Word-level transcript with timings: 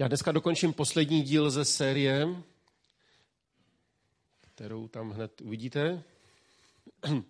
Já 0.00 0.08
dneska 0.08 0.32
dokončím 0.32 0.72
poslední 0.72 1.22
díl 1.22 1.50
ze 1.50 1.64
série, 1.64 2.28
kterou 4.40 4.88
tam 4.88 5.10
hned 5.10 5.40
uvidíte. 5.40 6.02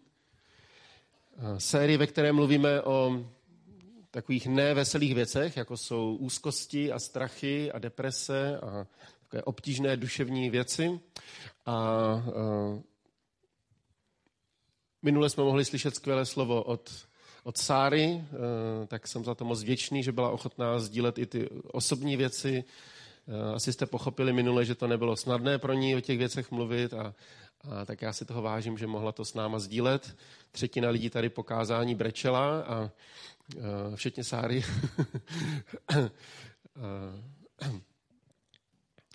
série, 1.59 1.99
ve 1.99 2.07
které 2.07 2.33
mluvíme 2.33 2.83
o 2.83 3.25
takových 4.11 4.47
neveselých 4.47 5.15
věcech, 5.15 5.57
jako 5.57 5.77
jsou 5.77 6.17
úzkosti 6.17 6.93
a 6.93 6.99
strachy 6.99 7.73
a 7.73 7.79
deprese 7.79 8.61
a 8.61 8.87
takové 9.21 9.43
obtížné 9.43 9.97
duševní 9.97 10.51
věci. 10.51 11.01
A, 11.67 11.73
a 11.73 12.23
minule 15.03 15.31
jsme 15.31 15.45
mohli 15.45 15.65
slyšet 15.65 15.97
skvělé 15.97 16.27
slovo 16.27 16.63
od 16.63 17.08
od 17.49 17.57
Sáry, 17.59 18.25
eh, 18.25 18.87
tak 18.87 19.09
jsem 19.09 19.25
za 19.25 19.35
to 19.35 19.45
moc 19.45 19.63
vděčný, 19.63 20.03
že 20.03 20.13
byla 20.13 20.31
ochotná 20.31 20.79
sdílet 20.79 21.19
i 21.19 21.27
ty 21.27 21.49
osobní 21.73 22.17
věci. 22.17 22.65
Eh, 23.29 23.55
asi 23.55 23.73
jste 23.73 23.87
pochopili 23.87 24.33
minule, 24.33 24.65
že 24.65 24.75
to 24.75 24.87
nebylo 24.87 25.17
snadné 25.17 25.59
pro 25.59 25.73
ní 25.73 25.97
o 25.97 26.01
těch 26.01 26.19
věcech 26.19 26.51
mluvit 26.51 26.95
a, 26.95 27.15
a 27.71 27.85
tak 27.85 28.03
já 28.03 28.13
si 28.13 28.25
toho 28.25 28.43
vážím, 28.43 28.79
že 28.79 28.87
mohla 28.87 29.13
to 29.13 29.25
s 29.25 29.35
náma 29.35 29.59
sdílet. 29.59 30.17
Třetina 30.53 30.91
lidí 30.91 31.11
tady 31.11 31.29
pokázání 31.29 31.95
brečela 31.95 32.61
a, 32.61 32.91
eh, 33.57 33.97
všetně 33.97 34.25
Sáry. 34.25 34.65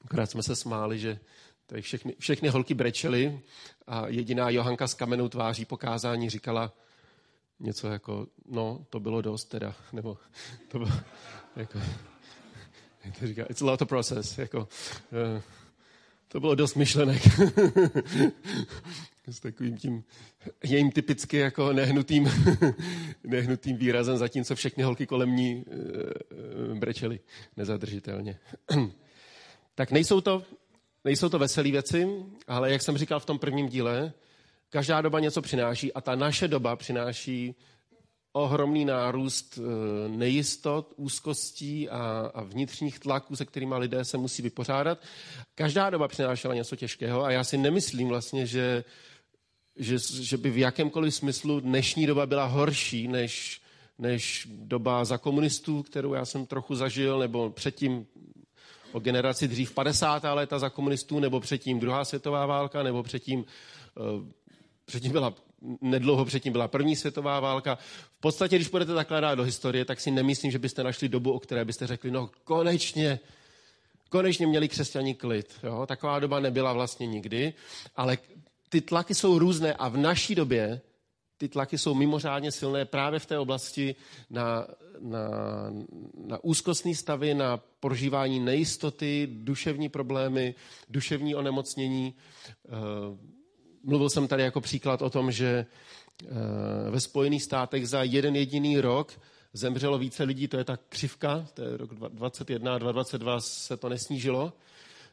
Akorát 0.06 0.32
jsme 0.32 0.44
se 0.44 0.56
smáli, 0.56 1.00
že 1.00 1.20
tady 1.66 1.82
všechny, 1.82 2.16
všechny 2.20 2.50
holky 2.50 2.74
brečely 2.74 3.40
a 3.88 4.08
jediná 4.08 4.50
Johanka 4.50 4.88
s 4.88 4.94
kamenou 4.94 5.30
tváří 5.30 5.66
pokázání 5.66 6.30
říkala, 6.30 6.74
něco 7.60 7.88
jako, 7.88 8.28
no, 8.50 8.86
to 8.90 9.00
bylo 9.00 9.22
dost 9.22 9.46
teda, 9.46 9.76
nebo 9.94 10.18
to 10.68 10.80
bylo, 10.80 10.92
jako, 11.56 11.80
jak 13.04 13.20
to 13.20 13.28
říká, 13.28 13.46
it's 13.50 13.62
a 13.62 13.66
lot 13.66 13.82
of 13.82 13.88
process, 13.88 14.38
jako, 14.38 14.60
uh, 14.60 15.42
to 16.28 16.40
bylo 16.40 16.56
dost 16.56 16.76
myšlenek. 16.76 17.22
S 19.28 19.40
takovým 19.40 19.78
tím 19.78 20.04
jejím 20.64 20.92
typicky 20.92 21.38
jako 21.38 21.74
nehnutým, 21.74 22.32
nehnutým 23.24 23.78
výrazem, 23.78 24.18
zatímco 24.18 24.56
všechny 24.56 24.84
holky 24.84 25.06
kolem 25.06 25.36
ní 25.36 25.66
uh, 25.66 26.78
brečely 26.78 27.20
nezadržitelně. 27.58 28.40
tak 29.76 29.92
nejsou 29.92 30.22
to, 30.22 30.44
nejsou 31.04 31.30
to 31.30 31.40
veselé 31.40 31.72
věci, 31.72 32.08
ale 32.48 32.72
jak 32.72 32.82
jsem 32.82 32.98
říkal 32.98 33.20
v 33.20 33.26
tom 33.26 33.40
prvním 33.40 33.70
díle, 33.70 34.14
Každá 34.74 35.02
doba 35.02 35.20
něco 35.20 35.42
přináší 35.42 35.94
a 35.94 36.02
ta 36.02 36.16
naše 36.16 36.48
doba 36.48 36.76
přináší 36.76 37.56
ohromný 38.32 38.86
nárůst 38.86 39.60
eh, 39.60 40.10
nejistot, 40.10 40.94
úzkostí 40.96 41.90
a, 41.90 42.32
a 42.34 42.44
vnitřních 42.44 43.00
tlaků, 43.00 43.36
se 43.36 43.46
kterými 43.46 43.76
lidé 43.78 44.06
se 44.06 44.18
musí 44.18 44.42
vypořádat. 44.42 45.00
Každá 45.56 45.90
doba 45.90 46.08
přinášela 46.08 46.54
něco 46.54 46.76
těžkého 46.76 47.24
a 47.24 47.32
já 47.32 47.44
si 47.44 47.58
nemyslím 47.58 48.08
vlastně, 48.08 48.46
že, 48.46 48.84
že, 49.76 49.98
že 50.22 50.38
by 50.38 50.50
v 50.50 50.58
jakémkoliv 50.58 51.16
smyslu 51.16 51.60
dnešní 51.60 52.08
doba 52.08 52.26
byla 52.26 52.46
horší 52.46 53.08
než, 53.08 53.62
než 53.98 54.48
doba 54.52 55.06
za 55.06 55.18
komunistů, 55.18 55.84
kterou 55.84 56.14
já 56.14 56.26
jsem 56.26 56.46
trochu 56.46 56.76
zažil, 56.76 57.20
nebo 57.20 57.50
předtím 57.50 58.06
o 58.92 59.00
generaci 59.00 59.48
dřív 59.48 59.74
50. 59.74 60.24
léta 60.24 60.60
za 60.60 60.70
komunistů, 60.70 61.20
nebo 61.20 61.40
předtím 61.40 61.80
druhá 61.80 62.06
světová 62.06 62.46
válka, 62.46 62.84
nebo 62.84 63.04
předtím 63.04 63.46
eh, 63.98 64.43
Předtím 64.94 65.12
byla, 65.12 65.34
nedlouho 65.82 66.26
předtím 66.26 66.54
byla 66.54 66.68
první 66.68 66.96
světová 66.96 67.40
válka. 67.40 67.76
V 68.18 68.20
podstatě, 68.20 68.56
když 68.56 68.68
budete 68.68 68.94
takhle 68.94 69.22
dát 69.22 69.36
do 69.36 69.44
historie, 69.44 69.86
tak 69.86 70.00
si 70.00 70.12
nemyslím, 70.12 70.52
že 70.52 70.60
byste 70.60 70.84
našli 70.84 71.10
dobu, 71.10 71.32
o 71.32 71.40
které 71.40 71.66
byste 71.66 71.88
řekli, 71.88 72.12
no 72.12 72.30
konečně, 72.44 73.20
konečně 74.10 74.48
měli 74.48 74.68
křesťaní 74.68 75.16
klid. 75.16 75.54
Jo? 75.64 75.86
Taková 75.86 76.20
doba 76.20 76.40
nebyla 76.40 76.74
vlastně 76.74 77.08
nikdy, 77.08 77.54
ale 77.96 78.18
ty 78.70 78.82
tlaky 78.82 79.16
jsou 79.16 79.40
různé 79.40 79.74
a 79.74 79.88
v 79.90 79.98
naší 79.98 80.36
době 80.36 80.82
ty 81.38 81.50
tlaky 81.50 81.78
jsou 81.78 81.94
mimořádně 81.94 82.52
silné 82.52 82.86
právě 82.86 83.20
v 83.20 83.26
té 83.26 83.40
oblasti 83.40 83.96
na, 84.30 84.68
na, 85.00 85.20
na 86.28 86.44
úzkostní 86.44 86.96
stavy, 86.96 87.34
na 87.34 87.58
prožívání 87.80 88.40
nejistoty, 88.40 89.28
duševní 89.32 89.90
problémy, 89.90 90.56
duševní 90.90 91.36
onemocnění. 91.36 92.14
Eh, 92.66 93.34
Mluvil 93.84 94.10
jsem 94.10 94.28
tady 94.28 94.44
jako 94.44 94.62
příklad 94.62 95.02
o 95.02 95.10
tom, 95.10 95.32
že 95.32 95.66
eh, 96.24 96.90
ve 96.90 97.00
Spojených 97.00 97.44
státech 97.44 97.90
za 97.90 98.04
jeden 98.04 98.36
jediný 98.36 98.82
rok 98.82 99.20
zemřelo 99.54 99.98
více 99.98 100.24
lidí, 100.24 100.48
to 100.48 100.58
je 100.58 100.64
ta 100.64 100.78
křivka, 100.90 101.48
to 101.54 101.62
je 101.62 101.78
rok 101.78 101.94
2021 101.94 102.76
a 102.76 102.78
2022 102.78 103.42
se 103.42 103.78
to 103.78 103.90
nesnížilo. 103.90 104.54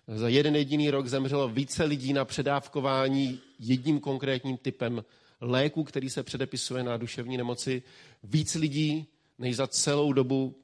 Za 0.09 0.29
jeden 0.29 0.57
jediný 0.57 0.91
rok 0.91 1.07
zemřelo 1.07 1.49
více 1.49 1.85
lidí 1.85 2.13
na 2.13 2.25
předávkování 2.25 3.41
jedním 3.59 4.01
konkrétním 4.01 4.57
typem 4.57 5.05
léku, 5.41 5.85
který 5.85 6.11
se 6.11 6.23
předepisuje 6.23 6.83
na 6.83 6.97
duševní 6.97 7.37
nemoci. 7.37 7.83
Víc 8.25 8.55
lidí 8.55 9.07
než 9.39 9.57
za 9.57 9.67
celou 9.67 10.13
dobu 10.13 10.55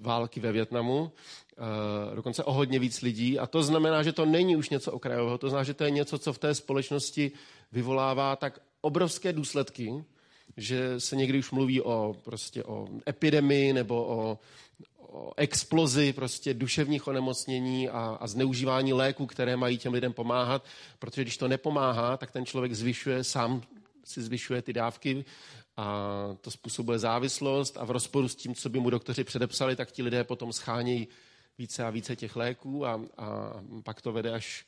války 0.00 0.40
ve 0.40 0.52
Větnamu. 0.52 1.12
Eh, 1.58 2.14
dokonce 2.16 2.44
o 2.44 2.52
hodně 2.52 2.78
víc 2.78 3.02
lidí. 3.02 3.38
A 3.38 3.46
to 3.46 3.62
znamená, 3.62 4.02
že 4.02 4.12
to 4.12 4.26
není 4.26 4.56
už 4.56 4.70
něco 4.70 4.92
okrajového, 4.92 5.38
to 5.38 5.48
znamená, 5.48 5.64
že 5.64 5.74
to 5.74 5.84
je 5.84 5.90
něco, 5.90 6.18
co 6.18 6.32
v 6.32 6.38
té 6.38 6.54
společnosti 6.54 7.32
vyvolává 7.72 8.36
tak 8.36 8.60
obrovské 8.80 9.32
důsledky, 9.32 10.04
že 10.56 11.00
se 11.00 11.16
někdy 11.16 11.38
už 11.38 11.50
mluví 11.50 11.80
o, 11.80 12.16
prostě 12.24 12.64
o 12.64 12.88
epidemii 13.08 13.72
nebo 13.72 14.04
o, 14.04 14.38
o 14.98 15.32
explozi 15.36 16.12
prostě 16.12 16.54
duševních 16.54 17.06
onemocnění 17.06 17.88
a, 17.88 18.18
a 18.20 18.26
zneužívání 18.26 18.92
léků, 18.92 19.26
které 19.26 19.56
mají 19.56 19.78
těm 19.78 19.92
lidem 19.92 20.12
pomáhat, 20.12 20.64
protože 20.98 21.22
když 21.22 21.36
to 21.36 21.48
nepomáhá, 21.48 22.16
tak 22.16 22.30
ten 22.30 22.46
člověk 22.46 22.74
zvyšuje, 22.74 23.24
sám 23.24 23.62
si 24.04 24.22
zvyšuje 24.22 24.62
ty 24.62 24.72
dávky 24.72 25.24
a 25.76 26.08
to 26.40 26.50
způsobuje 26.50 26.98
závislost. 26.98 27.76
A 27.76 27.84
v 27.84 27.90
rozporu 27.90 28.28
s 28.28 28.34
tím, 28.34 28.54
co 28.54 28.68
by 28.68 28.80
mu 28.80 28.90
doktoři 28.90 29.24
předepsali, 29.24 29.76
tak 29.76 29.92
ti 29.92 30.02
lidé 30.02 30.24
potom 30.24 30.52
schánějí 30.52 31.08
více 31.58 31.84
a 31.84 31.90
více 31.90 32.16
těch 32.16 32.36
léků 32.36 32.86
a, 32.86 33.00
a 33.18 33.52
pak 33.82 34.00
to 34.00 34.12
vede 34.12 34.32
až 34.32 34.66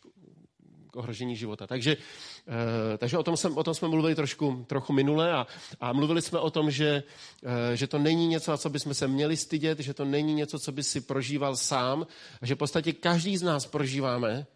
k 0.91 0.97
ohrožení 0.97 1.36
života. 1.36 1.66
Takže, 1.66 1.97
e, 1.97 2.98
takže 2.98 3.19
o, 3.19 3.22
tom 3.22 3.36
jsem, 3.36 3.58
o 3.58 3.64
tom 3.64 3.74
jsme 3.74 3.88
mluvili 3.88 4.14
trošku, 4.14 4.64
trochu 4.66 4.92
minule 4.92 5.32
a, 5.32 5.46
a 5.80 5.92
mluvili 5.92 6.22
jsme 6.22 6.38
o 6.38 6.50
tom, 6.50 6.70
že, 6.70 7.02
e, 7.72 7.76
že 7.76 7.86
to 7.86 7.98
není 7.98 8.26
něco, 8.26 8.50
na 8.50 8.56
co 8.56 8.70
bychom 8.70 8.94
se 8.94 9.08
měli 9.08 9.36
stydět, 9.36 9.80
že 9.80 9.94
to 9.94 10.04
není 10.04 10.34
něco, 10.34 10.58
co 10.58 10.72
by 10.72 10.82
si 10.82 11.00
prožíval 11.00 11.56
sám 11.56 12.06
a 12.41 12.46
že 12.46 12.54
v 12.54 12.58
podstatě 12.58 12.92
každý 12.92 13.36
z 13.36 13.42
nás 13.42 13.66
prožíváme 13.66 14.46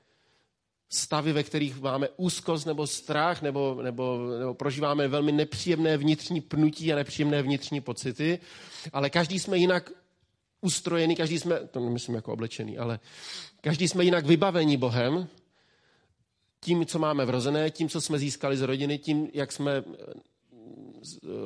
stavy, 0.93 1.33
ve 1.33 1.43
kterých 1.43 1.81
máme 1.81 2.09
úzkost 2.17 2.67
nebo 2.67 2.87
strach, 2.87 3.43
nebo, 3.43 3.79
nebo, 3.83 4.19
nebo 4.39 4.55
prožíváme 4.55 5.09
velmi 5.09 5.33
nepříjemné 5.33 5.97
vnitřní 5.97 6.41
pnutí 6.41 6.93
a 6.93 6.97
nepříjemné 6.97 7.43
vnitřní 7.43 7.81
pocity, 7.81 8.39
ale 8.93 9.11
každý 9.11 9.39
jsme 9.39 9.59
jinak 9.59 9.91
ustrojený, 10.61 11.17
každý 11.17 11.39
jsme, 11.39 11.61
to 11.71 11.81
nemyslím 11.81 12.15
jako 12.15 12.33
oblečený, 12.33 12.79
ale 12.79 13.01
každý 13.61 13.89
jsme 13.89 14.05
jinak 14.05 14.27
vybavení 14.27 14.77
Bohem, 14.77 15.29
tím, 16.61 16.87
co 16.87 16.99
máme 16.99 17.25
vrozené, 17.25 17.71
tím, 17.71 17.89
co 17.89 18.01
jsme 18.01 18.19
získali 18.19 18.57
z 18.57 18.63
rodiny, 18.63 18.99
tím, 18.99 19.29
jak 19.33 19.53
jsme 19.53 19.73
eh, 19.73 19.85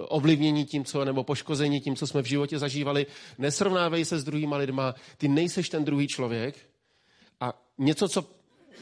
ovlivnění 0.08 0.64
tím, 0.64 0.84
co, 0.84 1.04
nebo 1.04 1.24
poškození 1.24 1.80
tím, 1.80 1.96
co 1.96 2.06
jsme 2.06 2.22
v 2.22 2.26
životě 2.26 2.58
zažívali. 2.58 3.06
Nesrovnávej 3.38 4.04
se 4.04 4.18
s 4.18 4.24
druhýma 4.24 4.56
lidma, 4.56 4.94
ty 5.16 5.28
nejseš 5.28 5.68
ten 5.68 5.84
druhý 5.84 6.08
člověk 6.08 6.56
a 7.40 7.52
něco, 7.78 8.08
co 8.08 8.26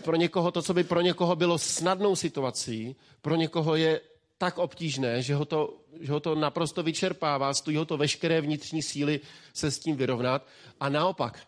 pro 0.04 0.16
někoho, 0.16 0.50
to, 0.50 0.62
co 0.62 0.74
by 0.74 0.84
pro 0.84 1.00
někoho 1.00 1.36
bylo 1.36 1.58
snadnou 1.58 2.16
situací, 2.16 2.96
pro 3.22 3.36
někoho 3.36 3.76
je 3.76 4.00
tak 4.38 4.58
obtížné, 4.58 5.22
že 5.22 5.34
ho 5.34 5.44
to, 5.44 5.78
že 6.00 6.12
ho 6.12 6.20
to 6.20 6.34
naprosto 6.34 6.82
vyčerpává, 6.82 7.54
stojí 7.54 7.76
ho 7.76 7.84
to 7.84 7.96
veškeré 7.96 8.40
vnitřní 8.40 8.82
síly 8.82 9.20
se 9.54 9.70
s 9.70 9.78
tím 9.78 9.96
vyrovnat. 9.96 10.46
A 10.80 10.88
naopak, 10.88 11.38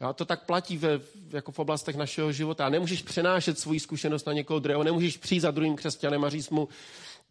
a 0.00 0.12
to 0.12 0.24
tak 0.24 0.46
platí 0.46 0.78
ve, 0.78 1.00
jako 1.30 1.52
v 1.52 1.58
oblastech 1.58 1.96
našeho 1.96 2.32
života. 2.32 2.68
Nemůžeš 2.68 3.02
přenášet 3.02 3.58
svoji 3.58 3.80
zkušenost 3.80 4.26
na 4.26 4.32
někoho 4.32 4.58
druhého, 4.58 4.84
nemůžeš 4.84 5.16
přijít 5.16 5.40
za 5.40 5.50
druhým 5.50 5.76
křesťanem 5.76 6.24
a 6.24 6.30
říct 6.30 6.50
mu, 6.50 6.68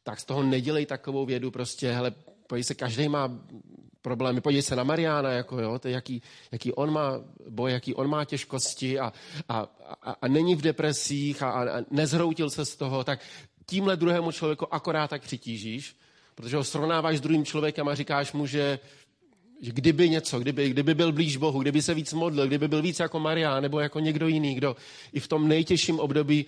tak 0.03 0.19
z 0.19 0.25
toho 0.25 0.43
nedělej 0.43 0.85
takovou 0.85 1.25
vědu, 1.25 1.51
prostě, 1.51 1.91
hele, 1.91 2.11
podívej 2.47 2.63
se, 2.63 2.75
každý 2.75 3.09
má 3.09 3.39
problémy, 4.01 4.41
podívej 4.41 4.61
se 4.61 4.75
na 4.75 4.83
Mariána, 4.83 5.31
jako 5.31 5.59
jo, 5.59 5.79
to 5.79 5.87
jaký, 5.87 6.21
jaký 6.51 6.73
on 6.73 6.93
má 6.93 7.21
boj, 7.49 7.71
jaký 7.71 7.95
on 7.95 8.09
má 8.09 8.25
těžkosti 8.25 8.99
a, 8.99 9.13
a, 9.49 9.67
a, 10.01 10.11
a 10.21 10.27
není 10.27 10.55
v 10.55 10.61
depresích 10.61 11.43
a, 11.43 11.49
a 11.49 11.81
nezhroutil 11.91 12.49
se 12.49 12.65
z 12.65 12.75
toho, 12.75 13.03
tak 13.03 13.19
tímhle 13.65 13.97
druhému 13.97 14.31
člověku 14.31 14.73
akorát 14.73 15.09
tak 15.09 15.21
přitížíš, 15.21 15.95
protože 16.35 16.57
ho 16.57 16.63
srovnáváš 16.63 17.17
s 17.17 17.21
druhým 17.21 17.45
člověkem 17.45 17.87
a 17.87 17.95
říkáš 17.95 18.33
mu, 18.33 18.47
že, 18.47 18.79
že 19.61 19.71
kdyby 19.71 20.09
něco, 20.09 20.39
kdyby, 20.39 20.69
kdyby 20.69 20.93
byl 20.93 21.11
blíž 21.11 21.37
Bohu, 21.37 21.61
kdyby 21.61 21.81
se 21.81 21.93
víc 21.93 22.13
modlil, 22.13 22.47
kdyby 22.47 22.67
byl 22.67 22.81
víc 22.81 22.99
jako 22.99 23.19
Maria 23.19 23.59
nebo 23.59 23.79
jako 23.79 23.99
někdo 23.99 24.27
jiný, 24.27 24.55
kdo 24.55 24.75
i 25.13 25.19
v 25.19 25.27
tom 25.27 25.47
nejtěžším 25.47 25.99
období 25.99 26.45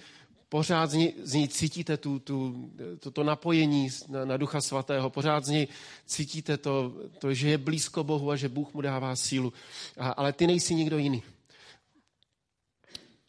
pořád 0.49 0.89
z 0.89 0.93
ní, 0.93 1.13
z 1.23 1.33
ní 1.33 1.47
cítíte 1.47 1.97
tu, 1.97 2.19
tu, 2.19 2.69
to, 2.99 3.11
to 3.11 3.23
napojení 3.23 3.89
na, 4.07 4.25
na 4.25 4.37
Ducha 4.37 4.61
Svatého, 4.61 5.09
pořád 5.09 5.45
z 5.45 5.49
ní 5.49 5.67
cítíte 6.05 6.57
to, 6.57 6.93
to, 7.19 7.33
že 7.33 7.49
je 7.49 7.57
blízko 7.57 8.03
Bohu 8.03 8.31
a 8.31 8.35
že 8.35 8.49
Bůh 8.49 8.73
mu 8.73 8.81
dává 8.81 9.15
sílu. 9.15 9.53
A, 9.97 10.09
ale 10.09 10.33
ty 10.33 10.47
nejsi 10.47 10.75
nikdo 10.75 10.97
jiný. 10.97 11.23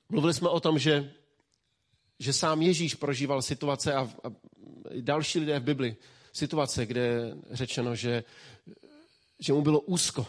Mluvili 0.09 0.35
jsme 0.35 0.49
o 0.49 0.61
tom, 0.61 0.79
že, 0.79 1.13
že 2.19 2.33
sám 2.33 2.63
Ježíš 2.63 2.95
prožíval 2.95 3.43
situace 3.43 3.95
a, 3.95 4.01
a 4.01 4.33
další 5.01 5.39
lidé 5.39 5.61
v 5.61 5.63
Bibli, 5.63 5.97
situace, 6.33 6.87
kde 6.87 7.01
je 7.01 7.35
řečeno, 7.51 7.95
že, 7.95 8.25
že 9.39 9.53
mu 9.53 9.63
bylo 9.63 9.81
úzko, 9.81 10.27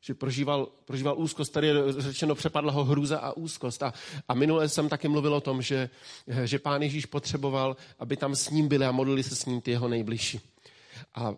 že 0.00 0.14
prožíval, 0.14 0.68
prožíval 0.84 1.18
úzkost. 1.18 1.52
Tady 1.52 1.66
je 1.66 1.74
řečeno, 1.98 2.34
přepadla 2.34 2.72
ho 2.72 2.84
hrůza 2.84 3.18
a 3.18 3.36
úzkost. 3.36 3.82
A, 3.82 3.92
a 4.28 4.34
minule 4.34 4.68
jsem 4.68 4.88
taky 4.88 5.08
mluvil 5.08 5.34
o 5.34 5.40
tom, 5.40 5.62
že, 5.62 5.90
že 6.44 6.58
pán 6.58 6.82
Ježíš 6.82 7.06
potřeboval, 7.06 7.76
aby 7.98 8.16
tam 8.16 8.36
s 8.36 8.50
ním 8.50 8.68
byli 8.68 8.86
a 8.86 8.92
modlili 8.92 9.22
se 9.22 9.36
s 9.36 9.46
ním 9.46 9.60
ty 9.60 9.70
jeho 9.70 9.88
nejbližší. 9.88 10.40
A 11.14 11.34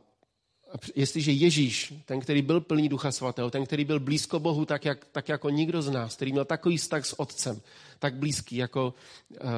jestliže 0.94 1.32
Ježíš, 1.32 1.94
ten, 2.04 2.20
který 2.20 2.42
byl 2.42 2.60
plný 2.60 2.88
Ducha 2.88 3.12
Svatého, 3.12 3.50
ten, 3.50 3.66
který 3.66 3.84
byl 3.84 4.00
blízko 4.00 4.40
Bohu, 4.40 4.64
tak, 4.64 4.84
jak, 4.84 5.04
tak 5.12 5.28
jako 5.28 5.50
nikdo 5.50 5.82
z 5.82 5.90
nás, 5.90 6.16
který 6.16 6.32
měl 6.32 6.44
takový 6.44 6.76
vztah 6.76 7.06
s 7.06 7.20
Otcem, 7.20 7.60
tak 7.98 8.14
blízký, 8.14 8.56
jako, 8.56 8.94
uh, 9.30 9.48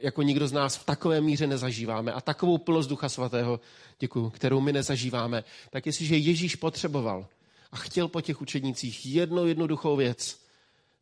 jako 0.00 0.22
nikdo 0.22 0.48
z 0.48 0.52
nás 0.52 0.76
v 0.76 0.84
takové 0.84 1.20
míře 1.20 1.46
nezažíváme. 1.46 2.12
A 2.12 2.20
takovou 2.20 2.58
plnost 2.58 2.88
Ducha 2.88 3.08
Svatého, 3.08 3.60
děkuju, 3.98 4.30
kterou 4.30 4.60
my 4.60 4.72
nezažíváme, 4.72 5.44
tak 5.70 5.86
jestliže 5.86 6.16
Ježíš 6.16 6.56
potřeboval 6.56 7.26
a 7.72 7.76
chtěl 7.76 8.08
po 8.08 8.20
těch 8.20 8.40
učednicích 8.40 9.06
jednou 9.06 9.46
jednoduchou 9.46 9.96
věc, 9.96 10.40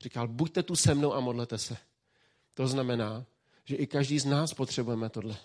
říkal, 0.00 0.28
buďte 0.28 0.62
tu 0.62 0.76
se 0.76 0.94
mnou 0.94 1.14
a 1.14 1.20
modlete 1.20 1.58
se. 1.58 1.76
To 2.54 2.68
znamená, 2.68 3.24
že 3.64 3.76
i 3.76 3.86
každý 3.86 4.18
z 4.18 4.24
nás 4.24 4.54
potřebujeme 4.54 5.08
tohle 5.08 5.36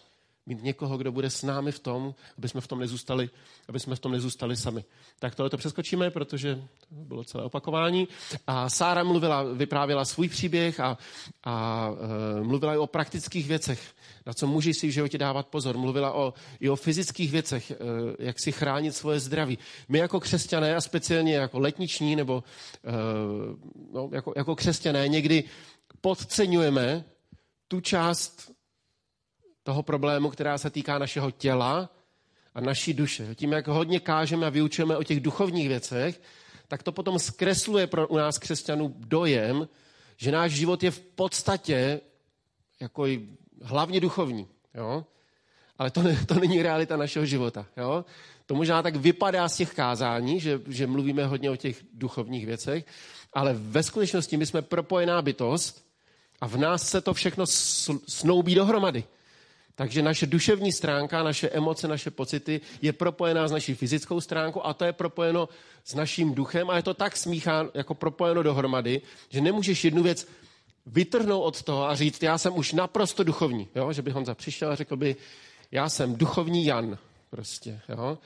mít 0.45 0.63
někoho, 0.63 0.98
kdo 0.98 1.12
bude 1.12 1.30
s 1.30 1.44
námi 1.44 1.72
v 1.72 1.80
tom, 1.80 2.16
aby 2.38 2.50
jsme 2.50 2.62
v 2.62 2.68
tom 2.68 2.80
nezůstali, 2.80 3.30
aby 3.69 3.80
jsme 3.80 3.95
v 3.95 4.00
tom 4.00 4.12
nezůstali 4.12 4.57
sami. 4.57 4.86
Tak 5.19 5.36
tohle 5.36 5.50
to 5.50 5.57
přeskočíme, 5.57 6.12
protože 6.12 6.56
to 6.56 6.95
bylo 6.95 7.24
celé 7.24 7.44
opakování. 7.44 8.07
A 8.48 8.69
Sára 8.69 9.04
mluvila, 9.04 9.44
vyprávěla 9.44 10.06
svůj 10.06 10.30
příběh 10.30 10.80
a, 10.80 10.98
a 11.44 11.90
e, 12.40 12.44
mluvila 12.44 12.74
i 12.74 12.78
o 12.78 12.88
praktických 12.88 13.48
věcech, 13.48 13.94
na 14.25 14.34
co 14.34 14.48
můžeš 14.48 14.78
si 14.78 14.88
v 14.88 14.92
životě 14.92 15.18
dávat 15.18 15.48
pozor. 15.48 15.78
Mluvila 15.78 16.13
o, 16.13 16.34
i 16.60 16.69
o 16.69 16.75
fyzických 16.75 17.31
věcech, 17.31 17.72
e, 17.72 17.75
jak 18.19 18.39
si 18.39 18.51
chránit 18.51 18.96
svoje 18.96 19.19
zdraví. 19.19 19.57
My 19.89 19.98
jako 19.98 20.19
křesťané 20.19 20.75
a 20.75 20.81
speciálně 20.81 21.36
jako 21.36 21.60
letniční 21.60 22.16
nebo 22.16 22.44
e, 22.86 22.92
no, 23.94 24.10
jako, 24.13 24.34
jako 24.36 24.56
křesťané 24.56 25.07
někdy 25.07 25.44
podceňujeme 26.01 27.04
tu 27.68 27.81
část 27.81 28.52
toho 29.63 29.83
problému, 29.83 30.30
která 30.30 30.57
se 30.57 30.69
týká 30.69 30.98
našeho 30.98 31.31
těla 31.31 31.89
a 32.56 32.62
naší 32.62 32.94
duše. 32.94 33.36
Tím, 33.36 33.51
jak 33.51 33.68
hodně 33.68 34.00
kážeme 34.00 34.48
a 34.48 34.50
vyučujeme 34.50 34.98
o 34.98 35.04
těch 35.04 35.19
duchovních 35.19 35.68
věcech, 35.68 36.21
tak 36.68 36.83
to 36.83 36.92
potom 36.92 37.19
zkresluje 37.19 37.88
pro 37.88 38.07
u 38.07 38.18
nás 38.18 38.38
křesťanů 38.38 38.95
dojem, 38.98 39.68
že 40.18 40.31
náš 40.31 40.51
život 40.51 40.83
je 40.83 40.92
v 40.92 41.00
podstatě 41.00 42.01
jako 42.80 43.06
hlavně 43.62 44.00
duchovní. 44.00 44.48
Jo? 44.74 45.06
Ale 45.77 45.92
to, 45.92 46.04
to 46.25 46.33
není 46.33 46.62
realita 46.62 46.98
našeho 46.98 47.25
života. 47.25 47.65
Jo? 47.77 48.06
To 48.45 48.56
možná 48.56 48.81
tak 48.81 48.95
vypadá 48.95 49.50
z 49.50 49.57
těch 49.57 49.74
kázání, 49.74 50.39
že, 50.39 50.62
že 50.68 50.88
mluvíme 50.88 51.25
hodně 51.25 51.50
o 51.50 51.56
těch 51.56 51.83
duchovních 51.94 52.45
věcech, 52.45 52.86
ale 53.33 53.54
ve 53.54 53.83
skutečnosti 53.83 54.38
my 54.38 54.45
jsme 54.45 54.62
propojená 54.62 55.21
bytost 55.21 55.86
a 56.42 56.48
v 56.48 56.57
nás 56.57 56.89
se 56.89 57.01
to 57.01 57.13
všechno 57.13 57.45
snoubí 58.07 58.56
dohromady. 58.56 59.04
Takže 59.75 60.02
naše 60.02 60.25
duševní 60.25 60.72
stránka, 60.72 61.24
naše 61.24 61.50
emoce, 61.50 61.88
naše 61.88 62.12
pocity 62.12 62.62
je 62.81 62.94
propojená 62.94 63.48
s 63.48 63.52
naší 63.52 63.75
fyzickou 63.75 64.22
stránkou 64.22 64.62
a 64.66 64.74
to 64.74 64.86
je 64.86 64.94
propojeno 64.94 65.50
s 65.84 65.96
naším 65.96 66.34
duchem 66.34 66.70
a 66.70 66.75
je 66.75 66.84
to 66.84 66.94
tak 66.94 67.18
smícháno, 67.18 67.70
jako 67.74 67.94
propojeno 67.94 68.44
dohromady, 68.44 69.02
že 69.30 69.42
nemůžeš 69.42 69.86
jednu 69.86 70.04
věc 70.04 70.28
vytrhnout 70.86 71.44
od 71.44 71.64
toho 71.64 71.90
a 71.90 71.96
říct, 71.96 72.24
já 72.24 72.38
jsem 72.38 72.58
už 72.58 72.74
naprosto 72.74 73.24
duchovní. 73.24 73.68
Jo? 73.75 73.94
Že 73.94 74.02
by 74.02 74.12
Honza 74.12 74.36
přišel 74.36 74.72
a 74.72 74.75
řekl 74.75 74.96
by, 74.96 75.16
já 75.72 75.90
jsem 75.90 76.16
duchovní 76.16 76.66
Jan. 76.66 76.98
Prostě, 77.30 77.81
jo? 77.90 78.18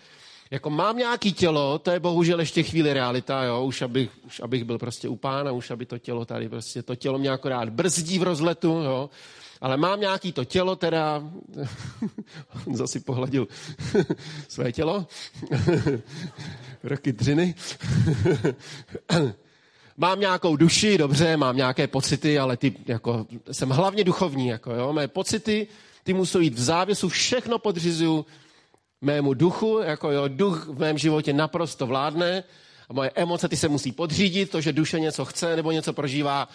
Jako 0.52 0.70
mám 0.70 0.98
nějaký 0.98 1.34
tělo, 1.34 1.80
to 1.80 1.92
je 1.92 2.00
bohužel 2.00 2.40
ještě 2.40 2.64
chvíli 2.64 2.94
realita, 2.94 3.44
jo? 3.44 3.64
Už, 3.64 3.82
abych, 3.82 4.10
už 4.26 4.40
abych 4.40 4.64
byl 4.64 4.78
prostě 4.78 5.10
u 5.10 5.16
pána, 5.16 5.52
už 5.52 5.72
aby 5.72 5.86
to 5.86 5.98
tělo 5.98 6.26
tady, 6.26 6.50
prostě 6.50 6.84
to 6.84 6.96
tělo 6.96 7.20
mě 7.20 7.30
akorát 7.30 7.70
brzdí 7.70 8.20
v 8.20 8.24
rozletu, 8.24 8.68
jo? 8.68 9.10
ale 9.62 9.78
mám 9.78 10.00
nějaký 10.00 10.32
to 10.32 10.46
tělo, 10.46 10.76
teda, 10.76 11.24
on 12.68 12.76
zase 12.76 13.00
pohladil 13.00 13.48
své 14.48 14.72
tělo, 14.72 15.08
roky 16.84 17.14
dřiny, 17.14 17.56
mám 19.98 20.20
nějakou 20.20 20.56
duši, 20.56 20.98
dobře, 20.98 21.38
mám 21.38 21.58
nějaké 21.58 21.88
pocity, 21.88 22.40
ale 22.40 22.58
ty, 22.58 22.74
jako, 22.88 23.26
jsem 23.52 23.70
hlavně 23.70 24.04
duchovní, 24.04 24.48
jako, 24.48 24.74
jo, 24.74 24.94
mé 24.94 25.08
pocity, 25.08 25.68
ty 26.04 26.14
musou 26.14 26.40
jít 26.40 26.54
v 26.54 26.62
závěsu, 26.62 27.10
všechno 27.10 27.60
podřizuju 27.60 28.26
mému 29.02 29.34
duchu, 29.34 29.80
jako 29.80 30.12
jo, 30.12 30.28
duch 30.28 30.68
v 30.68 30.80
mém 30.80 30.98
životě 30.98 31.34
naprosto 31.34 31.88
vládne 31.88 32.44
a 32.90 32.94
moje 32.94 33.12
emoce 33.16 33.50
ty 33.50 33.58
se 33.58 33.68
musí 33.68 33.92
podřídit, 33.92 34.52
to, 34.52 34.62
že 34.62 34.74
duše 34.74 35.00
něco 35.00 35.26
chce 35.26 35.56
nebo 35.56 35.72
něco 35.72 35.94
prožívá, 35.94 36.48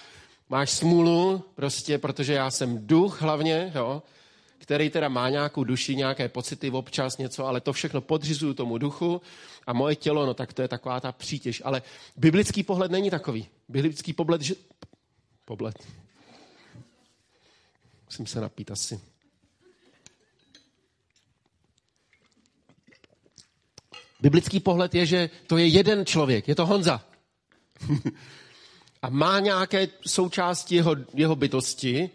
máš 0.49 0.71
smůlu, 0.71 1.45
prostě, 1.55 1.99
protože 1.99 2.33
já 2.33 2.51
jsem 2.51 2.87
duch 2.87 3.23
hlavně, 3.23 3.73
jo, 3.75 4.03
který 4.59 4.91
teda 4.91 5.09
má 5.09 5.29
nějakou 5.29 5.65
duši, 5.65 5.97
nějaké 5.97 6.29
pocity, 6.29 6.71
občas 6.71 7.19
něco, 7.19 7.47
ale 7.47 7.61
to 7.61 7.73
všechno 7.73 8.01
podřizuju 8.01 8.55
tomu 8.55 8.79
duchu 8.79 9.21
a 9.67 9.73
moje 9.73 9.97
tělo, 9.97 10.27
no 10.27 10.35
tak 10.35 10.53
to 10.53 10.63
je 10.63 10.69
taková 10.69 11.01
ta 11.01 11.13
přítěž. 11.13 11.63
Ale 11.65 11.83
biblický 12.17 12.63
pohled 12.63 12.91
není 12.91 13.11
takový. 13.11 13.49
Biblický 13.69 14.13
pohled, 14.13 14.41
že... 14.41 14.55
Pohled. 15.45 15.87
Musím 18.05 18.27
se 18.27 18.41
napít 18.41 18.71
asi. 18.71 19.12
Biblický 24.23 24.61
pohled 24.61 24.95
je, 24.95 25.07
že 25.07 25.31
to 25.47 25.59
je 25.59 25.67
jeden 25.67 26.07
člověk, 26.07 26.49
je 26.49 26.55
to 26.55 26.67
Honza. 26.67 27.03
a 29.03 29.11
má 29.11 29.41
nějaké 29.41 29.89
součásti 30.07 30.75
jeho, 30.75 30.97
jeho 31.15 31.37
bytosti, 31.37 32.11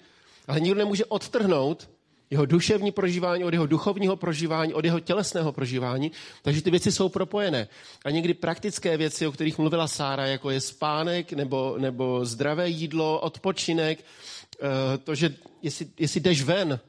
ale 0.47 0.59
nikdo 0.59 0.79
nemůže 0.79 1.05
odtrhnout 1.05 1.89
jeho 2.29 2.45
duševní 2.45 2.91
prožívání 2.91 3.43
od 3.43 3.53
jeho 3.53 3.67
duchovního 3.67 4.15
prožívání, 4.15 4.73
od 4.73 4.85
jeho 4.85 4.99
tělesného 4.99 5.51
prožívání, 5.51 6.11
takže 6.41 6.61
ty 6.61 6.71
věci 6.71 6.91
jsou 6.91 7.09
propojené. 7.09 7.67
A 8.05 8.09
někdy 8.09 8.33
praktické 8.33 8.97
věci, 8.97 9.27
o 9.27 9.31
kterých 9.31 9.57
mluvila 9.57 9.87
Sára, 9.87 10.25
jako 10.25 10.49
je 10.49 10.61
spánek 10.61 11.33
nebo, 11.33 11.75
nebo 11.77 12.25
zdravé 12.25 12.69
jídlo, 12.69 13.19
odpočinek, 13.19 13.99
eh, 13.99 14.97
to, 14.97 15.15
že 15.15 15.35
jestli, 15.61 15.87
jestli 15.99 16.19
jdeš 16.19 16.43
ven 16.43 16.79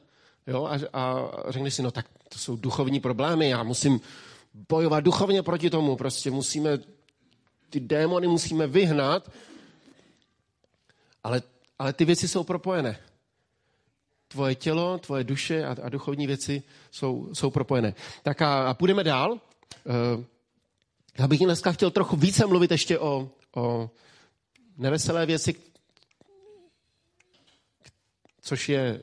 jo, 0.47 0.65
a, 0.65 0.99
a 0.99 1.29
řekneš 1.49 1.73
si, 1.73 1.81
no 1.81 1.91
tak 1.91 2.05
to 2.29 2.39
jsou 2.39 2.55
duchovní 2.55 2.99
problémy, 2.99 3.49
já 3.49 3.63
musím 3.63 4.01
bojovat 4.69 4.99
duchovně 4.99 5.43
proti 5.43 5.69
tomu, 5.69 5.95
prostě 5.95 6.31
musíme, 6.31 6.77
ty 7.69 7.79
démony 7.79 8.27
musíme 8.27 8.67
vyhnat, 8.67 9.31
ale, 11.23 11.41
ale 11.79 11.93
ty 11.93 12.05
věci 12.05 12.27
jsou 12.27 12.43
propojené. 12.43 12.99
Tvoje 14.27 14.55
tělo, 14.55 14.97
tvoje 14.97 15.23
duše 15.23 15.65
a, 15.65 15.75
a 15.83 15.89
duchovní 15.89 16.27
věci 16.27 16.63
jsou, 16.91 17.29
jsou 17.33 17.49
propojené. 17.51 17.95
Tak 18.23 18.41
a, 18.41 18.69
a 18.69 18.73
půjdeme 18.73 19.03
dál. 19.03 19.39
Já 21.19 21.27
bych 21.27 21.39
dneska 21.39 21.71
chtěl 21.71 21.91
trochu 21.91 22.15
více 22.15 22.47
mluvit 22.47 22.71
ještě 22.71 22.99
o, 22.99 23.29
o 23.55 23.89
neveselé 24.77 25.25
věci, 25.25 25.55
což 28.41 28.69
je, 28.69 29.01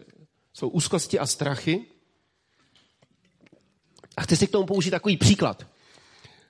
jsou 0.53 0.69
úzkosti 0.69 1.19
a 1.19 1.27
strachy. 1.27 1.87
A 4.17 4.23
chci 4.23 4.37
si 4.37 4.47
k 4.47 4.51
tomu 4.51 4.67
použít 4.67 4.91
takový 4.91 5.17
příklad. 5.17 5.67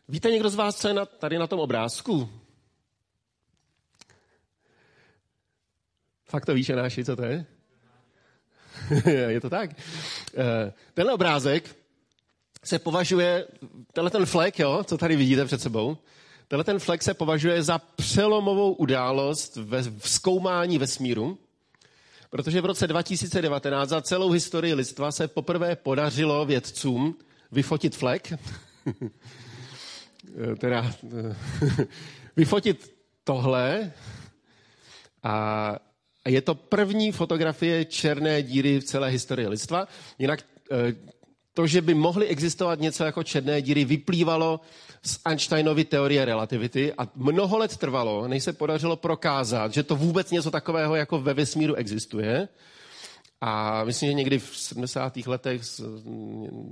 Víte 0.08 0.30
někdo 0.30 0.50
z 0.50 0.54
vás, 0.54 0.76
co 0.76 0.88
je 0.88 0.94
na, 0.94 1.06
tady 1.06 1.38
na 1.38 1.46
tom 1.46 1.61
obrázku? 1.61 2.30
Fakt 6.25 6.46
to 6.46 6.54
víš, 6.54 6.68
Janáši, 6.68 7.04
co 7.04 7.16
to 7.16 7.25
je? 7.25 7.46
je 9.28 9.40
to 9.40 9.50
tak? 9.50 9.70
Eh, 10.37 10.73
tenhle 10.94 11.14
obrázek 11.14 11.76
se 12.64 12.78
považuje, 12.78 13.46
tenhle 13.92 14.11
ten 14.11 14.26
flek, 14.26 14.58
jo, 14.58 14.85
co 14.85 14.99
tady 14.99 15.16
vidíte 15.16 15.44
před 15.44 15.61
sebou, 15.61 15.96
tenhle 16.49 16.64
ten 16.64 16.78
flek 16.78 17.02
se 17.02 17.14
považuje 17.14 17.62
za 17.62 17.78
přelomovou 17.78 18.73
událost 18.73 19.56
ve 19.56 19.82
zkoumání 19.99 20.78
vesmíru, 20.78 21.38
protože 22.30 22.61
v 22.61 22.66
roce 22.66 22.87
2019 22.87 23.88
za 23.88 24.02
celou 24.02 24.30
historii 24.30 24.75
lidstva 24.75 25.12
se 25.12 25.28
poprvé 25.28 25.76
podařilo 25.76 26.46
vědcům 26.46 27.18
vyfotit 27.56 27.96
flek, 27.96 28.32
eh, 28.92 30.56
teda 30.60 30.92
eh, 31.04 31.86
vyfotit 32.36 32.92
tohle 33.25 33.92
a 35.22 35.76
je 36.28 36.42
to 36.42 36.54
první 36.54 37.12
fotografie 37.12 37.84
černé 37.84 38.42
díry 38.42 38.80
v 38.80 38.84
celé 38.84 39.08
historii 39.08 39.48
lidstva. 39.48 39.88
Jinak 40.18 40.44
eh, 40.70 40.92
to, 41.54 41.66
že 41.66 41.80
by 41.80 41.94
mohly 41.94 42.26
existovat 42.28 42.80
něco 42.80 43.04
jako 43.04 43.22
černé 43.22 43.62
díry, 43.62 43.84
vyplývalo 43.84 44.60
z 45.02 45.18
Einsteinovy 45.25 45.84
teorie 45.84 46.25
relativity 46.25 46.92
a 46.98 47.08
mnoho 47.14 47.58
let 47.58 47.76
trvalo, 47.76 48.28
než 48.28 48.44
se 48.44 48.52
podařilo 48.52 48.96
prokázat, 48.96 49.72
že 49.72 49.82
to 49.82 49.96
vůbec 49.96 50.30
něco 50.30 50.50
takového 50.50 50.94
jako 50.94 51.20
ve 51.20 51.34
vesmíru 51.34 51.75
existuje. 51.75 52.48
A 53.40 53.85
myslím, 53.85 54.09
že 54.09 54.14
někdy 54.14 54.38
v 54.38 54.57
70. 54.57 55.16
letech, 55.16 55.62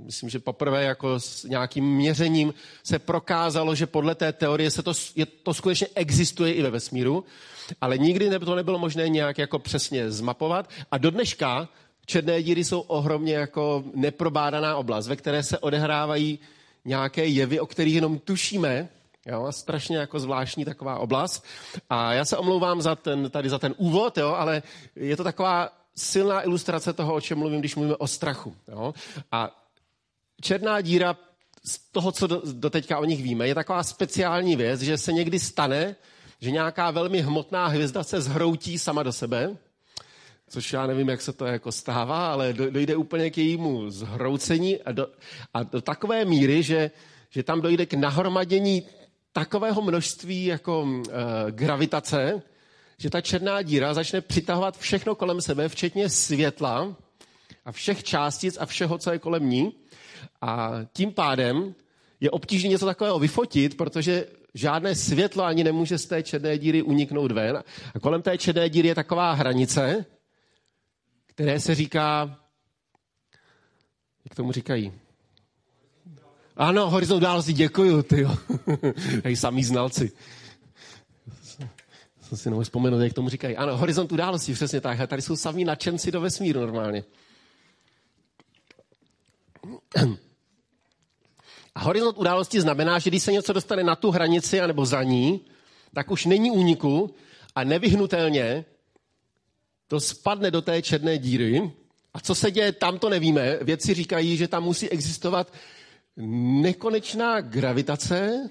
myslím, 0.05 0.29
že 0.29 0.39
poprvé 0.39 0.83
jako 0.83 1.19
s 1.19 1.43
nějakým 1.43 1.95
měřením 1.95 2.53
se 2.83 2.99
prokázalo, 2.99 3.75
že 3.75 3.85
podle 3.85 4.15
té 4.15 4.33
teorie 4.33 4.71
se 4.71 4.83
to, 4.83 4.93
je, 5.15 5.25
to 5.25 5.53
skutečně 5.53 5.87
existuje 5.95 6.53
i 6.53 6.61
ve 6.61 6.69
vesmíru, 6.69 7.23
ale 7.81 7.97
nikdy 7.97 8.39
to 8.39 8.55
nebylo 8.55 8.79
možné 8.79 9.09
nějak 9.09 9.37
jako 9.37 9.59
přesně 9.59 10.11
zmapovat. 10.11 10.69
A 10.91 10.97
do 10.97 11.11
dneška 11.11 11.69
černé 12.05 12.43
díry 12.43 12.63
jsou 12.63 12.79
ohromně 12.79 13.33
jako 13.33 13.83
neprobádaná 13.95 14.77
oblast, 14.77 15.07
ve 15.07 15.15
které 15.15 15.43
se 15.43 15.59
odehrávají 15.59 16.39
nějaké 16.85 17.25
jevy, 17.25 17.59
o 17.59 17.67
kterých 17.67 17.95
jenom 17.95 18.19
tušíme, 18.19 18.89
Jo, 19.27 19.51
strašně 19.51 19.97
jako 19.97 20.19
zvláštní 20.19 20.65
taková 20.65 20.99
oblast. 20.99 21.45
A 21.89 22.13
já 22.13 22.25
se 22.25 22.37
omlouvám 22.37 22.81
za 22.81 22.95
ten, 22.95 23.29
tady 23.29 23.49
za 23.49 23.59
ten 23.59 23.73
úvod, 23.77 24.17
jo, 24.17 24.29
ale 24.29 24.63
je 24.95 25.17
to 25.17 25.23
taková 25.23 25.69
silná 25.97 26.43
ilustrace 26.45 26.93
toho, 26.93 27.13
o 27.13 27.21
čem 27.21 27.37
mluvím, 27.37 27.59
když 27.59 27.75
mluvíme 27.75 27.95
o 27.95 28.07
strachu. 28.07 28.55
Jo? 28.67 28.93
A 29.31 29.67
černá 30.41 30.81
díra 30.81 31.17
z 31.65 31.79
toho, 31.91 32.11
co 32.11 32.27
do, 32.27 32.41
do 32.53 32.69
teďka 32.69 32.99
o 32.99 33.05
nich 33.05 33.23
víme, 33.23 33.47
je 33.47 33.55
taková 33.55 33.83
speciální 33.83 34.55
věc, 34.55 34.81
že 34.81 34.97
se 34.97 35.13
někdy 35.13 35.39
stane, 35.39 35.95
že 36.41 36.51
nějaká 36.51 36.91
velmi 36.91 37.21
hmotná 37.21 37.67
hvězda 37.67 38.03
se 38.03 38.21
zhroutí 38.21 38.79
sama 38.79 39.03
do 39.03 39.11
sebe, 39.11 39.57
což 40.49 40.73
já 40.73 40.87
nevím, 40.87 41.09
jak 41.09 41.21
se 41.21 41.33
to 41.33 41.45
jako 41.45 41.71
stává, 41.71 42.31
ale 42.31 42.53
dojde 42.53 42.95
úplně 42.95 43.29
k 43.29 43.37
jejímu 43.37 43.89
zhroucení 43.89 44.81
a 44.81 44.91
do, 44.91 45.07
a 45.53 45.63
do 45.63 45.81
takové 45.81 46.25
míry, 46.25 46.63
že, 46.63 46.91
že 47.29 47.43
tam 47.43 47.61
dojde 47.61 47.85
k 47.85 47.93
nahromadění 47.93 48.83
takového 49.33 49.81
množství 49.81 50.45
jako 50.45 50.81
uh, 50.81 51.03
gravitace, 51.49 52.41
že 52.97 53.09
ta 53.09 53.21
černá 53.21 53.61
díra 53.61 53.93
začne 53.93 54.21
přitahovat 54.21 54.77
všechno 54.77 55.15
kolem 55.15 55.41
sebe, 55.41 55.69
včetně 55.69 56.09
světla 56.09 56.95
a 57.65 57.71
všech 57.71 58.03
částic 58.03 58.57
a 58.59 58.65
všeho, 58.65 58.97
co 58.97 59.11
je 59.11 59.19
kolem 59.19 59.49
ní. 59.49 59.73
A 60.41 60.71
tím 60.93 61.13
pádem 61.13 61.75
je 62.19 62.31
obtížné 62.31 62.69
něco 62.69 62.85
takového 62.85 63.19
vyfotit, 63.19 63.77
protože 63.77 64.25
žádné 64.53 64.95
světlo 64.95 65.43
ani 65.43 65.63
nemůže 65.63 65.97
z 65.97 66.05
té 66.05 66.23
černé 66.23 66.57
díry 66.57 66.81
uniknout 66.81 67.31
ven. 67.31 67.63
A 67.95 67.99
kolem 67.99 68.21
té 68.21 68.37
černé 68.37 68.69
díry 68.69 68.87
je 68.87 68.95
taková 68.95 69.33
hranice, 69.33 70.05
které 71.25 71.59
se 71.59 71.75
říká, 71.75 72.37
jak 74.25 74.35
tomu 74.35 74.51
říkají? 74.51 74.93
Ano, 76.57 76.89
horizont 76.89 77.17
události, 77.17 77.53
děkuju, 77.53 78.03
ty 78.03 78.27
Tady 79.23 79.35
samý 79.35 79.63
znalci 79.63 80.11
jsem 82.25 82.37
si 82.37 82.49
nemohl 82.49 82.63
vzpomenout, 82.63 82.99
jak 82.99 83.13
tomu 83.13 83.29
říkají. 83.29 83.57
Ano, 83.57 83.77
horizont 83.77 84.11
události, 84.11 84.53
přesně 84.53 84.81
tak. 84.81 84.99
A 84.99 85.07
tady 85.07 85.21
jsou 85.21 85.35
samý 85.35 85.65
nadšenci 85.65 86.11
do 86.11 86.21
vesmíru 86.21 86.59
normálně. 86.59 87.03
A 91.75 91.79
horizont 91.79 92.17
události 92.17 92.61
znamená, 92.61 92.99
že 92.99 93.09
když 93.09 93.23
se 93.23 93.31
něco 93.31 93.53
dostane 93.53 93.83
na 93.83 93.95
tu 93.95 94.11
hranici 94.11 94.61
anebo 94.61 94.85
za 94.85 95.03
ní, 95.03 95.41
tak 95.93 96.11
už 96.11 96.25
není 96.25 96.51
úniku 96.51 97.15
a 97.55 97.63
nevyhnutelně 97.63 98.65
to 99.87 99.99
spadne 99.99 100.51
do 100.51 100.61
té 100.61 100.81
černé 100.81 101.17
díry. 101.17 101.71
A 102.13 102.19
co 102.19 102.35
se 102.35 102.51
děje, 102.51 102.71
tam 102.71 102.99
to 102.99 103.09
nevíme. 103.09 103.57
Vědci 103.61 103.93
říkají, 103.93 104.37
že 104.37 104.47
tam 104.47 104.63
musí 104.63 104.89
existovat 104.89 105.53
nekonečná 106.61 107.41
gravitace, 107.41 108.49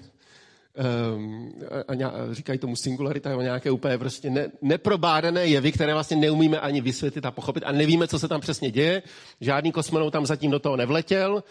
a, 1.87 2.07
a 2.07 2.33
říkají 2.33 2.59
tomu 2.59 2.75
singularita, 2.75 3.29
nebo 3.29 3.41
nějaké 3.41 3.71
úplně 3.71 3.97
prostě 3.97 4.29
ne, 4.29 4.51
neprobádané 4.61 5.47
jevy, 5.47 5.71
které 5.71 5.93
vlastně 5.93 6.17
neumíme 6.17 6.59
ani 6.59 6.81
vysvětlit 6.81 7.25
a 7.25 7.31
pochopit 7.31 7.63
a 7.63 7.71
nevíme, 7.71 8.07
co 8.07 8.19
se 8.19 8.27
tam 8.27 8.41
přesně 8.41 8.71
děje. 8.71 9.03
Žádný 9.41 9.71
kosmonaut 9.71 10.13
tam 10.13 10.25
zatím 10.25 10.51
do 10.51 10.59
toho 10.59 10.75
nevletěl 10.75 11.43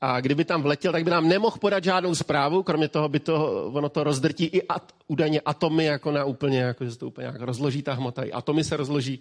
a 0.00 0.20
kdyby 0.20 0.44
tam 0.44 0.62
vletěl, 0.62 0.92
tak 0.92 1.04
by 1.04 1.10
nám 1.10 1.28
nemohl 1.28 1.56
podat 1.60 1.84
žádnou 1.84 2.14
zprávu, 2.14 2.62
kromě 2.62 2.88
toho 2.88 3.08
by 3.08 3.20
to, 3.20 3.64
ono 3.72 3.88
to 3.88 4.04
rozdrtí 4.04 4.44
i 4.44 4.62
at, 4.62 4.92
údajně 5.08 5.40
atomy, 5.40 5.84
jako 5.84 6.10
na 6.10 6.24
úplně, 6.24 6.58
jako 6.58 6.84
že 6.84 6.90
se 6.90 6.98
to 6.98 7.06
úplně 7.06 7.26
jak 7.26 7.40
rozloží 7.40 7.82
ta 7.82 7.92
hmota, 7.92 8.22
i 8.22 8.32
atomy 8.32 8.64
se 8.64 8.76
rozloží. 8.76 9.20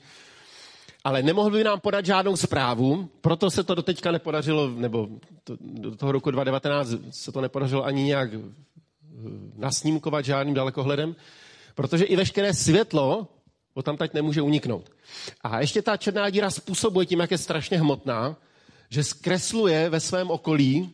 Ale 1.03 1.23
nemohl 1.23 1.51
by 1.51 1.63
nám 1.63 1.79
podat 1.79 2.05
žádnou 2.05 2.37
zprávu, 2.37 3.09
proto 3.21 3.51
se 3.51 3.63
to 3.63 3.75
doteďka 3.75 4.11
nepodařilo, 4.11 4.69
nebo 4.69 5.07
to, 5.43 5.57
do 5.61 5.95
toho 5.95 6.11
roku 6.11 6.31
2019 6.31 6.93
se 7.09 7.31
to 7.31 7.41
nepodařilo 7.41 7.85
ani 7.85 8.03
nějak 8.03 8.29
nasnímkovat 9.55 10.25
žádným 10.25 10.55
dalekohledem, 10.55 11.15
protože 11.75 12.05
i 12.05 12.15
veškeré 12.15 12.53
světlo 12.53 13.27
o 13.73 13.81
tam 13.81 13.97
teď 13.97 14.13
nemůže 14.13 14.41
uniknout. 14.41 14.91
A 15.41 15.59
ještě 15.61 15.81
ta 15.81 15.97
černá 15.97 16.29
díra 16.29 16.49
způsobuje 16.49 17.05
tím, 17.05 17.19
jak 17.19 17.31
je 17.31 17.37
strašně 17.37 17.79
hmotná, 17.79 18.37
že 18.89 19.03
zkresluje 19.03 19.89
ve 19.89 19.99
svém 19.99 20.31
okolí, 20.31 20.91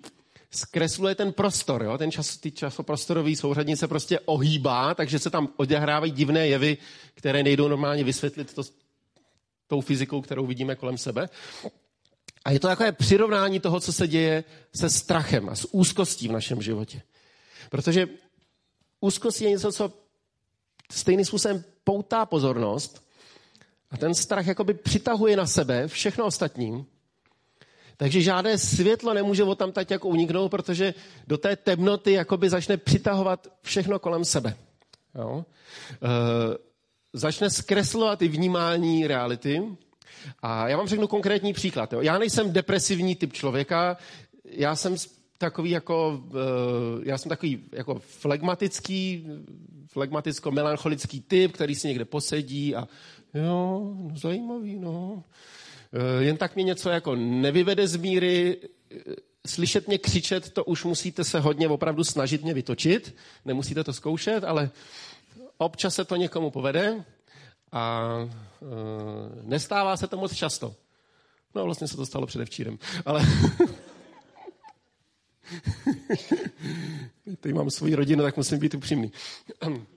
zkresluje 0.52 1.16
ten 1.16 1.34
prostor. 1.34 1.84
Jo? 1.84 1.98
Ten 1.98 2.12
čas, 2.12 2.38
ty 2.38 2.52
časoprostorový 2.52 3.36
souřadnice 3.36 3.88
prostě 3.88 4.20
ohýbá, 4.20 4.94
takže 4.94 5.20
se 5.20 5.30
tam 5.30 5.50
odehrávají 5.58 6.12
divné 6.12 6.48
jevy, 6.48 6.78
které 7.14 7.44
nejdou 7.44 7.68
normálně 7.68 8.04
vysvětlit 8.04 8.54
to, 8.54 8.64
tou 9.68 9.82
fyzikou, 9.82 10.22
kterou 10.22 10.46
vidíme 10.46 10.76
kolem 10.76 10.98
sebe. 10.98 11.30
A 12.46 12.52
je 12.52 12.60
to 12.60 12.68
takové 12.68 12.92
přirovnání 12.92 13.60
toho, 13.60 13.80
co 13.80 13.94
se 13.94 14.08
děje 14.08 14.44
se 14.76 14.90
strachem 14.90 15.50
a 15.50 15.56
s 15.56 15.68
úzkostí 15.72 16.28
v 16.28 16.32
našem 16.32 16.62
životě. 16.62 17.02
Protože 17.70 18.08
úzkost 19.02 19.42
je 19.42 19.50
něco, 19.50 19.72
co 19.72 19.94
stejným 20.92 21.26
způsobem 21.26 21.64
poutá 21.84 22.26
pozornost 22.26 23.04
a 23.92 23.98
ten 23.98 24.14
strach 24.14 24.48
jakoby 24.48 24.74
přitahuje 24.74 25.38
na 25.38 25.46
sebe 25.46 25.88
všechno 25.88 26.26
ostatní. 26.26 26.86
Takže 27.98 28.22
žádné 28.22 28.58
světlo 28.58 29.14
nemůže 29.14 29.44
o 29.44 29.56
tam 29.56 29.72
tak 29.72 29.92
jako 29.92 30.08
uniknout, 30.08 30.50
protože 30.50 30.94
do 31.28 31.38
té 31.38 31.56
temnoty 31.56 32.12
jakoby 32.12 32.50
začne 32.50 32.78
přitahovat 32.78 33.48
všechno 33.62 34.00
kolem 34.00 34.26
sebe. 34.26 34.56
Jo? 35.16 35.46
E, 35.94 36.08
začne 37.14 37.50
zkreslovat 37.50 38.22
i 38.22 38.28
vnímání 38.28 39.08
reality. 39.08 39.62
A 40.42 40.68
já 40.68 40.78
vám 40.78 40.88
řeknu 40.88 41.08
konkrétní 41.08 41.54
příklad. 41.54 41.94
Jo? 41.94 42.02
Já 42.02 42.18
nejsem 42.18 42.54
depresivní 42.54 43.16
typ 43.16 43.34
člověka, 43.34 43.98
já 44.46 44.76
jsem 44.76 44.96
takový 45.40 45.70
jako, 45.70 46.24
eh, 46.32 47.10
já 47.10 47.18
jsem 47.18 47.30
takový 47.30 47.64
jako 47.72 48.00
flegmatický, 48.00 49.28
flegmaticko-melancholický 49.94 51.24
typ, 51.28 51.52
který 51.52 51.76
si 51.76 51.88
někde 51.88 52.06
posedí 52.06 52.76
a 52.76 52.88
jo, 53.34 53.44
no, 53.44 54.10
zajímavý, 54.16 54.76
no. 54.76 55.24
Eh, 55.94 56.24
jen 56.24 56.38
tak 56.38 56.56
mě 56.56 56.64
něco 56.64 56.90
jako 56.90 57.16
nevyvede 57.16 57.88
z 57.88 57.96
míry, 57.96 58.58
eh, 58.92 58.98
slyšet 59.48 59.88
mě 59.88 59.98
křičet, 59.98 60.50
to 60.50 60.64
už 60.64 60.84
musíte 60.84 61.24
se 61.24 61.40
hodně 61.40 61.68
opravdu 61.68 62.04
snažit 62.04 62.44
mě 62.44 62.54
vytočit, 62.54 63.16
nemusíte 63.46 63.84
to 63.84 63.94
zkoušet, 63.94 64.44
ale 64.44 64.70
občas 65.58 65.96
se 65.96 66.06
to 66.06 66.16
někomu 66.16 66.52
povede 66.52 67.06
a 67.72 68.10
nestává 69.44 69.98
se 69.98 70.08
to 70.08 70.18
moc 70.18 70.36
často. 70.36 70.76
No 71.56 71.66
vlastně 71.66 71.88
se 71.88 71.98
to 71.98 72.06
stalo 72.06 72.28
předevčírem, 72.28 72.80
ale 73.06 73.26
Tady 77.40 77.54
mám 77.54 77.70
svoji 77.70 77.96
rodinu, 77.96 78.24
tak 78.24 78.38
musím 78.38 78.60
být 78.60 78.74
upřímný. 78.74 79.12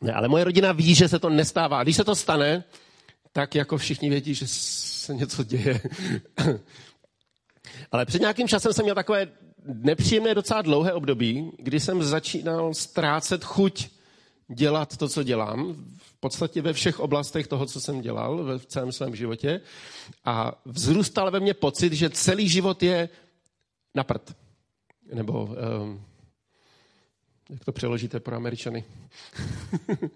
Ne, 0.00 0.12
ale 0.12 0.28
moje 0.28 0.44
rodina 0.44 0.72
ví, 0.72 0.94
že 0.94 1.08
se 1.08 1.18
to 1.18 1.30
nestává. 1.30 1.82
Když 1.82 1.96
se 1.96 2.04
to 2.04 2.14
stane, 2.14 2.64
tak 3.32 3.54
jako 3.54 3.78
všichni 3.78 4.10
vědí, 4.10 4.34
že 4.34 4.46
se 4.48 5.14
něco 5.14 5.44
děje. 5.44 5.80
ale 7.92 8.06
před 8.06 8.20
nějakým 8.20 8.48
časem 8.48 8.72
jsem 8.72 8.84
měl 8.84 8.94
takové 8.94 9.28
nepříjemné 9.64 10.34
docela 10.34 10.62
dlouhé 10.62 10.92
období, 10.92 11.52
kdy 11.58 11.80
jsem 11.80 12.02
začínal 12.02 12.74
ztrácet 12.74 13.44
chuť 13.44 13.88
dělat 14.48 14.96
to, 14.96 15.08
co 15.08 15.22
dělám, 15.22 15.74
v 15.98 16.20
podstatě 16.20 16.62
ve 16.62 16.72
všech 16.72 17.00
oblastech 17.00 17.46
toho, 17.46 17.66
co 17.66 17.80
jsem 17.80 18.00
dělal 18.00 18.58
v 18.58 18.66
celém 18.66 18.92
svém 18.92 19.16
životě. 19.16 19.60
A 20.24 20.62
vzrůstal 20.64 21.30
ve 21.30 21.40
mně 21.40 21.54
pocit, 21.54 21.92
že 21.92 22.10
celý 22.10 22.48
život 22.48 22.82
je 22.82 23.08
na 23.94 24.04
prd. 24.04 24.36
Nebo 25.14 25.44
um, 25.44 26.04
jak 27.50 27.64
to 27.64 27.72
přeložíte 27.72 28.20
pro 28.20 28.36
Američany? 28.36 28.84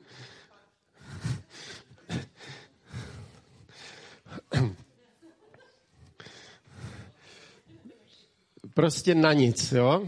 prostě 8.75 9.15
na 9.15 9.33
nic, 9.33 9.73
jo? 9.73 10.07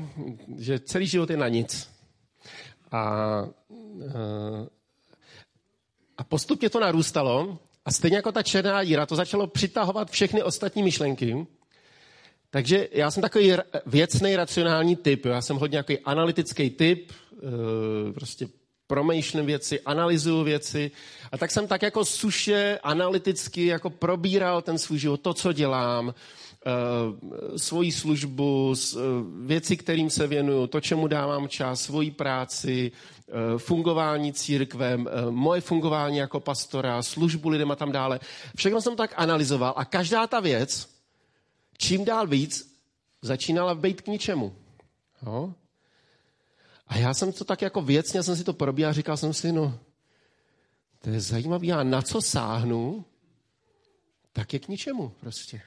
Že 0.59 0.79
celý 0.79 1.07
život 1.07 1.31
je 1.31 1.37
na 1.37 1.49
nic. 1.49 1.91
A 2.91 3.43
uh, 3.69 4.67
A 6.17 6.25
postupně 6.25 6.71
to 6.71 6.81
narůstalo 6.81 7.59
a 7.85 7.91
stejně 7.93 8.17
jako 8.17 8.33
ta 8.33 8.43
černá 8.43 8.85
díra, 8.85 9.07
to 9.07 9.17
začalo 9.17 9.47
přitahovat 9.47 10.11
všechny 10.11 10.43
ostatní 10.43 10.83
myšlenky. 10.83 11.47
Takže 12.55 12.89
já 12.93 13.11
jsem 13.11 13.21
takový 13.21 13.53
věcný, 13.87 14.37
racionální 14.37 14.97
typ. 14.97 15.25
Já 15.25 15.43
jsem 15.43 15.57
hodně 15.57 15.75
nějaký 15.75 15.99
analytický 15.99 16.71
typ, 16.71 17.13
eh, 17.13 18.13
prostě 18.13 18.49
promýšlím 18.87 19.47
věci, 19.47 19.81
analyzuju 19.81 20.45
věci. 20.45 20.91
A 21.33 21.39
tak 21.39 21.51
jsem 21.51 21.67
tak 21.67 21.83
jako 21.83 22.05
suše, 22.05 22.79
analyticky 22.83 23.67
jako 23.67 23.91
probíral 23.91 24.63
ten 24.63 24.79
svůj 24.79 24.99
život, 24.99 25.21
to, 25.21 25.35
co 25.35 25.53
dělám, 25.53 26.15
eh, 26.15 27.59
svoji 27.59 27.93
službu, 27.93 28.75
eh, 28.75 28.99
věci, 29.47 29.77
kterým 29.77 30.11
se 30.11 30.27
věnuju, 30.27 30.67
to, 30.67 30.81
čemu 30.81 31.07
dávám 31.07 31.49
čas, 31.49 31.81
svoji 31.81 32.11
práci, 32.11 32.93
fungování 33.59 34.33
církvem, 34.33 35.09
moje 35.31 35.61
fungování 35.61 36.17
jako 36.17 36.41
pastora, 36.41 37.03
službu 37.03 37.49
lidem 37.49 37.71
a 37.71 37.77
tam 37.77 37.93
dále. 37.93 38.21
Všechno 38.57 38.81
jsem 38.81 38.97
tak 38.97 39.15
analyzoval 39.17 39.75
a 39.77 39.85
každá 39.85 40.27
ta 40.27 40.41
věc, 40.41 40.94
čím 41.79 42.05
dál 42.05 42.27
víc, 42.27 42.79
začínala 43.23 43.75
být 43.75 44.01
k 44.01 44.07
ničemu. 44.07 44.57
Jo? 45.27 45.55
A 46.87 46.97
já 46.97 47.15
jsem 47.15 47.33
to 47.33 47.45
tak 47.45 47.63
jako 47.63 47.83
věcně 47.83 48.23
jsem 48.23 48.37
si 48.37 48.45
to 48.45 48.53
probíhal 48.53 48.93
říkal 48.93 49.17
jsem 49.17 49.35
si, 49.35 49.53
no, 49.53 49.79
to 51.01 51.11
je 51.11 51.21
zajímavé, 51.21 51.67
já 51.67 51.83
na 51.83 52.03
co 52.03 52.23
sáhnu, 52.23 53.05
tak 54.33 54.53
je 54.53 54.59
k 54.59 54.69
ničemu 54.69 55.13
prostě. 55.21 55.63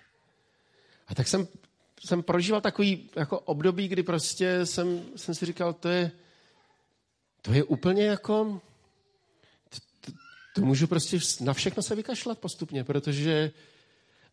A 1.07 1.15
tak 1.15 1.27
jsem, 1.27 1.47
jsem 2.05 2.23
prožíval 2.23 2.61
takový 2.61 3.09
jako 3.15 3.39
období, 3.39 3.87
kdy 3.87 4.03
prostě 4.03 4.65
jsem, 4.65 5.05
jsem 5.15 5.35
si 5.35 5.45
říkal, 5.45 5.73
to 5.73 5.89
je, 5.89 6.11
to 7.41 7.53
je 7.53 7.63
úplně 7.63 8.05
jako, 8.05 8.61
to, 10.01 10.11
to 10.55 10.61
můžu 10.61 10.87
prostě 10.87 11.19
na 11.41 11.53
všechno 11.53 11.83
se 11.83 11.95
vykašlat 11.95 12.39
postupně, 12.39 12.83
protože 12.83 13.51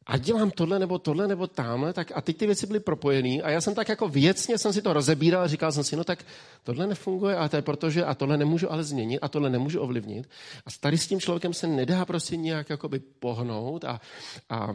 a 0.07 0.17
dělám 0.19 0.51
tohle 0.51 0.79
nebo 0.79 0.99
tohle 0.99 1.29
nebo 1.29 1.47
tamhle, 1.47 1.93
tak 1.93 2.13
a 2.15 2.21
teď 2.21 2.37
ty 2.37 2.47
věci 2.47 2.67
byly 2.67 2.81
propojené 2.81 3.43
a 3.43 3.51
já 3.51 3.61
jsem 3.61 3.75
tak 3.75 3.89
jako 3.89 4.09
věcně 4.09 4.59
jsem 4.59 4.73
si 4.73 4.83
to 4.83 4.93
rozebíral 4.93 5.43
a 5.43 5.47
říkal 5.47 5.73
jsem 5.73 5.85
si, 5.85 5.97
no 5.97 6.05
tak 6.05 6.25
tohle 6.65 6.87
nefunguje 6.87 7.37
a 7.37 7.49
to 7.49 7.57
je 7.57 7.63
protože 7.63 8.05
a 8.05 8.15
tohle 8.15 8.37
nemůžu 8.37 8.73
ale 8.73 8.85
změnit 8.85 9.19
a 9.19 9.29
tohle 9.29 9.51
nemůžu 9.51 9.81
ovlivnit. 9.81 10.29
A 10.67 10.71
tady 10.81 10.99
s 10.99 11.07
tím 11.07 11.21
člověkem 11.21 11.55
se 11.55 11.67
nedá 11.67 12.05
prostě 12.05 12.37
nějak 12.37 12.71
jakoby 12.71 12.99
pohnout 12.99 13.85
a, 13.85 14.01
a, 14.49 14.75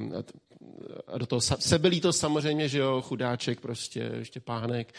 a 1.07 1.17
do 1.17 1.25
toho 1.25 1.41
sebelí 1.41 2.01
to 2.01 2.13
samozřejmě, 2.13 2.69
že 2.69 2.79
jo, 2.79 3.01
chudáček 3.01 3.59
prostě, 3.59 4.11
ještě 4.17 4.39
pánek, 4.39 4.93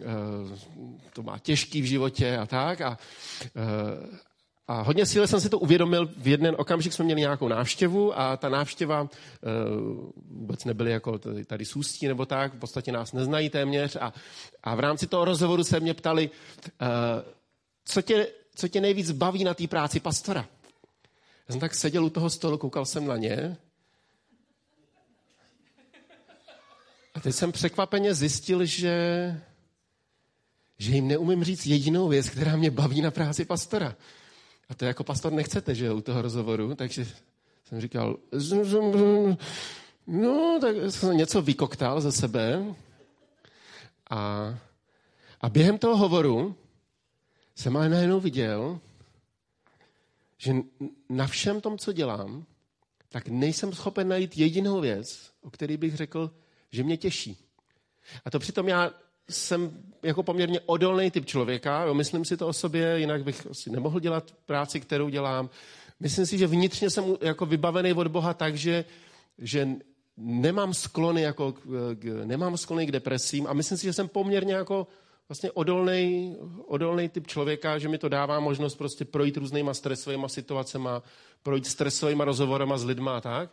Eh, 0.00 0.58
to 1.12 1.22
má 1.22 1.38
těžký 1.38 1.82
v 1.82 1.84
životě 1.84 2.36
a 2.36 2.46
tak. 2.46 2.80
A, 2.80 2.98
eh, 3.56 4.18
a 4.68 4.82
hodně 4.82 5.06
síle 5.06 5.26
jsem 5.26 5.40
si 5.40 5.48
to 5.48 5.58
uvědomil, 5.58 6.10
v 6.16 6.28
jeden 6.28 6.54
okamžik 6.58 6.92
jsme 6.92 7.04
měli 7.04 7.20
nějakou 7.20 7.48
návštěvu 7.48 8.18
a 8.18 8.36
ta 8.36 8.48
návštěva 8.48 9.02
uh, 9.02 9.08
vůbec 10.30 10.64
nebyly 10.64 10.90
jako 10.90 11.18
tady, 11.18 11.44
tady 11.44 11.64
ústí 11.76 12.08
nebo 12.08 12.26
tak, 12.26 12.54
v 12.54 12.58
podstatě 12.58 12.92
nás 12.92 13.12
neznají 13.12 13.50
téměř 13.50 13.96
a, 13.96 14.12
a 14.62 14.74
v 14.74 14.80
rámci 14.80 15.06
toho 15.06 15.24
rozhovoru 15.24 15.64
se 15.64 15.80
mě 15.80 15.94
ptali, 15.94 16.30
uh, 16.30 16.86
co, 17.84 18.02
tě, 18.02 18.26
co 18.54 18.68
tě 18.68 18.80
nejvíc 18.80 19.10
baví 19.10 19.44
na 19.44 19.54
té 19.54 19.66
práci 19.66 20.00
pastora. 20.00 20.46
Já 21.48 21.52
jsem 21.52 21.60
tak 21.60 21.74
seděl 21.74 22.04
u 22.04 22.10
toho 22.10 22.30
stolu, 22.30 22.58
koukal 22.58 22.84
jsem 22.84 23.06
na 23.06 23.16
ně 23.16 23.56
a 27.14 27.20
teď 27.20 27.34
jsem 27.34 27.52
překvapeně 27.52 28.14
zjistil, 28.14 28.64
že 28.64 29.40
že 30.80 30.90
jim 30.90 31.08
neumím 31.08 31.44
říct 31.44 31.66
jedinou 31.66 32.08
věc, 32.08 32.28
která 32.28 32.56
mě 32.56 32.70
baví 32.70 33.00
na 33.00 33.10
práci 33.10 33.44
pastora. 33.44 33.96
A 34.68 34.74
to 34.74 34.84
jako 34.84 35.04
pastor 35.04 35.32
nechcete, 35.32 35.74
že 35.74 35.92
u 35.92 36.00
toho 36.00 36.22
rozhovoru, 36.22 36.74
takže 36.74 37.06
jsem 37.64 37.80
říkal, 37.80 38.16
no, 40.06 40.58
tak 40.60 40.76
jsem 40.88 41.16
něco 41.16 41.42
vykoktal 41.42 42.00
ze 42.00 42.12
sebe. 42.12 42.74
A, 44.10 44.54
a 45.40 45.48
během 45.48 45.78
toho 45.78 45.96
hovoru 45.96 46.56
jsem 47.54 47.76
ale 47.76 47.88
najednou 47.88 48.20
viděl, 48.20 48.80
že 50.38 50.54
na 51.08 51.26
všem 51.26 51.60
tom, 51.60 51.78
co 51.78 51.92
dělám, 51.92 52.44
tak 53.08 53.28
nejsem 53.28 53.72
schopen 53.72 54.08
najít 54.08 54.38
jedinou 54.38 54.80
věc, 54.80 55.30
o 55.42 55.50
který 55.50 55.76
bych 55.76 55.96
řekl, 55.96 56.30
že 56.70 56.82
mě 56.82 56.96
těší. 56.96 57.36
A 58.24 58.30
to 58.30 58.38
přitom 58.38 58.68
já 58.68 58.90
jsem 59.30 59.82
jako 60.02 60.22
poměrně 60.22 60.60
odolný 60.66 61.10
typ 61.10 61.26
člověka, 61.26 61.82
jo, 61.82 61.94
myslím 61.94 62.24
si 62.24 62.36
to 62.36 62.48
o 62.48 62.52
sobě, 62.52 62.98
jinak 62.98 63.24
bych 63.24 63.46
asi 63.50 63.70
nemohl 63.70 64.00
dělat 64.00 64.34
práci, 64.46 64.80
kterou 64.80 65.08
dělám. 65.08 65.50
Myslím 66.00 66.26
si, 66.26 66.38
že 66.38 66.46
vnitřně 66.46 66.90
jsem 66.90 67.04
jako 67.20 67.46
vybavený 67.46 67.92
od 67.92 68.08
Boha 68.08 68.34
tak, 68.34 68.56
že, 68.56 68.84
že 69.38 69.68
nemám 70.16 70.74
sklony, 70.74 71.22
jako, 71.22 71.54
nemám 72.24 72.56
sklony 72.56 72.86
k 72.86 72.92
depresím 72.92 73.46
a 73.46 73.52
myslím 73.52 73.78
si, 73.78 73.84
že 73.84 73.92
jsem 73.92 74.08
poměrně 74.08 74.54
jako 74.54 74.86
vlastně 75.28 75.50
odolný, 75.50 76.36
odolný 76.66 77.08
typ 77.08 77.26
člověka, 77.26 77.78
že 77.78 77.88
mi 77.88 77.98
to 77.98 78.08
dává 78.08 78.40
možnost 78.40 78.74
prostě 78.74 79.04
projít 79.04 79.36
různýma 79.36 79.74
stresovými 79.74 80.26
situacemi, 80.26 80.88
projít 81.42 81.66
stresovými 81.66 82.24
rozhovorama 82.24 82.78
s 82.78 82.84
lidma 82.84 83.16
a 83.16 83.20
tak. 83.20 83.50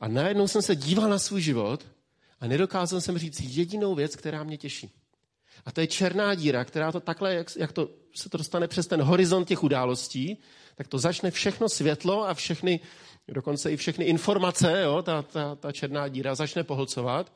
A 0.00 0.08
najednou 0.08 0.48
jsem 0.48 0.62
se 0.62 0.76
díval 0.76 1.10
na 1.10 1.18
svůj 1.18 1.40
život 1.40 1.86
a 2.40 2.46
nedokázal 2.46 3.00
jsem 3.00 3.18
říct 3.18 3.40
jedinou 3.40 3.94
věc, 3.94 4.16
která 4.16 4.44
mě 4.44 4.56
těší. 4.56 5.01
A 5.64 5.72
to 5.72 5.80
je 5.80 5.86
černá 5.86 6.34
díra, 6.34 6.64
která 6.64 6.92
to 6.92 7.00
takhle, 7.00 7.34
jak, 7.34 7.46
jak 7.56 7.72
to 7.72 7.88
se 8.14 8.28
to 8.28 8.38
dostane 8.38 8.68
přes 8.68 8.86
ten 8.86 9.02
horizont 9.02 9.48
těch 9.48 9.62
událostí, 9.62 10.38
tak 10.74 10.88
to 10.88 10.98
začne 10.98 11.30
všechno 11.30 11.68
světlo 11.68 12.28
a 12.28 12.34
všechny, 12.34 12.80
dokonce 13.28 13.72
i 13.72 13.76
všechny 13.76 14.04
informace, 14.04 14.82
jo, 14.82 15.02
ta, 15.02 15.22
ta, 15.22 15.54
ta 15.54 15.72
černá 15.72 16.08
díra 16.08 16.34
začne 16.34 16.64
pohlcovat. 16.64 17.32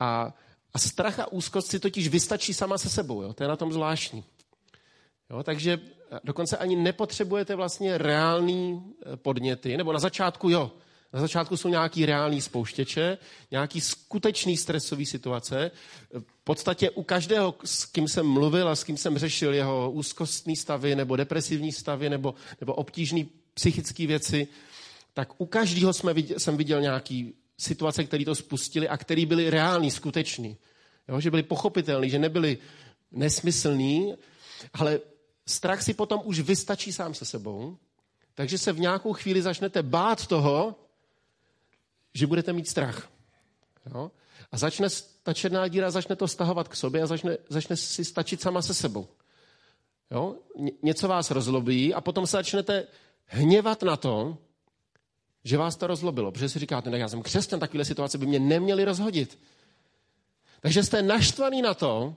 A, 0.00 0.34
a 0.74 0.78
strach 0.78 1.18
a 1.18 1.32
úzkost 1.32 1.68
si 1.68 1.80
totiž 1.80 2.08
vystačí 2.08 2.54
sama 2.54 2.78
se 2.78 2.90
sebou. 2.90 3.22
Jo, 3.22 3.32
to 3.32 3.42
je 3.44 3.48
na 3.48 3.56
tom 3.56 3.72
zvláštní. 3.72 4.24
Jo, 5.30 5.42
takže 5.42 5.80
dokonce 6.24 6.56
ani 6.56 6.76
nepotřebujete 6.76 7.54
vlastně 7.54 7.98
reální 7.98 8.94
eh, 9.12 9.16
podněty, 9.16 9.76
nebo 9.76 9.92
na 9.92 9.98
začátku 9.98 10.50
jo, 10.50 10.72
na 11.12 11.20
začátku 11.20 11.56
jsou 11.56 11.68
nějaký 11.68 12.06
reální 12.06 12.40
spouštěče, 12.40 13.18
nějaký 13.50 13.80
skutečný 13.80 14.56
stresový 14.56 15.06
situace. 15.06 15.70
Podstatě 16.50 16.90
u 16.90 17.02
každého, 17.02 17.54
s 17.64 17.84
kým 17.84 18.08
jsem 18.08 18.26
mluvil 18.26 18.68
a 18.68 18.76
s 18.76 18.84
kým 18.84 18.96
jsem 18.96 19.18
řešil 19.18 19.54
jeho 19.54 19.90
úzkostní 19.90 20.56
stavy 20.56 20.96
nebo 20.96 21.16
depresivní 21.16 21.72
stavy 21.72 22.10
nebo, 22.10 22.34
nebo 22.60 22.74
obtížné 22.74 23.24
psychické 23.54 24.06
věci, 24.06 24.48
tak 25.14 25.40
u 25.40 25.46
každého 25.46 25.92
jsme 25.92 26.14
viděl, 26.14 26.38
jsem 26.38 26.56
viděl 26.56 26.80
nějaký 26.80 27.34
situace, 27.58 28.04
které 28.04 28.24
to 28.24 28.34
spustili 28.34 28.88
a 28.88 28.96
které 28.96 29.26
byly 29.26 29.50
reální, 29.50 29.90
skutečný. 29.90 30.56
Jo, 31.08 31.20
že 31.20 31.30
byly 31.30 31.42
pochopitelné, 31.42 32.08
že 32.08 32.18
nebyly 32.18 32.58
nesmyslný, 33.12 34.14
ale 34.74 35.00
strach 35.46 35.82
si 35.82 35.94
potom 35.94 36.20
už 36.24 36.40
vystačí 36.40 36.92
sám 36.92 37.14
se 37.14 37.24
sebou, 37.24 37.78
takže 38.34 38.58
se 38.58 38.72
v 38.72 38.80
nějakou 38.80 39.12
chvíli 39.12 39.42
začnete 39.42 39.82
bát 39.82 40.26
toho, 40.26 40.74
že 42.14 42.26
budete 42.26 42.52
mít 42.52 42.68
strach. 42.68 43.08
Jo? 43.94 44.10
A 44.52 44.58
začne, 44.58 44.88
ta 45.22 45.34
černá 45.34 45.68
díra 45.68 45.90
začne 45.90 46.16
to 46.16 46.28
stahovat 46.28 46.68
k 46.68 46.76
sobě 46.76 47.02
a 47.02 47.06
začne, 47.06 47.38
začne 47.48 47.76
si 47.76 48.04
stačit 48.04 48.40
sama 48.40 48.62
se 48.62 48.74
sebou. 48.74 49.08
Jo? 50.10 50.36
Něco 50.82 51.08
vás 51.08 51.30
rozlobí 51.30 51.94
a 51.94 52.00
potom 52.00 52.26
se 52.26 52.36
začnete 52.36 52.86
hněvat 53.26 53.82
na 53.82 53.96
to, 53.96 54.38
že 55.44 55.56
vás 55.56 55.76
to 55.76 55.86
rozlobilo. 55.86 56.32
Protože 56.32 56.48
si 56.48 56.58
říkáte, 56.58 56.90
ne, 56.90 56.98
já 56.98 57.08
jsem 57.08 57.22
křesťan, 57.22 57.60
takové 57.60 57.84
situace 57.84 58.18
by 58.18 58.26
mě 58.26 58.38
neměly 58.38 58.84
rozhodit. 58.84 59.38
Takže 60.60 60.82
jste 60.84 61.02
naštvaný 61.02 61.62
na 61.62 61.74
to, 61.74 62.16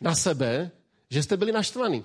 na 0.00 0.14
sebe, 0.14 0.70
že 1.10 1.22
jste 1.22 1.36
byli 1.36 1.52
naštvaný. 1.52 2.04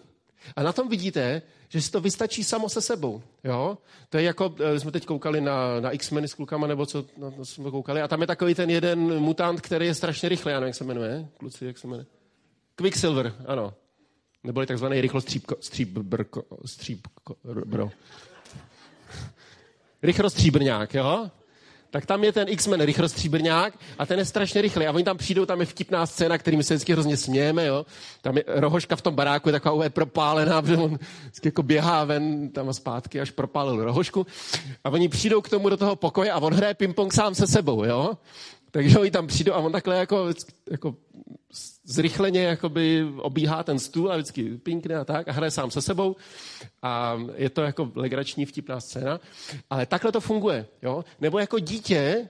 A 0.55 0.63
na 0.63 0.73
tom 0.73 0.89
vidíte, 0.89 1.41
že 1.69 1.81
si 1.81 1.91
to 1.91 2.01
vystačí 2.01 2.43
samo 2.43 2.69
se 2.69 2.81
sebou. 2.81 3.23
Jo? 3.43 3.77
To 4.09 4.17
je 4.17 4.23
jako, 4.23 4.55
eh, 4.59 4.79
jsme 4.79 4.91
teď 4.91 5.05
koukali 5.05 5.41
na, 5.41 5.79
na 5.79 5.91
X-meny 5.91 6.27
s 6.27 6.33
klukama, 6.33 6.67
nebo 6.67 6.85
co 6.85 7.05
na 7.17 7.31
to 7.31 7.45
jsme 7.45 7.71
koukali, 7.71 8.01
a 8.01 8.07
tam 8.07 8.21
je 8.21 8.27
takový 8.27 8.55
ten 8.55 8.69
jeden 8.69 9.19
mutant, 9.19 9.61
který 9.61 9.85
je 9.85 9.95
strašně 9.95 10.29
rychlý, 10.29 10.51
já 10.51 10.59
nevím, 10.59 10.67
jak 10.67 10.75
se 10.75 10.83
jmenuje, 10.83 11.27
kluci, 11.37 11.65
jak 11.65 11.77
se 11.77 11.87
jmenuje? 11.87 12.05
Quicksilver, 12.75 13.35
ano. 13.45 13.73
Neboli 14.43 14.65
takzvaný 14.65 15.01
rychlostříbko, 15.01 15.55
stříbrko, 15.59 16.43
stříbko, 16.65 17.35
bro. 17.65 17.91
Rychlostříbrňák, 20.03 20.93
jo? 20.93 21.31
Tak 21.91 22.05
tam 22.05 22.23
je 22.23 22.31
ten 22.31 22.47
X-Men 22.49 22.81
rychlostříbrňák 22.81 23.73
a 23.97 24.05
ten 24.05 24.19
je 24.19 24.25
strašně 24.25 24.61
rychlý. 24.61 24.87
A 24.87 24.91
oni 24.91 25.03
tam 25.03 25.17
přijdou, 25.17 25.45
tam 25.45 25.59
je 25.59 25.65
vtipná 25.65 26.05
scéna, 26.05 26.37
kterým 26.37 26.63
se 26.63 26.73
vždycky 26.73 26.93
hrozně 26.93 27.17
smějeme, 27.17 27.65
jo. 27.65 27.85
Tam 28.21 28.37
je 28.37 28.43
rohoška 28.47 28.95
v 28.95 29.01
tom 29.01 29.15
baráku, 29.15 29.49
je 29.49 29.53
taková 29.53 29.73
úplně 29.73 29.89
propálená, 29.89 30.61
protože 30.61 30.77
on 30.77 30.99
jako 31.45 31.63
běhá 31.63 32.03
ven 32.03 32.49
tam 32.49 32.69
a 32.69 32.73
zpátky, 32.73 33.21
až 33.21 33.31
propálil 33.31 33.83
rohošku. 33.83 34.27
A 34.83 34.89
oni 34.89 35.09
přijdou 35.09 35.41
k 35.41 35.49
tomu 35.49 35.69
do 35.69 35.77
toho 35.77 35.95
pokoje 35.95 36.31
a 36.31 36.39
on 36.39 36.53
hraje 36.53 36.73
ping-pong 36.73 37.13
sám 37.13 37.35
se 37.35 37.47
sebou, 37.47 37.83
jo. 37.83 38.13
Takže 38.71 38.99
oni 38.99 39.11
tam 39.11 39.27
přijdou 39.27 39.53
a 39.53 39.57
on 39.57 39.71
takhle 39.71 39.97
jako, 39.97 40.29
jako 40.71 40.95
zrychleně 41.83 42.43
jakoby 42.43 43.05
obíhá 43.17 43.63
ten 43.63 43.79
stůl 43.79 44.11
a 44.11 44.15
vždycky 44.15 44.57
pinkne 44.57 44.95
a 44.95 45.05
tak 45.05 45.27
a 45.27 45.31
hraje 45.31 45.51
sám 45.51 45.71
se 45.71 45.81
sebou 45.81 46.15
a 46.81 47.19
je 47.35 47.49
to 47.49 47.61
jako 47.61 47.91
legrační 47.95 48.45
vtipná 48.45 48.79
scéna. 48.79 49.19
Ale 49.69 49.85
takhle 49.85 50.11
to 50.11 50.21
funguje. 50.21 50.67
Jo? 50.81 51.05
Nebo 51.21 51.39
jako 51.39 51.59
dítě, 51.59 52.29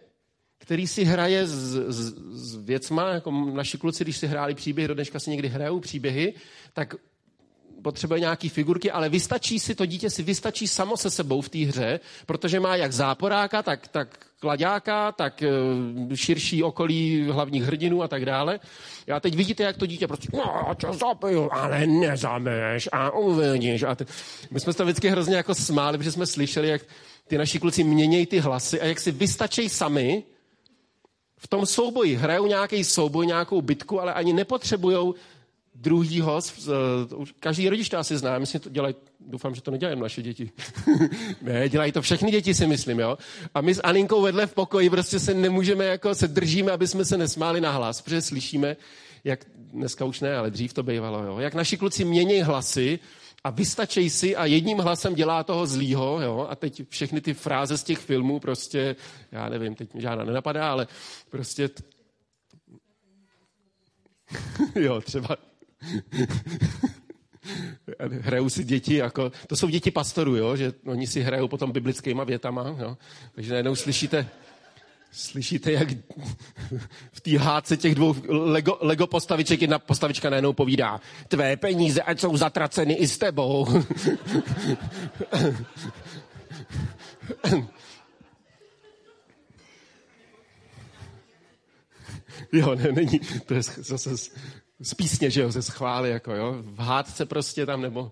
který 0.58 0.88
si 0.88 1.04
hraje 1.04 1.47
s, 1.47 1.75
s, 1.88 2.13
s 2.32 2.56
věcma, 2.56 3.10
jako 3.10 3.32
naši 3.32 3.77
kluci, 3.77 4.04
když 4.04 4.17
si 4.17 4.27
hráli 4.27 4.56
příběhy, 4.56 4.88
do 4.88 4.93
dneška 4.93 5.19
si 5.19 5.30
někdy 5.30 5.47
hrajou 5.47 5.80
příběhy, 5.80 6.34
tak 6.73 6.95
potřebuje 7.82 8.20
nějaký 8.20 8.50
figurky, 8.50 8.91
ale 8.91 9.10
vystačí 9.10 9.60
si, 9.60 9.76
to 9.76 9.86
dítě 9.86 10.10
si 10.10 10.24
vystačí 10.24 10.67
samo 10.67 10.98
se 10.98 11.10
sebou 11.10 11.41
v 11.41 11.50
té 11.50 11.60
hře, 11.60 12.00
protože 12.26 12.60
má 12.60 12.76
jak 12.76 12.94
záporáka, 12.94 13.63
tak, 13.63 13.88
tak 13.88 14.20
kladáka, 14.39 15.12
tak 15.12 15.44
uh, 16.08 16.13
širší 16.15 16.63
okolí 16.63 17.28
hlavních 17.32 17.63
hrdinů 17.63 18.04
a 18.04 18.08
tak 18.08 18.26
dále. 18.26 18.60
A 19.15 19.20
teď 19.20 19.36
vidíte, 19.36 19.63
jak 19.63 19.78
to 19.78 19.86
dítě 19.86 20.08
prostě, 20.08 20.28
no, 20.34 20.76
čo 20.78 20.94
zapiju, 20.94 21.50
ale 21.52 21.88
nezameš 21.88 22.89
a 22.91 23.10
uvidíš. 23.12 23.84
A. 23.84 23.98
My 24.52 24.60
jsme 24.60 24.74
se 24.74 24.78
to 24.78 24.84
vždycky 24.84 25.10
hrozně 25.10 25.36
jako 25.36 25.56
smáli, 25.56 25.98
protože 25.98 26.12
jsme 26.12 26.26
slyšeli, 26.26 26.67
jak 26.67 26.82
ty 27.28 27.38
naši 27.38 27.60
kluci 27.60 27.84
měnějí 27.84 28.26
ty 28.26 28.39
hlasy 28.39 28.82
a 28.82 28.86
jak 28.86 29.00
si 29.00 29.12
vystačí 29.12 29.70
sami 29.70 30.24
v 31.38 31.48
tom 31.48 31.65
souboji. 31.65 32.15
Hrajou 32.15 32.46
nějaký 32.48 32.84
souboj, 32.84 33.28
nějakou 33.28 33.62
bitku, 33.62 34.02
ale 34.02 34.13
ani 34.13 34.34
nepotřebují 34.34 35.13
druhýho, 35.76 36.40
každý 37.40 37.70
rodič 37.70 37.90
to 37.90 37.98
asi 37.98 38.18
zná, 38.18 38.40
myslím, 38.40 38.62
to 38.62 38.70
dělají, 38.70 38.96
doufám, 39.20 39.56
že 39.56 39.62
to 39.62 39.72
nedělají 39.72 40.00
naše 40.00 40.22
děti. 40.22 40.52
ne, 41.42 41.70
dělají 41.70 41.92
to 41.92 42.02
všechny 42.02 42.32
děti, 42.32 42.54
si 42.54 42.68
myslím, 42.68 43.00
jo. 43.00 43.18
A 43.54 43.62
my 43.62 43.74
s 43.74 43.82
Aninkou 43.84 44.22
vedle 44.22 44.48
v 44.48 44.54
pokoji 44.54 44.90
prostě 44.90 45.20
se 45.20 45.34
nemůžeme, 45.34 45.86
jako 45.86 46.16
se 46.16 46.28
držíme, 46.28 46.72
aby 46.72 46.88
jsme 46.88 47.06
se 47.06 47.18
nesmáli 47.18 47.62
na 47.62 47.72
hlas, 47.72 48.02
protože 48.02 48.22
slyšíme, 48.22 48.78
jak, 49.24 49.46
dneska 49.56 50.06
už 50.06 50.20
ne, 50.20 50.36
ale 50.36 50.52
dřív 50.52 50.74
to 50.74 50.84
bývalo, 50.84 51.24
jo, 51.24 51.40
jak 51.40 51.54
naši 51.54 51.78
kluci 51.78 52.06
mění 52.06 52.42
hlasy 52.42 53.00
a 53.44 53.50
vystačej 53.50 54.10
si 54.10 54.36
a 54.36 54.46
jedním 54.46 54.78
hlasem 54.78 55.16
dělá 55.16 55.44
toho 55.44 55.68
zlýho, 55.68 56.22
jo, 56.22 56.48
a 56.50 56.56
teď 56.56 56.90
všechny 56.90 57.22
ty 57.22 57.34
fráze 57.34 57.78
z 57.78 57.84
těch 57.84 58.00
filmů 58.00 58.40
prostě, 58.40 58.96
já 59.32 59.50
nevím, 59.50 59.76
teď 59.76 59.94
mi 59.94 60.02
žádná 60.02 60.24
nenapadá, 60.24 60.72
ale 60.72 60.88
prostě 61.30 61.70
jo, 64.76 65.02
třeba 65.02 65.38
hrajou 68.22 68.50
si 68.50 68.63
děti, 68.63 68.96
jako, 68.96 69.32
to 69.48 69.56
jsou 69.56 69.70
děti 69.70 69.91
pastorů, 69.91 70.36
jo, 70.36 70.56
že 70.56 70.74
oni 70.86 71.08
si 71.08 71.22
hrajou 71.22 71.48
potom 71.48 71.72
biblickýma 71.72 72.24
větama, 72.24 72.76
jo, 72.80 72.98
takže 73.36 73.52
najednou 73.52 73.76
slyšíte, 73.76 74.28
slyšíte, 75.12 75.72
jak 75.72 75.88
v 77.12 77.22
té 77.22 77.38
hádce 77.38 77.78
těch 77.78 77.96
dvou 77.96 78.15
Lego, 78.28 78.78
Lego 78.82 79.08
postaviček 79.08 79.62
jedna 79.62 79.80
postavička 79.80 80.30
najednou 80.30 80.54
povídá, 80.54 81.02
tvé 81.28 81.58
peníze, 81.58 82.02
ať 82.02 82.20
jsou 82.20 82.38
zatraceny 82.38 82.94
i 82.94 83.08
s 83.08 83.17
tebou. 83.17 83.67
jo, 92.52 92.76
ne, 92.76 92.91
není, 92.91 93.20
to 93.46 93.54
je 93.54 93.62
zase 93.63 94.15
z 94.82 94.94
písně, 94.94 95.30
že 95.30 95.41
jo, 95.41 95.52
ze 95.52 95.62
schvály, 95.62 96.10
jako 96.10 96.36
jo, 96.36 96.56
v 96.62 96.80
hádce 96.80 97.26
prostě 97.26 97.65
tam, 97.65 97.82
nebo 97.82 98.12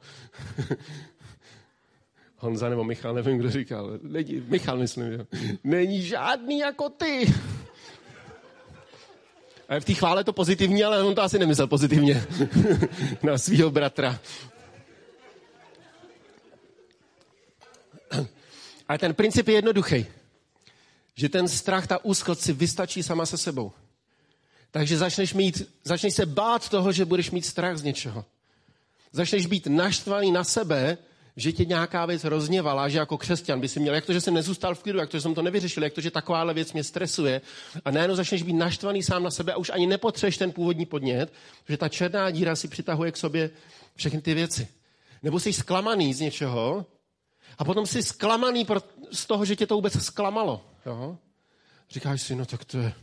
Honza 2.37 2.69
nebo 2.69 2.83
Michal, 2.83 3.13
nevím, 3.13 3.37
kdo 3.37 3.51
říkal. 3.51 3.99
Není, 4.01 4.43
Michal, 4.47 4.77
myslím, 4.77 5.11
jo. 5.11 5.25
Není 5.63 6.01
žádný 6.01 6.59
jako 6.59 6.89
ty. 6.89 7.33
A 9.69 9.79
v 9.79 9.85
té 9.85 9.93
chvále 9.93 10.23
to 10.23 10.33
pozitivní, 10.33 10.83
ale 10.83 11.03
on 11.03 11.15
to 11.15 11.21
asi 11.21 11.39
nemyslel 11.39 11.67
pozitivně 11.67 12.23
na 13.23 13.37
svého 13.37 13.71
bratra. 13.71 14.19
Ale 18.87 18.97
ten 18.97 19.13
princip 19.13 19.47
je 19.47 19.53
jednoduchý. 19.53 20.05
Že 21.15 21.29
ten 21.29 21.47
strach, 21.47 21.87
ta 21.87 22.05
úzkost 22.05 22.41
si 22.41 22.53
vystačí 22.53 23.03
sama 23.03 23.25
se 23.25 23.37
sebou. 23.37 23.71
Takže 24.71 24.97
začneš, 24.97 25.33
mít, 25.33 25.69
začneš 25.83 26.13
se 26.13 26.25
bát 26.25 26.69
toho, 26.69 26.91
že 26.91 27.05
budeš 27.05 27.31
mít 27.31 27.45
strach 27.45 27.77
z 27.77 27.83
něčeho. 27.83 28.25
Začneš 29.11 29.45
být 29.45 29.67
naštvaný 29.67 30.31
na 30.31 30.43
sebe, 30.43 30.97
že 31.35 31.51
tě 31.51 31.65
nějaká 31.65 32.05
věc 32.05 32.23
rozněvala, 32.23 32.89
že 32.89 32.97
jako 32.97 33.17
křesťan 33.17 33.59
by 33.59 33.67
si 33.67 33.79
měl, 33.79 33.95
jak 33.95 34.05
to, 34.05 34.13
že 34.13 34.21
jsem 34.21 34.33
nezůstal 34.33 34.75
v 34.75 34.83
klidu, 34.83 34.99
jak 34.99 35.09
to, 35.09 35.17
že 35.17 35.21
jsem 35.21 35.33
to 35.33 35.41
nevyřešil, 35.41 35.83
jak 35.83 35.93
to, 35.93 36.01
že 36.01 36.11
takováhle 36.11 36.53
věc 36.53 36.73
mě 36.73 36.83
stresuje. 36.83 37.41
A 37.85 37.91
najednou 37.91 38.15
začneš 38.15 38.43
být 38.43 38.53
naštvaný 38.53 39.03
sám 39.03 39.23
na 39.23 39.31
sebe 39.31 39.53
a 39.53 39.57
už 39.57 39.69
ani 39.69 39.87
nepotřebuješ 39.87 40.37
ten 40.37 40.51
původní 40.51 40.85
podnět, 40.85 41.33
že 41.69 41.77
ta 41.77 41.89
černá 41.89 42.31
díra 42.31 42.55
si 42.55 42.67
přitahuje 42.67 43.11
k 43.11 43.17
sobě 43.17 43.49
všechny 43.95 44.21
ty 44.21 44.33
věci. 44.33 44.67
Nebo 45.23 45.39
jsi 45.39 45.53
zklamaný 45.53 46.13
z 46.13 46.19
něčeho 46.19 46.85
a 47.57 47.65
potom 47.65 47.85
jsi 47.85 48.03
zklamaný 48.03 48.67
z 49.11 49.25
toho, 49.25 49.45
že 49.45 49.55
tě 49.55 49.67
to 49.67 49.75
vůbec 49.75 50.03
zklamalo. 50.03 50.65
Jo? 50.85 51.17
Říkáš 51.89 52.21
si, 52.21 52.35
no 52.35 52.45
tak 52.45 52.65
to 52.65 52.77
je, 52.77 52.93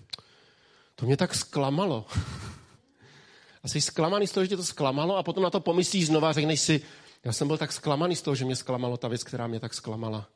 to 0.96 1.06
mě 1.06 1.16
tak 1.16 1.34
zklamalo. 1.34 2.06
A 3.62 3.68
jsi 3.68 3.80
zklamaný 3.80 4.26
z 4.26 4.32
toho, 4.32 4.44
že 4.44 4.48
tě 4.48 4.56
to 4.56 4.64
zklamalo 4.64 5.16
a 5.16 5.22
potom 5.22 5.42
na 5.42 5.50
to 5.50 5.60
pomyslíš 5.60 6.06
znova 6.06 6.30
a 6.30 6.32
řekneš 6.32 6.60
si, 6.60 6.80
já 7.24 7.32
jsem 7.32 7.48
byl 7.48 7.58
tak 7.58 7.72
zklamaný 7.72 8.16
z 8.16 8.22
toho, 8.22 8.34
že 8.34 8.44
mě 8.44 8.56
zklamalo 8.56 8.96
ta 8.96 9.08
věc, 9.08 9.24
která 9.24 9.46
mě 9.46 9.60
tak 9.60 9.74
zklamala. 9.74 10.28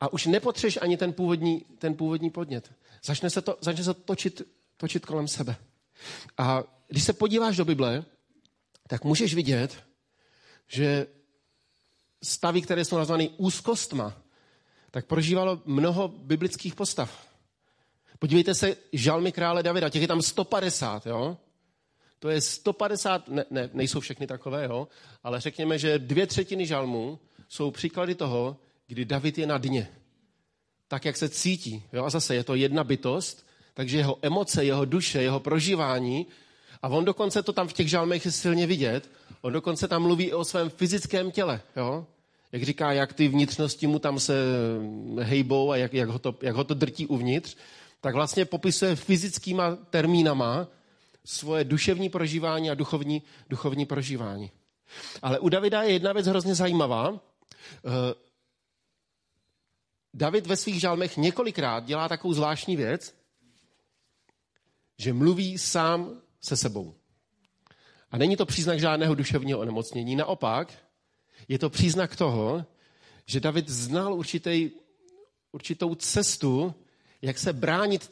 A 0.00 0.12
už 0.12 0.26
nepotřeš 0.26 0.78
ani 0.82 0.96
ten 0.96 1.12
původní, 1.12 1.64
ten 1.78 1.94
původní 1.94 2.30
podnět. 2.30 2.72
Začne 3.04 3.30
se 3.30 3.42
to, 3.42 3.58
začne 3.60 3.84
se 3.84 3.94
to 3.94 4.00
točit, 4.00 4.42
točit 4.76 5.06
kolem 5.06 5.28
sebe. 5.28 5.56
A 6.38 6.64
když 6.88 7.04
se 7.04 7.12
podíváš 7.12 7.56
do 7.56 7.64
Bible, 7.64 8.04
tak 8.88 9.04
můžeš 9.04 9.34
vidět, 9.34 9.76
že 10.66 11.06
stavy, 12.22 12.62
které 12.62 12.84
jsou 12.84 12.96
nazvány 12.96 13.30
úzkostma, 13.36 14.22
tak 14.92 15.06
prožívalo 15.06 15.60
mnoho 15.64 16.08
biblických 16.08 16.74
postav. 16.74 17.28
Podívejte 18.18 18.54
se, 18.54 18.76
žalmy 18.92 19.32
krále 19.32 19.62
Davida, 19.62 19.88
těch 19.88 20.02
je 20.02 20.08
tam 20.08 20.22
150, 20.22 21.06
jo? 21.06 21.36
To 22.18 22.28
je 22.28 22.40
150, 22.40 23.28
ne, 23.28 23.44
ne, 23.50 23.70
nejsou 23.72 24.00
všechny 24.00 24.26
takové, 24.26 24.64
jo? 24.64 24.88
ale 25.22 25.40
řekněme, 25.40 25.78
že 25.78 25.98
dvě 25.98 26.26
třetiny 26.26 26.66
žalmů 26.66 27.18
jsou 27.48 27.70
příklady 27.70 28.14
toho, 28.14 28.56
kdy 28.86 29.04
David 29.04 29.38
je 29.38 29.46
na 29.46 29.58
dně. 29.58 29.88
Tak, 30.88 31.04
jak 31.04 31.16
se 31.16 31.28
cítí. 31.28 31.82
Jo? 31.92 32.04
A 32.04 32.10
zase 32.10 32.34
je 32.34 32.44
to 32.44 32.54
jedna 32.54 32.84
bytost, 32.84 33.46
takže 33.74 33.98
jeho 33.98 34.18
emoce, 34.22 34.64
jeho 34.64 34.84
duše, 34.84 35.22
jeho 35.22 35.40
prožívání, 35.40 36.26
a 36.82 36.88
on 36.88 37.04
dokonce 37.04 37.42
to 37.42 37.52
tam 37.52 37.68
v 37.68 37.72
těch 37.72 37.88
žalmech 37.88 38.24
je 38.24 38.32
silně 38.32 38.66
vidět, 38.66 39.10
on 39.40 39.52
dokonce 39.52 39.88
tam 39.88 40.02
mluví 40.02 40.24
i 40.24 40.32
o 40.32 40.44
svém 40.44 40.70
fyzickém 40.70 41.30
těle. 41.30 41.60
Jo? 41.76 42.06
Jak 42.52 42.62
říká, 42.62 42.92
jak 42.92 43.12
ty 43.12 43.28
vnitřnosti 43.28 43.86
mu 43.86 43.98
tam 43.98 44.20
se 44.20 44.34
hejbou 45.20 45.70
a 45.70 45.76
jak, 45.76 45.94
jak, 45.94 46.08
ho, 46.08 46.18
to, 46.18 46.34
jak 46.42 46.54
ho 46.54 46.64
to 46.64 46.74
drtí 46.74 47.06
uvnitř, 47.06 47.56
tak 48.00 48.14
vlastně 48.14 48.44
popisuje 48.44 48.96
fyzickýma 48.96 49.76
termínama 49.76 50.68
svoje 51.24 51.64
duševní 51.64 52.08
prožívání 52.08 52.70
a 52.70 52.74
duchovní, 52.74 53.22
duchovní 53.48 53.86
prožívání. 53.86 54.50
Ale 55.22 55.38
u 55.38 55.48
Davida 55.48 55.82
je 55.82 55.92
jedna 55.92 56.12
věc 56.12 56.26
hrozně 56.26 56.54
zajímavá. 56.54 57.20
Eh, 57.84 58.14
David 60.14 60.46
ve 60.46 60.56
svých 60.56 60.80
žalmech 60.80 61.16
několikrát 61.16 61.84
dělá 61.84 62.08
takovou 62.08 62.34
zvláštní 62.34 62.76
věc, 62.76 63.14
že 64.98 65.12
mluví 65.12 65.58
sám 65.58 66.20
se 66.40 66.56
sebou. 66.56 66.94
A 68.10 68.18
není 68.18 68.36
to 68.36 68.46
příznak 68.46 68.80
žádného 68.80 69.14
duševního 69.14 69.58
onemocnění. 69.58 70.16
Naopak, 70.16 70.72
je 71.48 71.58
to 71.58 71.70
příznak 71.70 72.16
toho, 72.16 72.64
že 73.26 73.40
David 73.40 73.68
znal 73.68 74.14
určitý, 74.14 74.70
určitou 75.52 75.94
cestu, 75.94 76.74
jak 77.22 77.38
se 77.38 77.52
bránit 77.52 78.10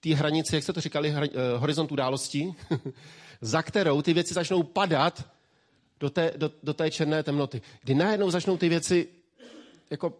té 0.00 0.14
hranici, 0.14 0.54
jak 0.54 0.64
se 0.64 0.72
to 0.72 0.80
říkali, 0.80 1.10
eh, 1.10 1.28
horizont 1.56 1.92
událostí, 1.92 2.54
za 3.40 3.62
kterou 3.62 4.02
ty 4.02 4.14
věci 4.14 4.34
začnou 4.34 4.62
padat 4.62 5.28
do 6.00 6.10
té, 6.10 6.32
do, 6.36 6.50
do 6.62 6.74
té 6.74 6.90
černé 6.90 7.22
temnoty. 7.22 7.62
Kdy 7.82 7.94
najednou 7.94 8.30
začnou 8.30 8.56
ty 8.56 8.68
věci, 8.68 9.08
jako, 9.90 10.18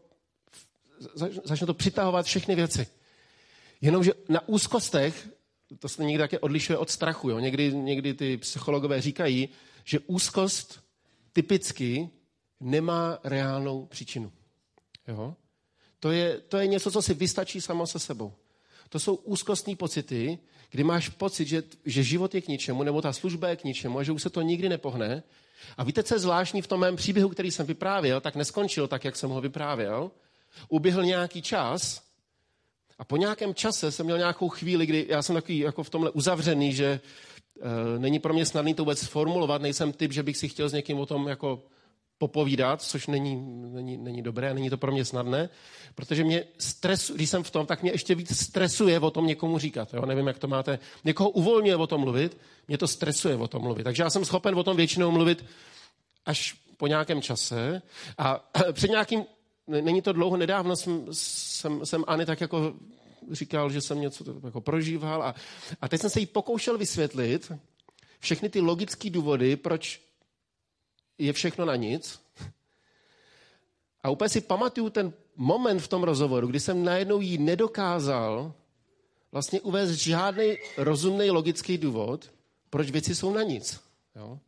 začnou 1.44 1.66
to 1.66 1.74
přitahovat 1.74 2.26
všechny 2.26 2.54
věci. 2.54 2.86
Jenomže 3.80 4.12
na 4.28 4.48
úzkostech, 4.48 5.28
to 5.78 5.88
se 5.88 6.04
někdy 6.04 6.18
také 6.18 6.38
odlišuje 6.38 6.78
od 6.78 6.90
strachu. 6.90 7.30
Jo? 7.30 7.38
Někdy, 7.38 7.72
někdy 7.72 8.14
ty 8.14 8.36
psychologové 8.36 9.00
říkají, 9.00 9.48
že 9.84 9.98
úzkost 9.98 10.80
typicky 11.32 12.10
nemá 12.60 13.18
reálnou 13.24 13.86
příčinu. 13.86 14.32
Jo? 15.08 15.34
To, 16.00 16.10
je, 16.10 16.38
to 16.38 16.56
je 16.56 16.66
něco, 16.66 16.90
co 16.90 17.02
si 17.02 17.14
vystačí 17.14 17.60
samo 17.60 17.86
se 17.86 17.98
sebou. 17.98 18.32
To 18.88 18.98
jsou 18.98 19.14
úzkostní 19.14 19.76
pocity, 19.76 20.38
kdy 20.70 20.84
máš 20.84 21.08
pocit, 21.08 21.48
že, 21.48 21.62
že 21.84 22.02
život 22.02 22.34
je 22.34 22.40
k 22.40 22.48
ničemu, 22.48 22.82
nebo 22.82 23.02
ta 23.02 23.12
služba 23.12 23.48
je 23.48 23.56
k 23.56 23.64
ničemu 23.64 23.98
a 23.98 24.02
že 24.02 24.12
už 24.12 24.22
se 24.22 24.30
to 24.30 24.42
nikdy 24.42 24.68
nepohne. 24.68 25.22
A 25.76 25.84
víte, 25.84 26.02
co 26.02 26.14
je 26.14 26.18
zvláštní 26.18 26.62
v 26.62 26.66
tom 26.66 26.80
mém 26.80 26.96
příběhu, 26.96 27.28
který 27.28 27.50
jsem 27.50 27.66
vyprávěl, 27.66 28.20
tak 28.20 28.36
neskončil 28.36 28.88
tak, 28.88 29.04
jak 29.04 29.16
jsem 29.16 29.30
ho 29.30 29.40
vyprávěl, 29.40 30.10
Uběhl 30.68 31.04
nějaký 31.04 31.42
čas 31.42 32.02
a 32.98 33.04
po 33.04 33.16
nějakém 33.16 33.54
čase 33.54 33.92
jsem 33.92 34.06
měl 34.06 34.18
nějakou 34.18 34.48
chvíli, 34.48 34.86
kdy 34.86 35.06
já 35.08 35.22
jsem 35.22 35.34
takový 35.34 35.58
jako 35.58 35.82
v 35.82 35.90
tomhle 35.90 36.10
uzavřený, 36.10 36.72
že 36.72 36.86
e, 36.86 37.98
není 37.98 38.18
pro 38.18 38.34
mě 38.34 38.46
snadný 38.46 38.74
to 38.74 38.82
vůbec 38.82 39.04
formulovat, 39.04 39.62
nejsem 39.62 39.92
typ, 39.92 40.12
že 40.12 40.22
bych 40.22 40.36
si 40.36 40.48
chtěl 40.48 40.68
s 40.68 40.72
někým 40.72 40.98
o 40.98 41.06
tom 41.06 41.28
jako 41.28 41.62
popovídat, 42.18 42.82
což 42.82 43.06
není, 43.06 43.36
není, 43.72 43.96
není 43.96 44.22
dobré, 44.22 44.54
není 44.54 44.70
to 44.70 44.76
pro 44.76 44.92
mě 44.92 45.04
snadné, 45.04 45.48
protože 45.94 46.24
mě 46.24 46.44
stresu, 46.58 47.14
když 47.14 47.30
jsem 47.30 47.42
v 47.42 47.50
tom, 47.50 47.66
tak 47.66 47.82
mě 47.82 47.90
ještě 47.90 48.14
víc 48.14 48.36
stresuje 48.36 49.00
o 49.00 49.10
tom 49.10 49.26
někomu 49.26 49.58
říkat. 49.58 49.94
Jo? 49.94 50.06
Nevím, 50.06 50.26
jak 50.26 50.38
to 50.38 50.48
máte. 50.48 50.78
Někoho 51.04 51.30
uvolňuje 51.30 51.76
o 51.76 51.86
tom 51.86 52.00
mluvit, 52.00 52.36
mě 52.68 52.78
to 52.78 52.88
stresuje 52.88 53.36
o 53.36 53.48
tom 53.48 53.62
mluvit. 53.62 53.84
Takže 53.84 54.02
já 54.02 54.10
jsem 54.10 54.24
schopen 54.24 54.54
o 54.54 54.62
tom 54.64 54.76
většinou 54.76 55.10
mluvit 55.10 55.44
až 56.26 56.56
po 56.76 56.86
nějakém 56.86 57.22
čase. 57.22 57.82
A 58.18 58.50
před 58.72 58.90
nějakým, 58.90 59.24
není 59.66 60.02
to 60.02 60.12
dlouho, 60.12 60.36
nedávno 60.36 60.76
jsem, 60.76 61.06
jsem, 61.12 61.86
jsem 61.86 62.04
Ani 62.06 62.26
tak 62.26 62.40
jako 62.40 62.74
říkal, 63.30 63.70
že 63.70 63.80
jsem 63.80 64.00
něco 64.00 64.24
jako 64.44 64.60
prožíval 64.60 65.22
a, 65.22 65.34
a 65.80 65.88
teď 65.88 66.00
jsem 66.00 66.10
se 66.10 66.20
jí 66.20 66.26
pokoušel 66.26 66.78
vysvětlit 66.78 67.52
všechny 68.20 68.48
ty 68.48 68.60
logické 68.60 69.10
důvody, 69.10 69.56
proč 69.56 70.07
je 71.18 71.32
všechno 71.32 71.64
na 71.64 71.76
nic. 71.76 72.20
A 74.02 74.10
úplně 74.10 74.28
si 74.28 74.40
pamatuju 74.40 74.90
ten 74.90 75.12
moment 75.36 75.78
v 75.80 75.88
tom 75.88 76.02
rozhovoru, 76.02 76.46
kdy 76.46 76.60
jsem 76.60 76.84
najednou 76.84 77.20
jí 77.20 77.38
nedokázal 77.38 78.52
vlastně 79.32 79.60
uvést 79.60 79.90
žádný 79.90 80.56
rozumný 80.76 81.30
logický 81.30 81.78
důvod, 81.78 82.32
proč 82.70 82.90
věci 82.90 83.14
jsou 83.14 83.32
na 83.32 83.42
nic. 83.42 83.80
Jo? 84.16 84.38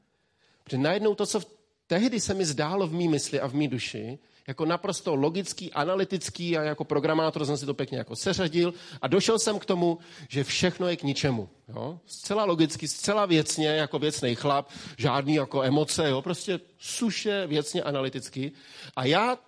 Protože 0.65 0.79
najednou 0.79 1.15
to, 1.15 1.27
co 1.27 1.41
v 1.41 1.47
tehdy 1.87 2.21
se 2.21 2.35
mi 2.35 2.45
zdálo 2.45 2.87
v 2.87 2.93
mý 2.93 3.09
mysli 3.09 3.41
a 3.41 3.47
v 3.49 3.55
mý 3.55 3.69
duši, 3.69 4.19
jako 4.51 4.65
naprosto 4.65 5.15
logický, 5.15 5.73
analytický 5.73 6.59
a 6.59 6.63
jako 6.63 6.85
programátor 6.85 7.47
jsem 7.47 7.57
si 7.57 7.67
to 7.67 7.75
pěkně 7.75 7.99
jako 7.99 8.17
seřadil 8.17 8.75
a 9.03 9.09
došel 9.09 9.39
jsem 9.39 9.59
k 9.59 9.65
tomu, 9.65 9.99
že 10.29 10.45
všechno 10.45 10.89
je 10.89 10.97
k 10.97 11.03
ničemu. 11.03 11.49
Jo? 11.69 12.01
Zcela 12.07 12.45
logicky, 12.45 12.89
zcela 12.89 13.27
věcně, 13.27 13.69
jako 13.69 13.99
věcný 13.99 14.35
chlap, 14.35 14.71
žádný 14.99 15.35
jako 15.35 15.63
emoce, 15.63 16.11
jo? 16.11 16.23
prostě 16.23 16.61
suše, 16.79 17.47
věcně, 17.47 17.83
analyticky. 17.83 18.53
A 18.97 19.05
já, 19.05 19.39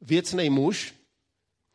věcný 0.00 0.50
muž, 0.50 0.94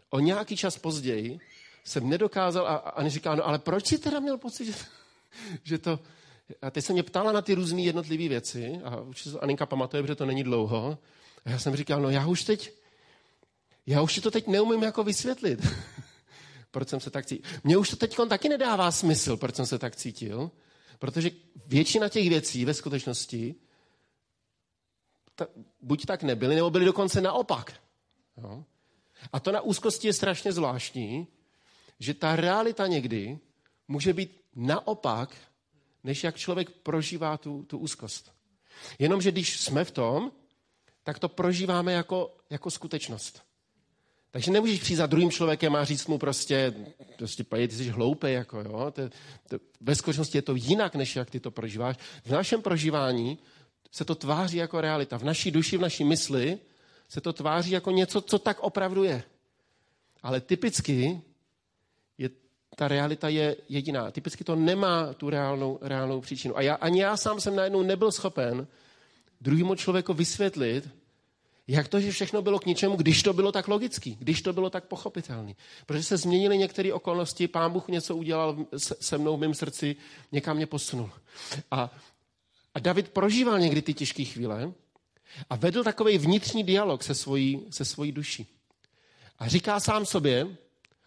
o 0.10 0.20
nějaký 0.20 0.58
čas 0.58 0.78
později 0.78 1.40
jsem 1.84 2.10
nedokázal 2.10 2.68
a, 2.68 2.76
a 2.76 3.08
říká, 3.08 3.36
no 3.36 3.48
ale 3.48 3.60
proč 3.60 3.88
si 3.88 3.98
teda 3.98 4.20
měl 4.20 4.38
pocit, 4.38 4.66
že, 4.66 4.74
že 5.64 5.78
to, 5.78 6.00
a 6.62 6.72
teď 6.72 6.86
se 6.86 6.94
mě 6.94 7.04
ptala 7.04 7.32
na 7.32 7.42
ty 7.42 7.54
různé 7.54 7.82
jednotlivé 7.82 8.28
věci 8.28 8.80
a 8.84 9.00
určitě 9.00 9.40
Aninka 9.40 9.66
pamatuje, 9.66 10.04
protože 10.04 10.16
to 10.16 10.26
není 10.26 10.44
dlouho. 10.44 10.98
A 11.46 11.50
já 11.50 11.60
jsem 11.60 11.76
říkal, 11.76 12.02
no 12.02 12.10
já 12.10 12.28
už 12.28 12.44
teď, 12.44 12.74
já 13.86 14.02
už 14.02 14.20
to 14.20 14.32
teď 14.32 14.48
neumím 14.48 14.84
jako 14.84 15.04
vysvětlit. 15.04 15.68
proč 16.72 16.90
jsem 16.90 17.00
se 17.00 17.10
tak 17.10 17.26
cítil. 17.26 17.52
Mně 17.64 17.78
už 17.78 17.90
to 17.90 17.96
teď 17.96 18.16
taky 18.30 18.50
nedává 18.50 18.92
smysl, 18.92 19.38
proč 19.38 19.56
jsem 19.56 19.66
se 19.66 19.80
tak 19.80 19.96
cítil. 19.96 20.52
Protože 21.00 21.32
většina 21.68 22.10
těch 22.10 22.30
věcí 22.30 22.66
ve 22.66 22.74
skutečnosti 22.74 23.56
ta, 25.36 25.48
buď 25.82 26.06
tak 26.06 26.24
nebyly, 26.24 26.56
nebo 26.56 26.70
byly 26.70 26.86
dokonce 26.86 27.22
naopak. 27.22 27.74
Jo? 28.38 28.64
A 29.34 29.40
to 29.40 29.52
na 29.52 29.62
úzkosti 29.62 30.08
je 30.08 30.14
strašně 30.14 30.52
zvláštní, 30.52 31.28
že 32.00 32.14
ta 32.14 32.36
realita 32.36 32.88
někdy 32.88 33.40
může 33.88 34.14
být 34.14 34.42
naopak 34.56 35.36
než 36.04 36.24
jak 36.24 36.38
člověk 36.38 36.70
prožívá 36.70 37.38
tu, 37.38 37.64
tu 37.64 37.78
úzkost. 37.78 38.32
Jenomže 39.00 39.32
když 39.32 39.60
jsme 39.60 39.84
v 39.84 39.92
tom, 39.92 40.32
tak 41.10 41.20
to 41.20 41.30
prožíváme 41.30 41.94
jako, 41.94 42.38
jako 42.50 42.72
skutečnost. 42.72 43.42
Takže 44.32 44.52
nemůžeš 44.52 44.80
přijít 44.80 44.96
za 44.96 45.06
druhým 45.06 45.32
člověkem 45.32 45.76
a 45.76 45.86
říct 45.86 46.08
mu 46.08 46.18
prostě, 46.18 46.74
prostě 47.18 47.44
pají, 47.44 47.68
ty 47.68 47.76
jsi 47.76 47.90
hloupý, 47.90 48.32
jako 48.32 48.60
jo. 48.60 48.92
To, 48.92 49.02
to, 49.50 49.58
ve 49.82 49.96
skutečnosti 49.96 50.38
je 50.38 50.42
to 50.42 50.56
jinak, 50.56 50.96
než 50.96 51.16
jak 51.16 51.30
ty 51.30 51.40
to 51.40 51.52
prožíváš. 51.52 51.98
V 52.26 52.32
našem 52.32 52.62
prožívání 52.62 53.38
se 53.92 54.06
to 54.06 54.16
tváří 54.16 54.58
jako 54.58 54.82
realita. 54.82 55.18
V 55.18 55.24
naší 55.24 55.52
duši, 55.52 55.78
v 55.78 55.82
naší 55.82 56.04
mysli 56.04 56.60
se 57.10 57.22
to 57.22 57.34
tváří 57.34 57.72
jako 57.72 57.92
něco, 57.92 58.22
co 58.22 58.40
tak 58.40 58.60
opravdu 58.60 59.04
je. 59.04 59.24
Ale 60.24 60.42
typicky 60.42 61.22
ta 62.76 62.88
realita 62.88 63.30
je 63.30 63.56
jediná. 63.70 64.12
Typicky 64.12 64.44
to 64.44 64.56
nemá 64.56 65.14
tu 65.14 65.30
reálnou, 65.30 65.80
reálnou 65.82 66.22
příčinu. 66.22 66.58
A 66.58 66.62
já, 66.62 66.76
ani 66.76 67.02
já 67.02 67.18
sám 67.18 67.42
jsem 67.42 67.56
najednou 67.56 67.84
nebyl 67.84 68.12
schopen 68.12 68.68
druhému 69.42 69.76
člověku 69.76 70.14
vysvětlit, 70.14 70.90
jak 71.72 71.88
to, 71.88 72.00
že 72.00 72.12
všechno 72.12 72.42
bylo 72.42 72.60
k 72.60 72.66
ničemu, 72.66 72.96
když 72.96 73.24
to 73.24 73.34
bylo 73.34 73.52
tak 73.52 73.68
logický, 73.68 74.18
když 74.20 74.42
to 74.42 74.54
bylo 74.54 74.70
tak 74.70 74.84
pochopitelné. 74.84 75.54
Protože 75.86 76.04
se 76.04 76.18
změnily 76.18 76.58
některé 76.58 76.94
okolnosti, 76.94 77.48
pán 77.48 77.72
Bůh 77.72 77.88
něco 77.88 78.16
udělal 78.16 78.58
se 78.78 79.18
mnou 79.18 79.38
v 79.38 79.40
mém 79.40 79.54
srdci, 79.54 79.96
někam 80.32 80.56
mě 80.56 80.66
posunul. 80.66 81.12
A, 81.72 81.92
a 82.74 82.80
David 82.80 83.10
prožíval 83.10 83.60
někdy 83.60 83.82
ty 83.82 83.94
těžké 83.94 84.24
chvíle 84.24 84.72
a 85.50 85.56
vedl 85.56 85.84
takový 85.84 86.18
vnitřní 86.18 86.64
dialog 86.64 87.04
se 87.04 87.16
svojí, 87.16 87.66
se 87.70 87.86
svojí 87.86 88.12
duší. 88.12 88.48
A 89.40 89.48
říká 89.48 89.80
sám 89.80 90.06
sobě, 90.06 90.48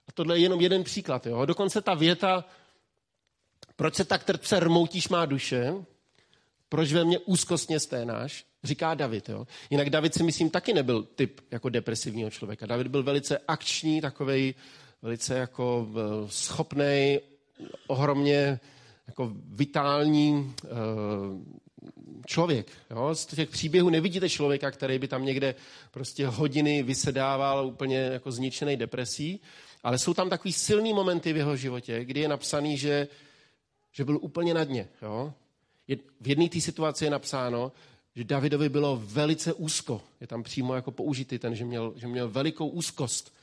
a 0.09 0.12
tohle 0.14 0.38
je 0.38 0.42
jenom 0.42 0.61
jeden 0.61 0.85
příklad. 0.85 1.27
Jo? 1.27 1.46
Dokonce 1.46 1.83
ta 1.83 1.94
věta, 1.94 2.44
proč 3.77 3.94
se 3.94 4.05
tak 4.05 4.25
trpce 4.25 4.61
rmoutíš 4.61 5.09
má 5.09 5.27
duše, 5.27 5.75
proč 6.72 6.92
ve 6.92 7.04
mně 7.04 7.18
úzkostně 7.18 7.80
sténáš, 7.80 8.44
říká 8.64 8.94
David. 8.94 9.28
Jo? 9.28 9.46
Jinak 9.70 9.90
David 9.90 10.14
si 10.14 10.22
myslím 10.22 10.50
taky 10.50 10.72
nebyl 10.74 11.02
typ 11.02 11.40
jako 11.50 11.68
depresivního 11.68 12.30
člověka. 12.30 12.66
David 12.66 12.87
byl 12.87 13.02
velice 13.02 13.38
akční, 13.48 14.00
takovej 14.00 14.54
velice 15.02 15.35
jako 15.35 15.88
eh, 15.96 16.00
schopný, 16.28 17.18
ohromně 17.87 18.61
jako 19.06 19.32
vitální 19.35 20.54
uh, 20.64 20.70
člověk. 22.26 22.66
Jo? 22.90 23.14
Z 23.14 23.26
těch 23.26 23.48
příběhů 23.48 23.90
nevidíte 23.90 24.28
člověka, 24.28 24.70
který 24.70 24.98
by 24.98 25.08
tam 25.08 25.24
někde 25.24 25.54
prostě 25.90 26.26
hodiny 26.26 26.82
vysedával 26.82 27.66
úplně 27.66 27.98
jako 27.98 28.32
zničený 28.32 28.76
depresí, 28.76 29.40
ale 29.82 29.98
jsou 29.98 30.14
tam 30.14 30.30
takový 30.30 30.52
silný 30.52 30.92
momenty 30.92 31.32
v 31.32 31.37
jeho 31.37 31.56
životě, 31.56 32.04
kdy 32.04 32.20
je 32.20 32.28
napsaný, 32.28 32.78
že, 32.78 33.08
že 33.92 34.04
byl 34.04 34.18
úplně 34.22 34.54
na 34.54 34.64
dně. 34.64 34.88
Jo? 35.02 35.32
V 36.20 36.28
jedné 36.28 36.48
té 36.48 36.61
situaci 36.61 37.05
je 37.05 37.11
napsáno, 37.11 37.72
že 38.16 38.24
Davidovi 38.24 38.68
bylo 38.68 39.02
velice 39.05 39.52
úzko. 39.52 40.02
Je 40.20 40.26
tam 40.26 40.42
přímo 40.42 40.74
jako 40.74 40.90
použitý 40.90 41.38
ten, 41.38 41.55
že 41.55 41.64
měl, 41.64 41.92
že 41.96 42.07
měl 42.07 42.28
velikou 42.28 42.68
úzkost. 42.68 43.35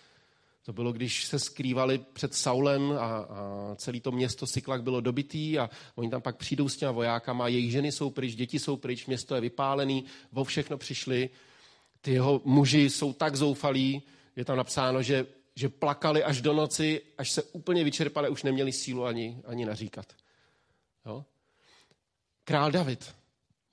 To 0.66 0.74
bylo, 0.74 0.92
když 0.92 1.26
se 1.26 1.40
skrývali 1.40 1.98
před 2.14 2.36
Saulem 2.36 2.92
a, 2.92 2.96
a 2.98 3.76
celé 3.76 4.00
to 4.00 4.12
město 4.12 4.48
Siklak 4.48 4.84
bylo 4.84 5.02
dobitý 5.02 5.60
a 5.60 5.70
oni 5.96 6.10
tam 6.10 6.22
pak 6.22 6.38
přijdou 6.38 6.70
s 6.70 6.78
těma 6.78 6.92
vojákama, 6.92 7.48
jejich 7.48 7.72
ženy 7.72 7.92
jsou 7.92 8.10
pryč, 8.10 8.36
děti 8.36 8.60
jsou 8.60 8.78
pryč, 8.78 9.06
město 9.06 9.36
je 9.36 9.42
vypálený, 9.42 10.06
vo 10.32 10.44
všechno 10.44 10.78
přišli. 10.78 11.30
Ty 12.02 12.12
jeho 12.12 12.42
muži 12.46 12.90
jsou 12.90 13.14
tak 13.14 13.36
zoufalí, 13.36 14.02
je 14.36 14.46
tam 14.46 14.58
napsáno, 14.58 15.02
že 15.02 15.26
že 15.60 15.70
plakali 15.70 16.24
až 16.24 16.42
do 16.42 16.54
noci, 16.54 17.02
až 17.18 17.32
se 17.32 17.44
úplně 17.44 17.84
vyčerpali, 17.84 18.30
už 18.30 18.44
neměli 18.44 18.72
sílu 18.72 19.06
ani, 19.06 19.42
ani 19.46 19.66
naříkat. 19.66 20.06
Jo? 21.06 21.26
Král 22.50 22.72
David, 22.72 23.16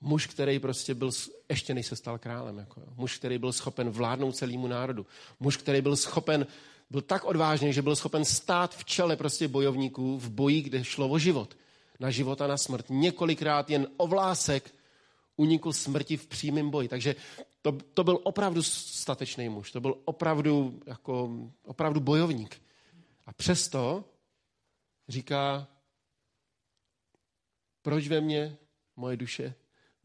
muž, 0.01 0.27
který 0.27 0.59
prostě 0.59 0.93
byl, 0.93 1.11
ještě 1.49 1.73
než 1.73 1.87
se 1.87 1.95
stal 1.95 2.17
králem, 2.17 2.57
jako, 2.57 2.79
jo? 2.81 2.87
muž, 2.95 3.17
který 3.17 3.37
byl 3.37 3.53
schopen 3.53 3.89
vládnout 3.89 4.31
celému 4.31 4.67
národu, 4.67 5.05
muž, 5.39 5.57
který 5.57 5.81
byl 5.81 5.95
schopen, 5.95 6.47
byl 6.89 7.01
tak 7.01 7.25
odvážný, 7.25 7.73
že 7.73 7.81
byl 7.81 7.95
schopen 7.95 8.25
stát 8.25 8.75
v 8.75 8.85
čele 8.85 9.15
prostě 9.15 9.47
bojovníků 9.47 10.19
v 10.19 10.29
boji, 10.29 10.61
kde 10.61 10.83
šlo 10.83 11.09
o 11.09 11.19
život. 11.19 11.57
Na 11.99 12.11
život 12.11 12.41
a 12.41 12.47
na 12.47 12.57
smrt. 12.57 12.85
Několikrát 12.89 13.69
jen 13.69 13.87
o 13.97 14.07
vlásek 14.07 14.73
unikl 15.35 15.73
smrti 15.73 16.17
v 16.17 16.27
přímém 16.27 16.69
boji. 16.69 16.87
Takže 16.87 17.15
to, 17.61 17.71
to 17.71 18.03
byl 18.03 18.19
opravdu 18.23 18.63
statečný 18.63 19.49
muž, 19.49 19.71
to 19.71 19.81
byl 19.81 19.97
opravdu, 20.05 20.79
jako, 20.85 21.29
opravdu 21.65 21.99
bojovník. 21.99 22.61
A 23.25 23.33
přesto 23.33 24.03
říká, 25.09 25.67
proč 27.81 28.07
ve 28.07 28.21
mně, 28.21 28.57
moje 28.97 29.17
duše, 29.17 29.53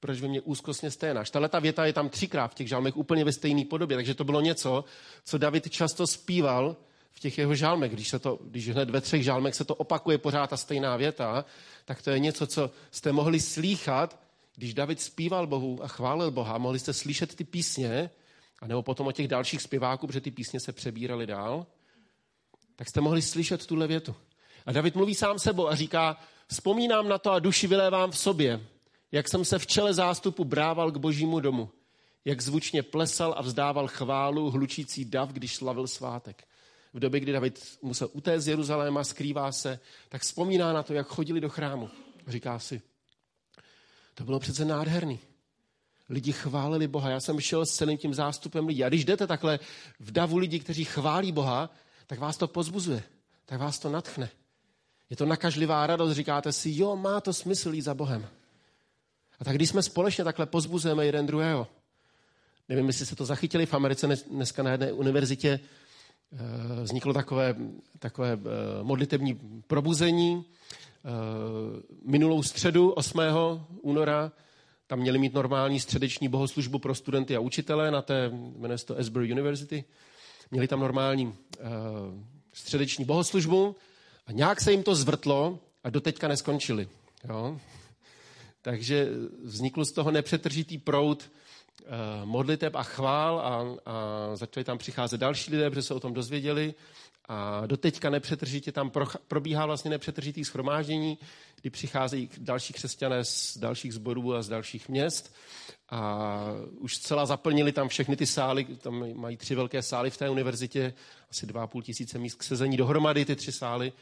proč 0.01 0.21
ve 0.21 0.29
mně 0.29 0.41
úzkostně 0.41 0.91
sténáš. 0.91 1.31
Tahle 1.31 1.49
ta 1.49 1.59
věta 1.59 1.87
je 1.87 1.93
tam 1.93 2.09
třikrát 2.09 2.49
v 2.49 2.55
těch 2.55 2.69
žalmech 2.69 2.97
úplně 2.97 3.25
ve 3.25 3.33
stejné 3.33 3.65
podobě, 3.65 3.97
takže 3.97 4.15
to 4.15 4.25
bylo 4.25 4.41
něco, 4.41 4.85
co 5.25 5.39
David 5.39 5.71
často 5.71 6.07
zpíval 6.07 6.77
v 7.11 7.21
těch 7.21 7.39
jeho 7.39 7.55
žálmech. 7.55 7.93
Když, 7.93 8.09
se 8.09 8.19
to, 8.19 8.39
když 8.43 8.69
hned 8.69 8.91
ve 8.91 9.01
třech 9.01 9.23
žálmech 9.23 9.55
se 9.55 9.65
to 9.65 9.75
opakuje 9.75 10.19
pořád 10.19 10.51
ta 10.51 10.57
stejná 10.57 10.97
věta, 10.97 11.45
tak 11.85 12.03
to 12.03 12.11
je 12.11 12.19
něco, 12.19 12.47
co 12.47 12.71
jste 12.91 13.13
mohli 13.13 13.41
slýchat 13.41 14.23
když 14.57 14.75
David 14.75 15.01
zpíval 15.01 15.47
Bohu 15.47 15.85
a 15.85 15.89
chválil 15.89 16.31
Boha, 16.31 16.59
mohli 16.59 16.79
jste 16.79 16.93
slyšet 16.93 17.35
ty 17.35 17.45
písně, 17.45 18.11
a 18.61 18.67
nebo 18.67 18.83
potom 18.83 19.07
o 19.07 19.13
těch 19.13 19.29
dalších 19.29 19.63
zpěváků, 19.63 20.07
protože 20.07 20.21
ty 20.21 20.31
písně 20.31 20.61
se 20.61 20.73
přebíraly 20.73 21.27
dál, 21.27 21.67
tak 22.77 22.89
jste 22.89 23.01
mohli 23.01 23.23
slyšet 23.23 23.67
tuhle 23.67 23.87
větu. 23.87 24.15
A 24.67 24.73
David 24.73 24.97
mluví 24.97 25.15
sám 25.15 25.39
sebou 25.39 25.69
a 25.69 25.75
říká, 25.75 26.17
vzpomínám 26.47 27.09
na 27.09 27.19
to 27.19 27.31
a 27.33 27.39
duši 27.39 27.67
vylévám 27.67 28.11
v 28.11 28.19
sobě, 28.19 28.61
jak 29.13 29.29
jsem 29.29 29.45
se 29.45 29.59
v 29.59 29.67
čele 29.67 29.95
zástupu 29.95 30.45
brával 30.45 30.91
k 30.91 30.97
božímu 30.97 31.41
domu. 31.41 31.71
jak 32.25 32.41
zvučně 32.41 32.83
plesal 32.83 33.35
a 33.37 33.43
vzdával 33.43 33.89
chválu 33.89 34.51
hlučící 34.51 35.05
dav, 35.05 35.33
když 35.33 35.55
slavil 35.55 35.87
svátek. 35.87 36.45
V 36.93 36.99
době, 36.99 37.21
kdy 37.21 37.33
David 37.33 37.79
musel 37.83 38.09
utéct 38.13 38.45
z 38.45 38.49
Jeruzaléma, 38.49 39.05
skrývá 39.05 39.53
se, 39.53 39.81
tak 40.09 40.23
vzpomíná 40.23 40.73
na 40.73 40.83
to, 40.83 40.95
jak 40.95 41.07
chodili 41.07 41.41
do 41.41 41.49
chrámu. 41.49 41.91
Říká 42.27 42.59
si, 42.59 42.83
to 44.15 44.25
bylo 44.25 44.39
přece 44.39 44.65
nádherný. 44.65 45.19
Lidi 46.09 46.33
chválili 46.33 46.89
Boha. 46.89 47.11
Já 47.11 47.21
jsem 47.21 47.41
šel 47.41 47.67
s 47.67 47.75
celým 47.75 47.99
tím 47.99 48.15
zástupem 48.15 48.67
lidí. 48.67 48.85
A 48.85 48.89
když 48.89 49.05
jdete 49.05 49.27
takhle 49.27 49.59
v 50.01 50.11
davu 50.11 50.39
lidí, 50.39 50.61
kteří 50.61 50.85
chválí 50.85 51.33
Boha, 51.33 51.71
tak 52.07 52.19
vás 52.19 52.37
to 52.37 52.49
pozbuzuje, 52.49 53.03
tak 53.47 53.61
vás 53.61 53.79
to 53.79 53.89
natchne. 53.89 54.31
Je 55.11 55.17
to 55.17 55.27
nakažlivá 55.27 55.87
radost, 55.87 56.13
říkáte 56.13 56.53
si, 56.53 56.71
jo, 56.75 56.97
má 56.97 57.21
to 57.21 57.33
smysl 57.33 57.75
jít 57.75 57.83
za 57.83 57.95
Bohem. 57.95 58.29
A 59.43 59.45
tak 59.45 59.55
když 59.55 59.69
jsme 59.69 59.83
společně 59.83 60.25
takhle 60.25 60.47
pozbuzujeme 60.47 61.07
jeden 61.07 61.27
druhého, 61.27 61.67
nevím, 62.69 62.87
jestli 62.87 63.07
se 63.07 63.17
to 63.17 63.25
zachytili 63.25 63.67
v 63.67 63.75
Americe 63.75 64.09
dneska 64.31 64.63
na 64.63 64.71
jedné 64.71 64.93
univerzitě, 64.93 65.61
eh, 66.33 66.83
vzniklo 66.83 67.13
takové, 67.13 67.57
takové 67.99 68.33
eh, 68.33 68.39
modlitební 68.83 69.35
probuzení. 69.67 70.45
Eh, 70.45 71.09
minulou 72.05 72.43
středu 72.43 72.91
8. 72.91 73.21
února 73.83 74.33
tam 74.87 74.99
měli 74.99 75.19
mít 75.19 75.35
normální 75.35 75.81
středeční 75.81 76.29
bohoslužbu 76.29 76.79
pro 76.79 76.95
studenty 76.95 77.37
a 77.37 77.41
učitele 77.41 77.91
na 77.91 78.03
té, 78.03 78.31
jmenuje 78.57 78.79
se 78.79 78.87
to 78.87 78.99
Asbury 78.99 79.33
University. 79.33 79.85
Měli 80.51 80.69
tam 80.69 80.81
normální 80.81 81.35
středeční 82.53 83.05
bohoslužbu 83.05 83.77
a 84.27 84.33
nějak 84.33 84.61
se 84.61 84.73
jim 84.73 84.83
to 84.83 84.95
zvrtlo 84.95 85.59
a 85.85 85.91
doteďka 85.91 86.29
neskončili. 86.29 86.89
Jo? 87.29 87.59
Takže 88.63 89.09
vznikl 89.45 89.85
z 89.85 89.93
toho 89.93 90.11
nepřetržitý 90.11 90.79
proud 90.79 91.23
eh, 91.23 91.87
modliteb 92.25 92.75
a 92.75 92.83
chvál 92.83 93.41
a, 93.41 93.91
a 93.91 94.37
začali 94.37 94.65
tam 94.65 94.79
přicházet 94.79 95.19
další 95.19 95.51
lidé, 95.51 95.71
protože 95.71 95.83
se 95.83 95.95
o 95.95 96.01
tom 96.01 96.15
dozvěděli. 96.15 96.75
A 97.29 97.67
doteďka 97.67 98.11
nepřetržitě 98.11 98.73
tam 98.73 98.91
probíhá 99.29 99.67
vlastně 99.67 99.91
nepřetržitý 99.91 100.45
schromáždění, 100.45 101.19
kdy 101.61 101.71
přicházejí 101.71 102.31
další 102.39 102.73
křesťané 102.73 103.25
z 103.25 103.59
dalších 103.59 103.95
zborů 103.95 104.35
a 104.35 104.43
z 104.43 104.49
dalších 104.49 104.89
měst. 104.89 105.35
A 105.91 106.41
už 106.79 106.97
zcela 106.97 107.27
zaplnili 107.27 107.73
tam 107.73 107.89
všechny 107.89 108.17
ty 108.17 108.27
sály, 108.27 108.65
tam 108.65 109.15
mají 109.15 109.37
tři 109.37 109.55
velké 109.55 109.83
sály 109.83 110.11
v 110.11 110.17
té 110.17 110.31
univerzitě, 110.31 110.95
asi 111.31 111.47
dva 111.47 111.67
půl 111.67 111.83
tisíce 111.83 112.19
míst 112.19 112.35
k 112.35 112.43
sezení 112.43 112.77
dohromady 112.77 113.25
ty 113.25 113.37
tři 113.37 113.53
sály 113.53 113.93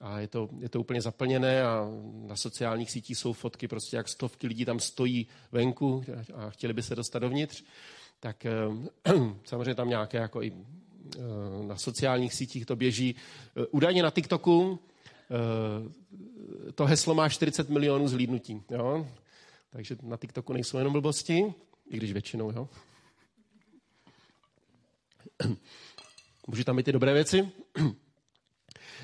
a 0.00 0.20
je 0.20 0.28
to, 0.28 0.48
je 0.58 0.68
to 0.68 0.80
úplně 0.80 1.02
zaplněné 1.02 1.62
a 1.62 1.88
na 2.26 2.36
sociálních 2.36 2.90
sítích 2.90 3.18
jsou 3.18 3.32
fotky, 3.32 3.68
prostě 3.68 3.96
jak 3.96 4.08
stovky 4.08 4.46
lidí 4.46 4.64
tam 4.64 4.80
stojí 4.80 5.26
venku 5.52 6.04
a 6.34 6.50
chtěli 6.50 6.72
by 6.72 6.82
se 6.82 6.94
dostat 6.94 7.18
dovnitř. 7.18 7.64
Tak 8.20 8.46
eh, 8.46 8.52
samozřejmě 9.44 9.74
tam 9.74 9.88
nějaké 9.88 10.18
jako 10.18 10.42
i 10.42 10.52
eh, 10.52 11.18
na 11.66 11.76
sociálních 11.76 12.34
sítích 12.34 12.66
to 12.66 12.76
běží. 12.76 13.16
Eh, 13.56 13.66
údajně 13.66 14.02
na 14.02 14.10
TikToku 14.10 14.78
to 16.74 16.86
heslo 16.86 17.14
má 17.14 17.28
40 17.28 17.68
milionů 17.68 18.08
zhlídnutí. 18.08 18.62
Jo? 18.70 19.06
Takže 19.70 19.96
na 20.02 20.16
TikToku 20.16 20.52
nejsou 20.52 20.78
jenom 20.78 20.92
blbosti, 20.92 21.54
i 21.90 21.96
když 21.96 22.12
většinou. 22.12 22.50
Jo? 22.50 22.68
Můžu 26.46 26.64
tam 26.64 26.76
být 26.76 26.82
ty 26.82 26.92
dobré 26.92 27.12
věci? 27.12 27.48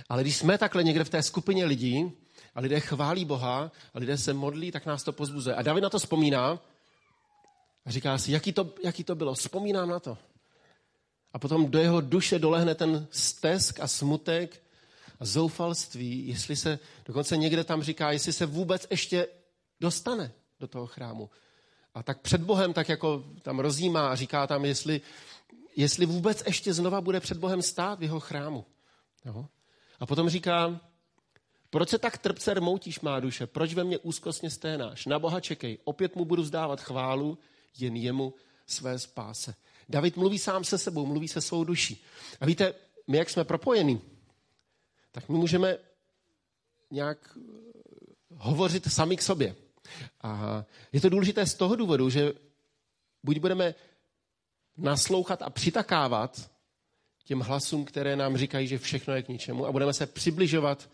Ale 0.08 0.22
když 0.22 0.36
jsme 0.36 0.58
takhle 0.58 0.84
někde 0.84 1.04
v 1.04 1.10
té 1.10 1.22
skupině 1.22 1.64
lidí 1.64 2.12
a 2.54 2.60
lidé 2.60 2.80
chválí 2.80 3.24
Boha 3.24 3.72
a 3.94 3.98
lidé 3.98 4.18
se 4.18 4.34
modlí, 4.34 4.72
tak 4.72 4.86
nás 4.86 5.04
to 5.04 5.12
pozbuzuje. 5.12 5.56
A 5.56 5.62
David 5.62 5.82
na 5.82 5.90
to 5.90 5.98
vzpomíná 5.98 6.60
a 7.84 7.90
říká 7.90 8.18
si, 8.18 8.32
jaký 8.32 8.52
to, 8.52 8.74
jaký 8.84 9.04
to 9.04 9.14
bylo. 9.14 9.34
Vzpomínám 9.34 9.88
na 9.88 10.00
to. 10.00 10.18
A 11.32 11.38
potom 11.38 11.70
do 11.70 11.78
jeho 11.78 12.00
duše 12.00 12.38
dolehne 12.38 12.74
ten 12.74 13.06
stesk 13.10 13.80
a 13.80 13.88
smutek 13.88 14.62
a 15.20 15.24
zoufalství, 15.24 16.28
jestli 16.28 16.56
se, 16.56 16.78
dokonce 17.04 17.36
někde 17.36 17.64
tam 17.64 17.82
říká, 17.82 18.12
jestli 18.12 18.32
se 18.32 18.46
vůbec 18.46 18.86
ještě 18.90 19.28
dostane 19.80 20.32
do 20.60 20.68
toho 20.68 20.86
chrámu. 20.86 21.30
A 21.94 22.02
tak 22.02 22.20
před 22.20 22.40
Bohem 22.40 22.72
tak 22.72 22.88
jako 22.88 23.24
tam 23.42 23.58
rozjímá 23.58 24.08
a 24.08 24.14
říká 24.14 24.46
tam, 24.46 24.64
jestli, 24.64 25.00
jestli 25.76 26.06
vůbec 26.06 26.42
ještě 26.46 26.74
znova 26.74 27.00
bude 27.00 27.20
před 27.20 27.38
Bohem 27.38 27.62
stát 27.62 27.98
v 27.98 28.02
jeho 28.02 28.20
chrámu. 28.20 28.64
Jo? 29.24 29.46
A 30.00 30.06
potom 30.06 30.28
říká, 30.28 30.80
proč 31.70 31.88
se 31.88 31.98
tak 31.98 32.18
trpce 32.18 32.54
rmoutíš, 32.54 33.00
má 33.00 33.20
duše? 33.20 33.46
Proč 33.46 33.74
ve 33.74 33.84
mně 33.84 33.98
úzkostně 33.98 34.50
sténáš? 34.50 35.06
Na 35.06 35.18
Boha 35.18 35.40
čekej, 35.40 35.78
opět 35.84 36.16
mu 36.16 36.24
budu 36.24 36.42
vzdávat 36.42 36.80
chválu, 36.80 37.38
jen 37.78 37.96
jemu 37.96 38.34
své 38.66 38.98
spáse. 38.98 39.54
David 39.88 40.16
mluví 40.16 40.38
sám 40.38 40.64
se 40.64 40.78
sebou, 40.78 41.06
mluví 41.06 41.28
se 41.28 41.40
svou 41.40 41.64
duší. 41.64 42.04
A 42.40 42.46
víte, 42.46 42.74
my 43.06 43.18
jak 43.18 43.30
jsme 43.30 43.44
propojení, 43.44 44.00
tak 45.12 45.28
my 45.28 45.38
můžeme 45.38 45.78
nějak 46.90 47.38
eh, 47.38 47.40
hovořit 48.34 48.92
sami 48.92 49.16
k 49.16 49.22
sobě. 49.22 49.56
A 50.22 50.64
je 50.92 51.00
to 51.00 51.08
důležité 51.08 51.46
z 51.46 51.54
toho 51.54 51.76
důvodu, 51.76 52.10
že 52.10 52.32
buď 53.22 53.38
budeme 53.38 53.74
naslouchat 54.76 55.42
a 55.42 55.50
přitakávat 55.50 56.50
těm 57.26 57.40
hlasům, 57.40 57.84
které 57.84 58.16
nám 58.16 58.36
říkají, 58.36 58.68
že 58.68 58.78
všechno 58.78 59.14
je 59.14 59.22
k 59.22 59.28
ničemu 59.28 59.66
a 59.66 59.72
budeme 59.72 59.92
se 59.92 60.06
přibližovat 60.06 60.90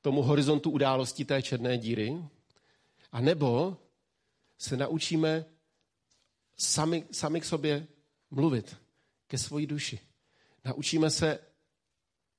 tomu 0.00 0.22
horizontu 0.22 0.70
události 0.70 1.24
té 1.24 1.42
černé 1.42 1.78
díry, 1.78 2.18
a 3.12 3.20
nebo 3.20 3.76
se 4.58 4.76
naučíme 4.76 5.44
sami, 6.56 7.04
sami 7.12 7.40
k 7.40 7.44
sobě 7.44 7.86
mluvit, 8.30 8.76
ke 9.26 9.38
svoji 9.38 9.66
duši. 9.66 10.00
Naučíme 10.64 11.10
se 11.10 11.38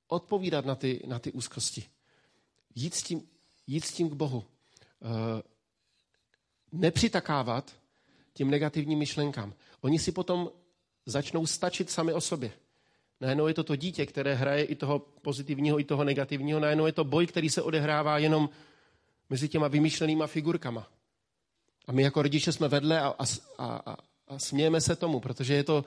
odpovídat 0.08 0.66
na 0.66 0.76
ty, 0.76 1.02
na 1.08 1.20
ty 1.20 1.32
úzkosti. 1.32 1.86
Jít 2.76 2.94
s, 2.94 3.04
tím, 3.04 3.30
jít 3.68 3.86
s 3.86 3.94
tím 3.94 4.10
k 4.10 4.14
Bohu. 4.14 4.46
E, 4.46 5.44
nepřitakávat 6.72 7.76
těm 8.34 8.50
negativním 8.50 9.00
myšlenkám. 9.00 9.54
Oni 9.82 10.00
si 10.00 10.12
potom 10.12 10.52
začnou 11.06 11.46
stačit 11.46 11.90
sami 11.90 12.14
o 12.14 12.22
sobě. 12.22 12.52
Najednou 13.22 13.48
je 13.48 13.54
to 13.54 13.64
to 13.64 13.76
dítě, 13.76 14.06
které 14.06 14.34
hraje 14.34 14.64
i 14.64 14.76
toho 14.76 15.00
pozitivního, 15.00 15.80
i 15.80 15.84
toho 15.84 16.04
negativního. 16.04 16.60
Najednou 16.60 16.86
je 16.86 16.92
to 16.92 17.04
boj, 17.04 17.28
který 17.28 17.50
se 17.50 17.62
odehrává 17.62 18.18
jenom 18.18 18.50
mezi 19.30 19.50
těma 19.50 19.68
vymýšlenýma 19.68 20.28
figurkama. 20.28 20.88
A 21.88 21.92
my 21.92 22.04
jako 22.04 22.22
rodiče 22.22 22.52
jsme 22.52 22.68
vedle 22.68 23.02
a, 23.02 23.08
a, 23.08 23.26
a, 23.58 23.98
a 24.28 24.40
smějeme 24.40 24.82
se 24.82 24.96
tomu, 24.96 25.20
protože 25.20 25.54
je 25.54 25.64
to, 25.64 25.86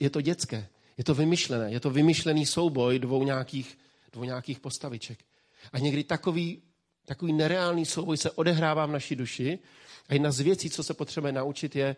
je 0.00 0.10
to 0.10 0.20
dětské. 0.20 0.68
Je 0.98 1.04
to 1.04 1.14
vymyšlené. 1.14 1.72
Je 1.72 1.80
to 1.80 1.90
vymyšlený 1.90 2.46
souboj 2.46 2.98
dvou 2.98 3.24
nějakých, 3.24 3.78
dvou 4.12 4.24
nějakých 4.24 4.60
postaviček. 4.60 5.18
A 5.72 5.78
někdy 5.78 6.04
takový, 6.04 6.62
takový 7.04 7.32
nereálný 7.32 7.86
souboj 7.86 8.16
se 8.16 8.30
odehrává 8.30 8.86
v 8.86 8.90
naší 8.90 9.16
duši. 9.16 9.58
A 10.08 10.14
jedna 10.14 10.32
z 10.32 10.40
věcí, 10.40 10.70
co 10.70 10.82
se 10.82 10.94
potřebuje 10.94 11.32
naučit, 11.32 11.76
je 11.76 11.96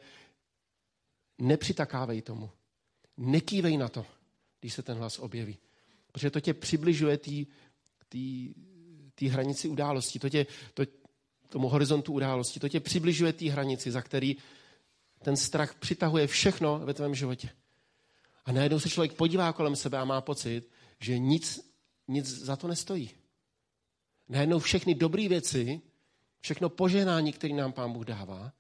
nepřitakávej 1.39 2.23
tomu. 2.23 2.51
Nekývej 3.17 3.77
na 3.77 3.89
to, 3.89 4.07
když 4.61 4.75
se 4.75 4.83
ten 4.83 4.99
hlas 4.99 5.19
objeví. 5.19 5.59
Protože 6.13 6.31
to 6.31 6.41
tě 6.41 6.55
přibližuje 6.55 7.19
té 9.15 9.29
hranici 9.29 9.69
události, 9.69 10.19
to 10.19 10.29
tě, 10.29 10.47
to, 10.75 10.83
tomu 11.49 11.69
horizontu 11.69 12.13
události, 12.13 12.61
to 12.61 12.69
tě 12.69 12.81
přibližuje 12.81 13.33
té 13.33 13.51
hranici, 13.51 13.91
za 13.91 14.03
který 14.03 14.37
ten 15.23 15.37
strach 15.37 15.75
přitahuje 15.75 16.27
všechno 16.27 16.79
ve 16.79 16.95
tvém 16.95 17.15
životě. 17.15 17.49
A 18.45 18.53
najednou 18.53 18.81
se 18.81 18.91
člověk 18.91 19.13
podívá 19.13 19.53
kolem 19.53 19.77
sebe 19.77 19.99
a 19.99 20.05
má 20.05 20.21
pocit, 20.21 20.71
že 21.01 21.19
nic, 21.19 21.75
nic 22.09 22.27
za 22.27 22.57
to 22.57 22.69
nestojí. 22.69 23.11
Najednou 24.29 24.59
všechny 24.59 24.95
dobré 24.95 25.29
věci, 25.29 25.81
všechno 26.41 26.69
požehnání, 26.69 27.33
které 27.33 27.55
nám 27.55 27.73
Pán 27.73 27.93
Bůh 27.93 28.05
dává, 28.05 28.53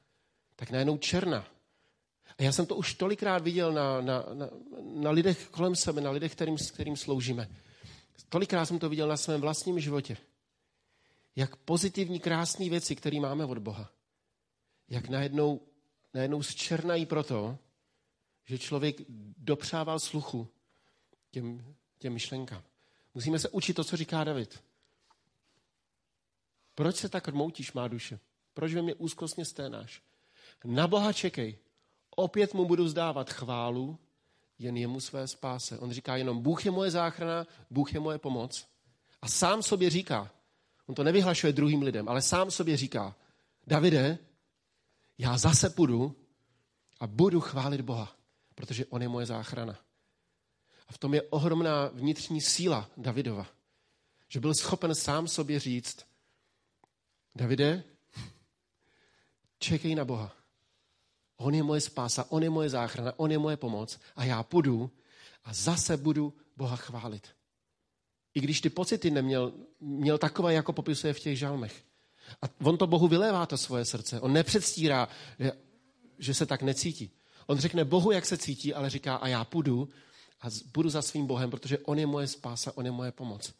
tak 0.57 0.71
najednou 0.71 0.97
černa. 0.97 1.47
A 2.39 2.43
já 2.43 2.53
jsem 2.53 2.67
to 2.67 2.77
už 2.77 2.95
tolikrát 2.95 3.43
viděl 3.43 3.73
na, 3.73 4.01
na, 4.01 4.25
na, 4.33 4.51
na 4.95 5.11
lidech 5.11 5.49
kolem 5.49 5.77
sebe, 5.77 6.01
na 6.01 6.11
lidech, 6.11 6.33
kterým, 6.33 6.57
kterým 6.73 6.97
sloužíme. 6.97 7.49
Tolikrát 8.29 8.67
jsem 8.67 8.79
to 8.79 8.89
viděl 8.89 9.09
na 9.09 9.17
svém 9.17 9.41
vlastním 9.41 9.81
životě. 9.81 10.17
Jak 11.37 11.57
pozitivní, 11.57 12.21
krásné 12.21 12.69
věci, 12.69 12.97
které 12.97 13.21
máme 13.21 13.45
od 13.45 13.59
Boha, 13.59 13.91
jak 14.89 15.09
najednou, 15.09 15.61
najednou 16.15 16.43
zčernají 16.43 17.07
proto, 17.07 17.59
že 18.45 18.59
člověk 18.59 18.97
dopřával 19.39 20.01
sluchu 20.01 20.49
těm, 21.31 21.75
těm 21.99 22.13
myšlenkám. 22.13 22.63
Musíme 23.15 23.39
se 23.39 23.49
učit 23.49 23.75
to, 23.75 23.85
co 23.85 23.97
říká 23.97 24.25
David. 24.25 24.63
Proč 26.75 26.97
se 26.97 27.09
tak 27.09 27.29
rmoutíš, 27.29 27.73
má 27.73 27.89
duše? 27.89 28.19
Proč 28.55 28.75
ve 28.75 28.83
mě 28.83 28.95
úzkostně 28.95 29.45
sténáš? 29.45 30.03
Na 30.65 30.87
Boha 30.87 31.13
čekej. 31.13 31.59
Opět 32.17 32.55
mu 32.55 32.65
budu 32.65 32.85
vzdávat 32.85 33.31
chválu, 33.31 33.99
jen 34.59 34.77
jemu 34.77 35.01
své 35.01 35.29
spáse. 35.29 35.79
On 35.79 35.93
říká 35.93 36.17
jenom, 36.17 36.43
Bůh 36.43 36.65
je 36.65 36.71
moje 36.71 36.91
záchrana, 36.91 37.47
Bůh 37.71 37.95
je 37.95 38.01
moje 38.01 38.19
pomoc. 38.19 38.69
A 39.23 39.29
sám 39.29 39.63
sobě 39.63 39.91
říká, 39.91 40.31
on 40.87 40.95
to 40.95 41.05
nevyhlašuje 41.05 41.53
druhým 41.53 41.83
lidem, 41.83 42.09
ale 42.09 42.23
sám 42.23 42.51
sobě 42.51 42.77
říká, 42.77 43.17
Davide, 43.67 44.19
já 45.19 45.39
zase 45.39 45.71
půjdu 45.71 46.17
a 47.01 47.07
budu 47.07 47.41
chválit 47.41 47.81
Boha, 47.81 48.17
protože 48.55 48.87
on 48.87 49.03
je 49.03 49.09
moje 49.09 49.27
záchrana. 49.27 49.79
A 50.89 50.93
v 50.93 50.99
tom 50.99 51.15
je 51.15 51.23
ohromná 51.23 51.89
vnitřní 51.93 52.41
síla 52.41 52.91
Davidova, 52.97 53.47
že 54.29 54.41
byl 54.41 54.55
schopen 54.55 54.95
sám 54.95 55.29
sobě 55.29 55.61
říct, 55.61 56.07
Davide, 57.35 57.85
čekej 59.59 59.95
na 59.95 60.05
Boha. 60.05 60.44
On 61.45 61.55
je 61.55 61.63
moje 61.63 61.81
spása, 61.81 62.25
on 62.29 62.43
je 62.43 62.51
moje 62.51 62.69
záchrana, 62.69 63.13
on 63.17 63.33
je 63.33 63.39
moje 63.39 63.57
pomoc 63.57 64.01
a 64.17 64.25
já 64.25 64.43
půjdu 64.43 64.91
a 65.45 65.55
zase 65.55 65.97
budu 65.97 66.35
Boha 66.57 66.77
chválit. 66.77 67.29
I 68.35 68.41
když 68.41 68.61
ty 68.61 68.71
pocity 68.71 69.11
neměl, 69.11 69.53
měl 69.81 70.19
takové, 70.19 70.55
jako 70.55 70.73
popisuje 70.73 71.13
v 71.13 71.21
těch 71.21 71.39
žalmech. 71.39 71.85
A 72.43 72.47
on 72.63 72.77
to 72.77 72.87
Bohu 72.87 73.09
vylévá 73.09 73.47
to 73.47 73.57
svoje 73.57 73.85
srdce. 73.85 74.21
On 74.21 74.33
nepředstírá, 74.33 75.09
že 76.19 76.35
se 76.35 76.47
tak 76.47 76.63
necítí. 76.63 77.11
On 77.47 77.59
řekne 77.59 77.85
Bohu, 77.85 78.11
jak 78.11 78.27
se 78.27 78.39
cítí, 78.39 78.75
ale 78.75 78.91
říká, 78.91 79.17
a 79.17 79.29
já 79.29 79.45
půjdu 79.45 79.89
a 80.41 80.47
budu 80.75 80.91
za 80.91 81.03
svým 81.03 81.27
Bohem, 81.27 81.51
protože 81.51 81.79
on 81.79 81.99
je 81.99 82.07
moje 82.07 82.27
spása, 82.27 82.73
on 82.77 82.85
je 82.85 82.93
moje 82.93 83.13
pomoc. 83.13 83.55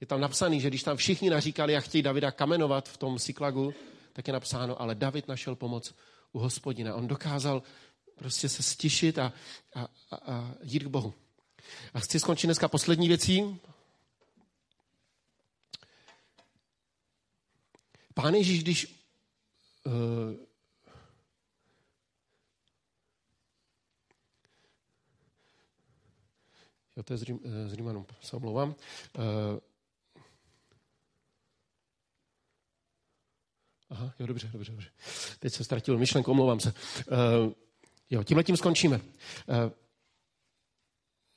Je 0.00 0.06
tam 0.06 0.20
napsaný, 0.20 0.60
že 0.60 0.68
když 0.68 0.82
tam 0.82 0.96
všichni 0.96 1.30
naříkali 1.30 1.76
a 1.76 1.80
chtějí 1.80 2.02
Davida 2.02 2.30
kamenovat 2.30 2.88
v 2.88 2.96
tom 2.96 3.18
Siklagu, 3.18 3.74
tak 4.12 4.26
je 4.26 4.32
napsáno, 4.32 4.80
ale 4.80 4.94
David 4.94 5.28
našel 5.28 5.56
pomoc 5.56 5.94
u 6.32 6.38
hospodina. 6.38 6.94
On 6.94 7.08
dokázal 7.08 7.62
prostě 8.14 8.48
se 8.48 8.62
stišit 8.62 9.18
a, 9.18 9.32
a, 9.74 9.88
a, 10.10 10.16
a 10.16 10.54
jít 10.62 10.82
k 10.82 10.86
Bohu. 10.86 11.14
A 11.94 12.00
chci 12.00 12.20
skončit 12.20 12.46
dneska 12.46 12.68
poslední 12.68 13.08
věcí. 13.08 13.60
Pán 18.14 18.34
Ježíš, 18.34 18.62
když 18.62 19.04
uh, 19.86 19.92
Jo, 26.96 27.02
to 27.02 27.12
je 27.12 27.16
z, 27.16 27.22
Rím, 27.22 27.40
eh, 27.44 27.68
z 27.68 28.06
se 28.20 28.36
omlouvám. 28.36 28.68
Uh, 28.68 29.24
aha, 33.92 34.14
jo, 34.18 34.26
dobře, 34.26 34.50
dobře, 34.52 34.72
dobře. 34.72 34.88
Teď 35.38 35.52
jsem 35.52 35.64
ztratil 35.64 35.98
myšlenku, 35.98 36.30
omlouvám 36.30 36.60
se. 36.60 36.74
Uh, 37.46 37.52
jo, 38.10 38.22
tímhle 38.22 38.44
tím 38.44 38.56
skončíme. 38.56 38.96
Uh, 38.96 39.70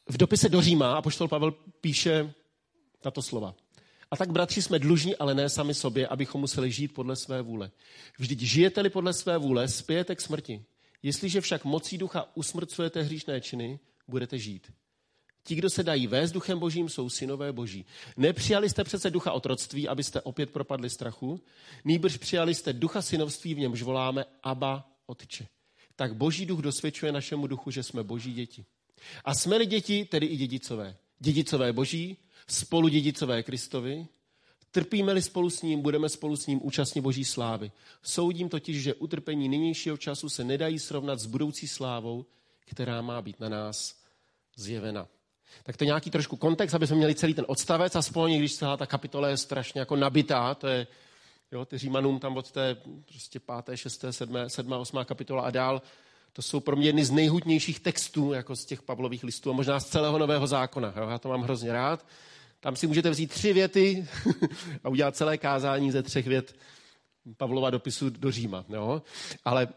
v 0.09 0.17
dopise 0.17 0.49
do 0.49 0.61
Říma 0.61 0.95
apoštol 0.95 1.27
Pavel 1.27 1.51
píše 1.81 2.33
tato 3.01 3.21
slova. 3.21 3.55
A 4.11 4.17
tak, 4.17 4.31
bratři, 4.31 4.61
jsme 4.61 4.79
dlužní, 4.79 5.15
ale 5.15 5.35
ne 5.35 5.49
sami 5.49 5.73
sobě, 5.73 6.07
abychom 6.07 6.41
museli 6.41 6.71
žít 6.71 6.87
podle 6.87 7.15
své 7.15 7.41
vůle. 7.41 7.71
Vždyť 8.17 8.39
žijete-li 8.39 8.89
podle 8.89 9.13
své 9.13 9.37
vůle, 9.37 9.67
spějete 9.67 10.15
k 10.15 10.21
smrti. 10.21 10.65
Jestliže 11.03 11.41
však 11.41 11.65
mocí 11.65 11.97
ducha 11.97 12.29
usmrcujete 12.35 13.01
hříšné 13.01 13.41
činy, 13.41 13.79
budete 14.07 14.37
žít. 14.37 14.71
Ti, 15.47 15.55
kdo 15.55 15.69
se 15.69 15.83
dají 15.83 16.07
vést 16.07 16.31
duchem 16.31 16.59
božím, 16.59 16.89
jsou 16.89 17.09
synové 17.09 17.51
boží. 17.53 17.85
Nepřijali 18.17 18.69
jste 18.69 18.83
přece 18.83 19.09
ducha 19.09 19.31
otroctví, 19.31 19.87
abyste 19.87 20.21
opět 20.21 20.49
propadli 20.49 20.89
strachu, 20.89 21.41
nýbrž 21.83 22.17
přijali 22.17 22.55
jste 22.55 22.73
ducha 22.73 23.01
synovství, 23.01 23.53
v 23.53 23.59
němž 23.59 23.81
voláme 23.81 24.25
Aba, 24.43 24.89
Otče. 25.05 25.47
Tak 25.95 26.15
boží 26.15 26.45
duch 26.45 26.59
dosvědčuje 26.59 27.11
našemu 27.11 27.47
duchu, 27.47 27.71
že 27.71 27.83
jsme 27.83 28.03
boží 28.03 28.33
děti. 28.33 28.65
A 29.25 29.33
jsme-li 29.33 29.65
děti, 29.65 30.05
tedy 30.05 30.25
i 30.25 30.37
dědicové. 30.37 30.97
Dědicové 31.19 31.73
boží, 31.73 32.17
spolu 32.47 32.87
dědicové 32.87 33.43
Kristovi, 33.43 34.07
trpíme-li 34.71 35.21
spolu 35.21 35.49
s 35.49 35.61
ním, 35.61 35.81
budeme 35.81 36.09
spolu 36.09 36.35
s 36.35 36.47
ním 36.47 36.59
účastní 36.63 37.01
boží 37.01 37.25
slávy. 37.25 37.71
Soudím 38.03 38.49
totiž, 38.49 38.83
že 38.83 38.93
utrpení 38.93 39.49
nynějšího 39.49 39.97
času 39.97 40.29
se 40.29 40.43
nedají 40.43 40.79
srovnat 40.79 41.19
s 41.19 41.25
budoucí 41.25 41.67
slávou, 41.67 42.25
která 42.65 43.01
má 43.01 43.21
být 43.21 43.39
na 43.39 43.49
nás 43.49 44.01
zjevena. 44.55 45.07
Tak 45.63 45.77
to 45.77 45.83
je 45.83 45.85
nějaký 45.85 46.11
trošku 46.11 46.35
kontext, 46.35 46.75
aby 46.75 46.87
jsme 46.87 46.95
měli 46.95 47.15
celý 47.15 47.33
ten 47.33 47.45
odstavec, 47.47 47.95
aspoň 47.95 48.37
když 48.37 48.55
celá 48.55 48.77
ta 48.77 48.85
kapitola 48.85 49.29
je 49.29 49.37
strašně 49.37 49.79
jako 49.79 49.95
nabitá, 49.95 50.55
to 50.55 50.67
je, 50.67 50.87
jo, 51.51 51.65
ty 51.65 51.77
Římanům 51.77 52.19
tam 52.19 52.37
od 52.37 52.51
té 52.51 52.77
prostě 53.05 53.39
páté, 53.39 53.77
šesté, 53.77 54.13
sedmé, 54.13 54.49
sedmá, 54.49 54.77
osmá 54.77 55.05
kapitola 55.05 55.41
a 55.41 55.51
dál, 55.51 55.81
to 56.35 56.41
jsou 56.41 56.59
pro 56.59 56.75
mě 56.75 56.87
jedny 56.87 57.05
z 57.05 57.11
nejhutnějších 57.11 57.79
textů, 57.79 58.33
jako 58.33 58.55
z 58.55 58.65
těch 58.65 58.81
Pavlových 58.81 59.23
listů 59.23 59.49
a 59.49 59.53
možná 59.53 59.79
z 59.79 59.85
celého 59.85 60.17
Nového 60.17 60.47
zákona. 60.47 60.93
Jo? 60.97 61.09
Já 61.09 61.17
to 61.17 61.29
mám 61.29 61.41
hrozně 61.41 61.73
rád. 61.73 62.05
Tam 62.59 62.75
si 62.75 62.87
můžete 62.87 63.09
vzít 63.09 63.31
tři 63.31 63.53
věty 63.53 64.07
a 64.83 64.89
udělat 64.89 65.15
celé 65.15 65.37
kázání 65.37 65.91
ze 65.91 66.03
třech 66.03 66.27
vět 66.27 66.55
Pavlova 67.37 67.69
dopisu 67.69 68.09
do 68.09 68.31
Říma. 68.31 68.65
Jo? 68.69 69.01
Ale 69.45 69.67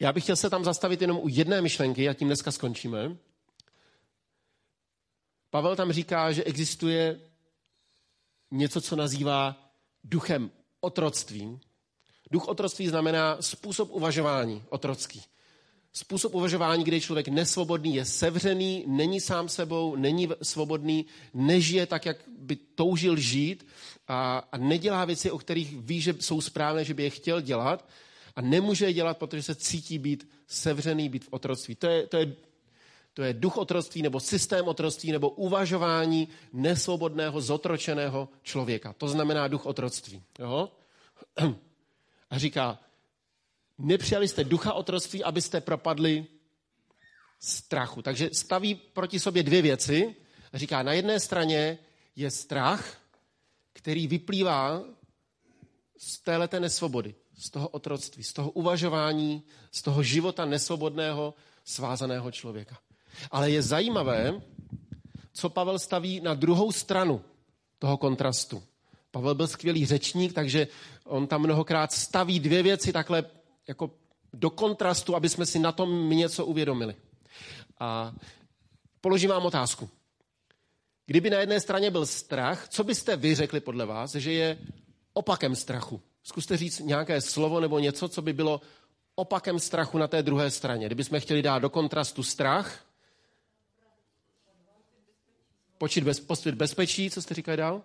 já 0.00 0.12
bych 0.12 0.22
chtěl 0.22 0.36
se 0.36 0.50
tam 0.50 0.64
zastavit 0.64 1.00
jenom 1.00 1.18
u 1.22 1.28
jedné 1.28 1.60
myšlenky 1.60 2.08
a 2.08 2.14
tím 2.14 2.28
dneska 2.28 2.52
skončíme. 2.52 3.16
Pavel 5.50 5.76
tam 5.76 5.92
říká, 5.92 6.32
že 6.32 6.44
existuje 6.44 7.20
něco, 8.50 8.80
co 8.80 8.96
nazývá 8.96 9.72
duchem 10.04 10.50
otroctví. 10.80 11.60
Duch 12.30 12.48
otroctví 12.48 12.88
znamená 12.88 13.36
způsob 13.40 13.90
uvažování 13.92 14.62
otrocký. 14.68 15.22
Způsob 15.92 16.34
uvažování, 16.34 16.84
kde 16.84 16.96
je 16.96 17.00
člověk 17.00 17.28
nesvobodný, 17.28 17.94
je 17.94 18.04
sevřený, 18.04 18.84
není 18.86 19.20
sám 19.20 19.48
sebou, 19.48 19.96
není 19.96 20.28
svobodný, 20.42 21.06
nežije 21.34 21.86
tak, 21.86 22.06
jak 22.06 22.16
by 22.38 22.56
toužil 22.56 23.16
žít 23.16 23.66
a, 24.08 24.38
a 24.52 24.58
nedělá 24.58 25.04
věci, 25.04 25.30
o 25.30 25.38
kterých 25.38 25.76
ví, 25.80 26.00
že 26.00 26.14
jsou 26.20 26.40
správné, 26.40 26.84
že 26.84 26.94
by 26.94 27.02
je 27.02 27.10
chtěl 27.10 27.40
dělat 27.40 27.88
a 28.36 28.40
nemůže 28.40 28.86
je 28.86 28.92
dělat, 28.92 29.18
protože 29.18 29.42
se 29.42 29.54
cítí 29.54 29.98
být 29.98 30.28
sevřený, 30.46 31.08
být 31.08 31.24
v 31.24 31.28
otroctví. 31.30 31.74
To 31.74 31.86
je, 31.86 32.06
to 32.06 32.16
je, 32.16 32.36
to 33.16 33.22
je 33.22 33.32
duch 33.32 33.56
otroctví 33.56 34.02
nebo 34.02 34.20
systém 34.20 34.68
otroctví 34.68 35.12
nebo 35.12 35.30
uvažování 35.30 36.28
nesvobodného, 36.52 37.40
zotročeného 37.40 38.28
člověka. 38.42 38.92
To 38.92 39.08
znamená 39.08 39.48
duch 39.48 39.66
otroctví. 39.66 40.22
Jo? 40.38 40.72
A 42.30 42.38
říká, 42.38 42.78
nepřijali 43.78 44.28
jste 44.28 44.44
ducha 44.44 44.72
otroctví, 44.72 45.24
abyste 45.24 45.60
propadli 45.60 46.26
strachu. 47.40 48.02
Takže 48.02 48.30
staví 48.32 48.74
proti 48.74 49.20
sobě 49.20 49.42
dvě 49.42 49.62
věci. 49.62 50.16
A 50.52 50.58
říká, 50.58 50.82
na 50.82 50.92
jedné 50.92 51.20
straně 51.20 51.78
je 52.16 52.30
strach, 52.30 53.00
který 53.72 54.06
vyplývá 54.08 54.84
z 55.98 56.18
téhleté 56.18 56.60
nesvobody, 56.60 57.14
z 57.38 57.50
toho 57.50 57.68
otroctví, 57.68 58.24
z 58.24 58.32
toho 58.32 58.50
uvažování, 58.50 59.42
z 59.72 59.82
toho 59.82 60.02
života 60.02 60.44
nesvobodného, 60.44 61.34
svázaného 61.64 62.30
člověka. 62.30 62.78
Ale 63.30 63.50
je 63.50 63.62
zajímavé, 63.62 64.40
co 65.32 65.50
Pavel 65.50 65.78
staví 65.78 66.20
na 66.20 66.34
druhou 66.34 66.72
stranu 66.72 67.24
toho 67.78 67.96
kontrastu. 67.96 68.62
Pavel 69.10 69.34
byl 69.34 69.46
skvělý 69.46 69.86
řečník, 69.86 70.32
takže 70.32 70.68
on 71.04 71.26
tam 71.26 71.42
mnohokrát 71.42 71.92
staví 71.92 72.40
dvě 72.40 72.62
věci 72.62 72.92
takhle 72.92 73.24
jako 73.68 73.90
do 74.32 74.50
kontrastu, 74.50 75.16
aby 75.16 75.28
jsme 75.28 75.46
si 75.46 75.58
na 75.58 75.72
tom 75.72 76.10
něco 76.10 76.46
uvědomili. 76.46 76.94
A 77.80 78.12
položím 79.00 79.30
vám 79.30 79.46
otázku. 79.46 79.88
Kdyby 81.06 81.30
na 81.30 81.38
jedné 81.38 81.60
straně 81.60 81.90
byl 81.90 82.06
strach, 82.06 82.68
co 82.68 82.84
byste 82.84 83.16
vy 83.16 83.34
řekli 83.34 83.60
podle 83.60 83.86
vás, 83.86 84.14
že 84.14 84.32
je 84.32 84.58
opakem 85.12 85.56
strachu? 85.56 86.00
Zkuste 86.22 86.56
říct 86.56 86.78
nějaké 86.78 87.20
slovo 87.20 87.60
nebo 87.60 87.78
něco, 87.78 88.08
co 88.08 88.22
by 88.22 88.32
bylo 88.32 88.60
opakem 89.14 89.58
strachu 89.58 89.98
na 89.98 90.08
té 90.08 90.22
druhé 90.22 90.50
straně. 90.50 90.86
Kdybychom 90.86 91.20
chtěli 91.20 91.42
dát 91.42 91.58
do 91.58 91.70
kontrastu 91.70 92.22
strach, 92.22 92.85
počít 95.78 96.04
bez, 96.04 96.20
pocit 96.20 96.54
bezpečí, 96.54 97.10
co 97.10 97.22
jste 97.22 97.34
říkali 97.34 97.56
dál? 97.56 97.82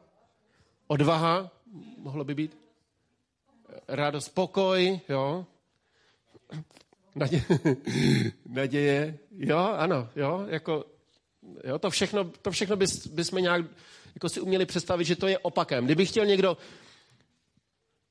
Odvaha, 0.87 1.51
mohlo 1.97 2.23
by 2.23 2.35
být. 2.35 2.57
Radost, 3.87 4.29
pokoj, 4.29 4.99
jo. 5.09 5.45
Naděje, 7.15 7.43
naděje, 8.45 9.17
jo, 9.31 9.57
ano, 9.57 10.09
jo, 10.15 10.45
jako, 10.47 10.85
jo, 11.63 11.79
to 11.79 11.89
všechno, 11.89 12.23
to 12.23 12.51
všechno 12.51 12.75
bys, 12.75 13.07
bychom 13.07 13.41
nějak 13.41 13.65
jako 14.15 14.29
si 14.29 14.41
uměli 14.41 14.65
představit, 14.65 15.05
že 15.05 15.15
to 15.15 15.27
je 15.27 15.37
opakem. 15.37 15.85
Kdyby 15.85 16.05
chtěl 16.05 16.25
někdo 16.25 16.57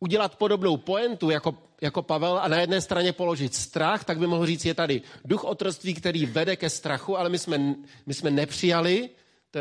udělat 0.00 0.36
podobnou 0.36 0.76
poentu 0.76 1.30
jako, 1.30 1.58
jako 1.80 2.02
Pavel 2.02 2.38
a 2.38 2.48
na 2.48 2.60
jedné 2.60 2.80
straně 2.80 3.12
položit 3.12 3.54
strach, 3.54 4.04
tak 4.04 4.18
by 4.18 4.26
mohl 4.26 4.46
říct, 4.46 4.64
je 4.64 4.74
tady 4.74 5.02
duch 5.24 5.44
otroství, 5.44 5.94
který 5.94 6.26
vede 6.26 6.56
ke 6.56 6.70
strachu, 6.70 7.18
ale 7.18 7.28
my 7.28 7.38
jsme, 7.38 7.74
my 8.06 8.14
jsme 8.14 8.30
nepřijali, 8.30 9.10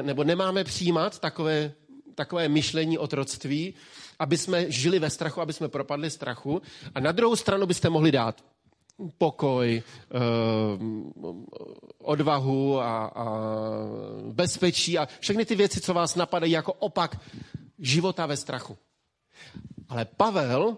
nebo 0.02 0.24
nemáme 0.24 0.64
přijímat 0.64 1.20
takové, 1.20 1.72
takové 2.16 2.50
myšlení 2.50 2.98
otroctví, 2.98 3.74
aby 4.20 4.38
jsme 4.38 4.72
žili 4.72 5.00
ve 5.00 5.10
strachu, 5.10 5.42
aby 5.42 5.54
jsme 5.54 5.68
propadli 5.68 6.10
strachu. 6.10 6.62
A 6.96 7.00
na 7.00 7.12
druhou 7.12 7.36
stranu 7.36 7.66
byste 7.66 7.90
mohli 7.90 8.12
dát 8.12 8.44
pokoj, 9.18 9.84
eh, 9.84 10.20
odvahu 11.98 12.80
a, 12.80 13.06
a 13.06 13.26
bezpečí 14.32 14.98
a 14.98 15.08
všechny 15.20 15.46
ty 15.46 15.56
věci, 15.56 15.82
co 15.82 15.94
vás 15.94 16.16
napadají 16.16 16.52
jako 16.52 16.74
opak 16.74 17.20
života 17.80 18.26
ve 18.26 18.38
strachu. 18.38 18.78
Ale 19.90 20.06
Pavel 20.06 20.78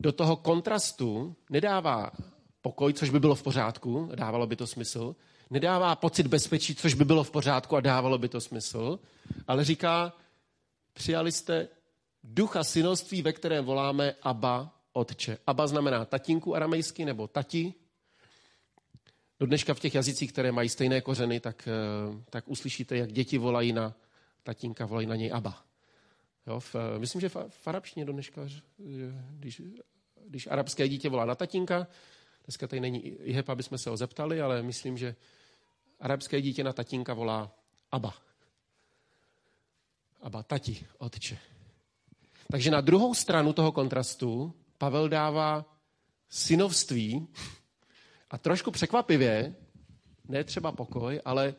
do 0.00 0.12
toho 0.12 0.36
kontrastu 0.36 1.36
nedává 1.50 2.10
pokoj, 2.62 2.92
což 2.92 3.10
by 3.10 3.20
bylo 3.20 3.34
v 3.34 3.42
pořádku, 3.42 4.10
dávalo 4.14 4.46
by 4.46 4.56
to 4.56 4.66
smysl, 4.66 5.16
nedává 5.50 5.96
pocit 5.96 6.26
bezpečí, 6.26 6.74
což 6.74 6.94
by 6.94 7.04
bylo 7.04 7.24
v 7.24 7.30
pořádku 7.30 7.76
a 7.76 7.80
dávalo 7.80 8.18
by 8.18 8.28
to 8.28 8.40
smysl, 8.40 8.98
ale 9.46 9.64
říká, 9.64 10.12
přijali 10.92 11.32
jste 11.32 11.68
ducha 12.22 12.64
synoství, 12.64 13.22
ve 13.22 13.32
kterém 13.32 13.64
voláme 13.64 14.14
Abba, 14.22 14.74
Otče. 14.92 15.38
Abba 15.46 15.66
znamená 15.66 16.04
tatínku 16.04 16.56
aramejsky 16.56 17.04
nebo 17.04 17.26
tati. 17.26 17.74
Do 19.40 19.46
dneška 19.46 19.74
v 19.74 19.80
těch 19.80 19.94
jazycích, 19.94 20.32
které 20.32 20.52
mají 20.52 20.68
stejné 20.68 21.00
kořeny, 21.00 21.40
tak, 21.40 21.68
eh, 21.68 22.22
tak 22.30 22.48
uslyšíte, 22.48 22.96
jak 22.96 23.12
děti 23.12 23.38
volají 23.38 23.72
na 23.72 23.94
tatínka, 24.42 24.86
volají 24.86 25.06
na 25.06 25.16
něj 25.16 25.32
Abba. 25.32 25.64
Jo, 26.46 26.60
v, 26.60 26.74
eh, 26.74 26.98
myslím, 26.98 27.20
že 27.20 27.28
v, 27.28 27.36
v 27.48 27.68
arabštině 27.68 28.04
do 28.04 28.12
dneška, 28.12 28.42
když, 29.30 29.62
když 30.26 30.46
arabské 30.46 30.88
dítě 30.88 31.08
volá 31.08 31.24
na 31.24 31.34
tatínka, 31.34 31.86
dneska 32.44 32.66
tady 32.66 32.80
není 32.80 33.06
Ihep, 33.06 33.48
aby 33.48 33.62
jsme 33.62 33.78
se 33.78 33.90
ho 33.90 33.96
zeptali, 33.96 34.40
ale 34.40 34.62
myslím, 34.62 34.98
že 34.98 35.16
arabské 36.00 36.40
dítě 36.40 36.64
na 36.64 36.72
tatínka 36.72 37.14
volá 37.14 37.54
Abba. 37.92 38.14
Abba, 40.22 40.42
tati, 40.42 40.86
otče. 40.98 41.38
Takže 42.50 42.70
na 42.70 42.80
druhou 42.80 43.14
stranu 43.14 43.52
toho 43.52 43.72
kontrastu 43.72 44.54
Pavel 44.78 45.08
dává 45.08 45.64
synovství 46.28 47.28
a 48.30 48.38
trošku 48.38 48.70
překvapivě, 48.70 49.54
ne 50.28 50.44
třeba 50.44 50.72
pokoj, 50.72 51.20
ale 51.24 51.54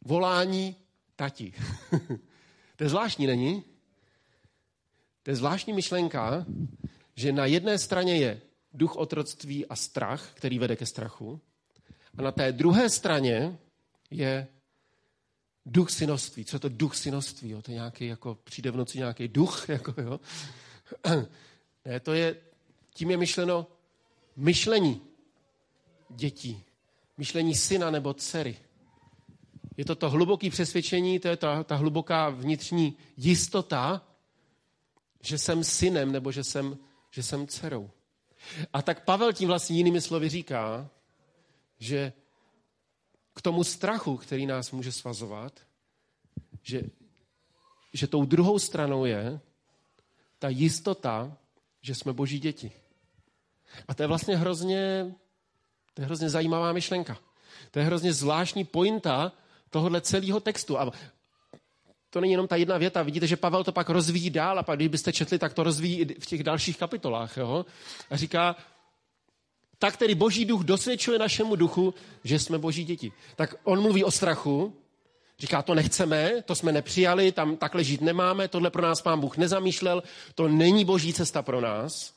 volání 0.00 0.76
tati. 1.16 1.52
to 2.76 2.84
je 2.84 2.88
zvláštní, 2.88 3.26
není? 3.26 3.64
To 5.22 5.30
je 5.30 5.36
zvláštní 5.36 5.72
myšlenka, 5.72 6.46
že 7.14 7.32
na 7.32 7.46
jedné 7.46 7.78
straně 7.78 8.16
je 8.16 8.40
duch 8.74 8.96
otroctví 8.96 9.66
a 9.66 9.76
strach, 9.76 10.30
který 10.34 10.58
vede 10.58 10.76
ke 10.76 10.86
strachu, 10.86 11.40
a 12.18 12.22
na 12.22 12.32
té 12.32 12.52
druhé 12.52 12.90
straně 12.90 13.58
je 14.10 14.48
duch 15.66 15.90
synoství. 15.90 16.44
Co 16.44 16.56
je 16.56 16.60
to 16.60 16.68
duch 16.68 16.96
synoství? 16.96 17.50
Jo? 17.50 17.62
To 17.62 17.70
je 17.70 17.74
nějaký, 17.74 18.06
jako 18.06 18.34
přijde 18.34 18.70
v 18.70 18.76
noci 18.76 18.98
nějaký 18.98 19.28
duch, 19.28 19.68
jako, 19.68 20.00
jo? 20.00 20.20
Ne, 21.84 22.00
to 22.00 22.12
je, 22.12 22.36
tím 22.94 23.10
je 23.10 23.16
myšleno 23.16 23.66
myšlení 24.36 25.00
dětí. 26.10 26.64
Myšlení 27.16 27.54
syna 27.54 27.90
nebo 27.90 28.14
dcery. 28.14 28.58
Je 29.76 29.84
to 29.84 29.94
to 29.94 30.10
hluboké 30.10 30.50
přesvědčení, 30.50 31.18
to 31.18 31.28
je 31.28 31.36
ta, 31.36 31.64
ta 31.64 31.76
hluboká 31.76 32.28
vnitřní 32.28 32.96
jistota, 33.16 34.06
že 35.20 35.38
jsem 35.38 35.64
synem 35.64 36.12
nebo 36.12 36.32
že 36.32 36.44
jsem, 36.44 36.78
že 37.10 37.22
jsem 37.22 37.46
dcerou. 37.46 37.90
A 38.72 38.82
tak 38.82 39.04
Pavel 39.04 39.32
tím 39.32 39.48
vlastně 39.48 39.76
jinými 39.76 40.00
slovy 40.00 40.28
říká, 40.28 40.88
že 41.78 42.12
k 43.34 43.42
tomu 43.42 43.64
strachu, 43.64 44.16
který 44.16 44.46
nás 44.46 44.70
může 44.70 44.92
svazovat, 44.92 45.60
že, 46.62 46.82
že 47.92 48.06
tou 48.06 48.24
druhou 48.24 48.58
stranou 48.58 49.04
je 49.04 49.40
ta 50.38 50.48
jistota, 50.48 51.36
že 51.80 51.94
jsme 51.94 52.12
boží 52.12 52.38
děti. 52.38 52.72
A 53.88 53.94
to 53.94 54.02
je 54.02 54.06
vlastně 54.06 54.36
hrozně, 54.36 55.14
to 55.94 56.02
je 56.02 56.06
hrozně 56.06 56.30
zajímavá 56.30 56.72
myšlenka. 56.72 57.18
To 57.70 57.78
je 57.78 57.84
hrozně 57.84 58.12
zvláštní 58.12 58.64
pointa 58.64 59.32
tohohle 59.70 60.00
celého 60.00 60.40
textu. 60.40 60.78
A 60.78 60.92
to 62.12 62.20
není 62.20 62.32
jenom 62.32 62.48
ta 62.48 62.56
jedna 62.56 62.78
věta. 62.78 63.02
Vidíte, 63.02 63.26
že 63.26 63.36
Pavel 63.36 63.64
to 63.64 63.72
pak 63.72 63.88
rozvíjí 63.88 64.30
dál 64.30 64.58
a 64.58 64.62
pak, 64.62 64.78
když 64.78 64.88
byste 64.88 65.12
četli, 65.12 65.38
tak 65.38 65.54
to 65.54 65.62
rozvíjí 65.62 66.00
i 66.00 66.20
v 66.20 66.26
těch 66.26 66.42
dalších 66.42 66.78
kapitolách. 66.78 67.36
Jo? 67.36 67.66
A 68.10 68.16
říká, 68.16 68.56
tak 69.78 69.96
tedy 69.96 70.14
boží 70.14 70.44
duch 70.44 70.64
dosvědčuje 70.64 71.18
našemu 71.18 71.56
duchu, 71.56 71.94
že 72.24 72.38
jsme 72.38 72.58
boží 72.58 72.84
děti. 72.84 73.12
Tak 73.36 73.54
on 73.64 73.82
mluví 73.82 74.04
o 74.04 74.10
strachu, 74.10 74.76
říká, 75.38 75.62
to 75.62 75.74
nechceme, 75.74 76.42
to 76.42 76.54
jsme 76.54 76.72
nepřijali, 76.72 77.32
tam 77.32 77.56
takhle 77.56 77.84
žít 77.84 78.00
nemáme, 78.00 78.48
tohle 78.48 78.70
pro 78.70 78.82
nás 78.82 79.02
pán 79.02 79.20
Bůh 79.20 79.36
nezamýšlel, 79.36 80.02
to 80.34 80.48
není 80.48 80.84
boží 80.84 81.12
cesta 81.12 81.42
pro 81.42 81.60
nás. 81.60 82.14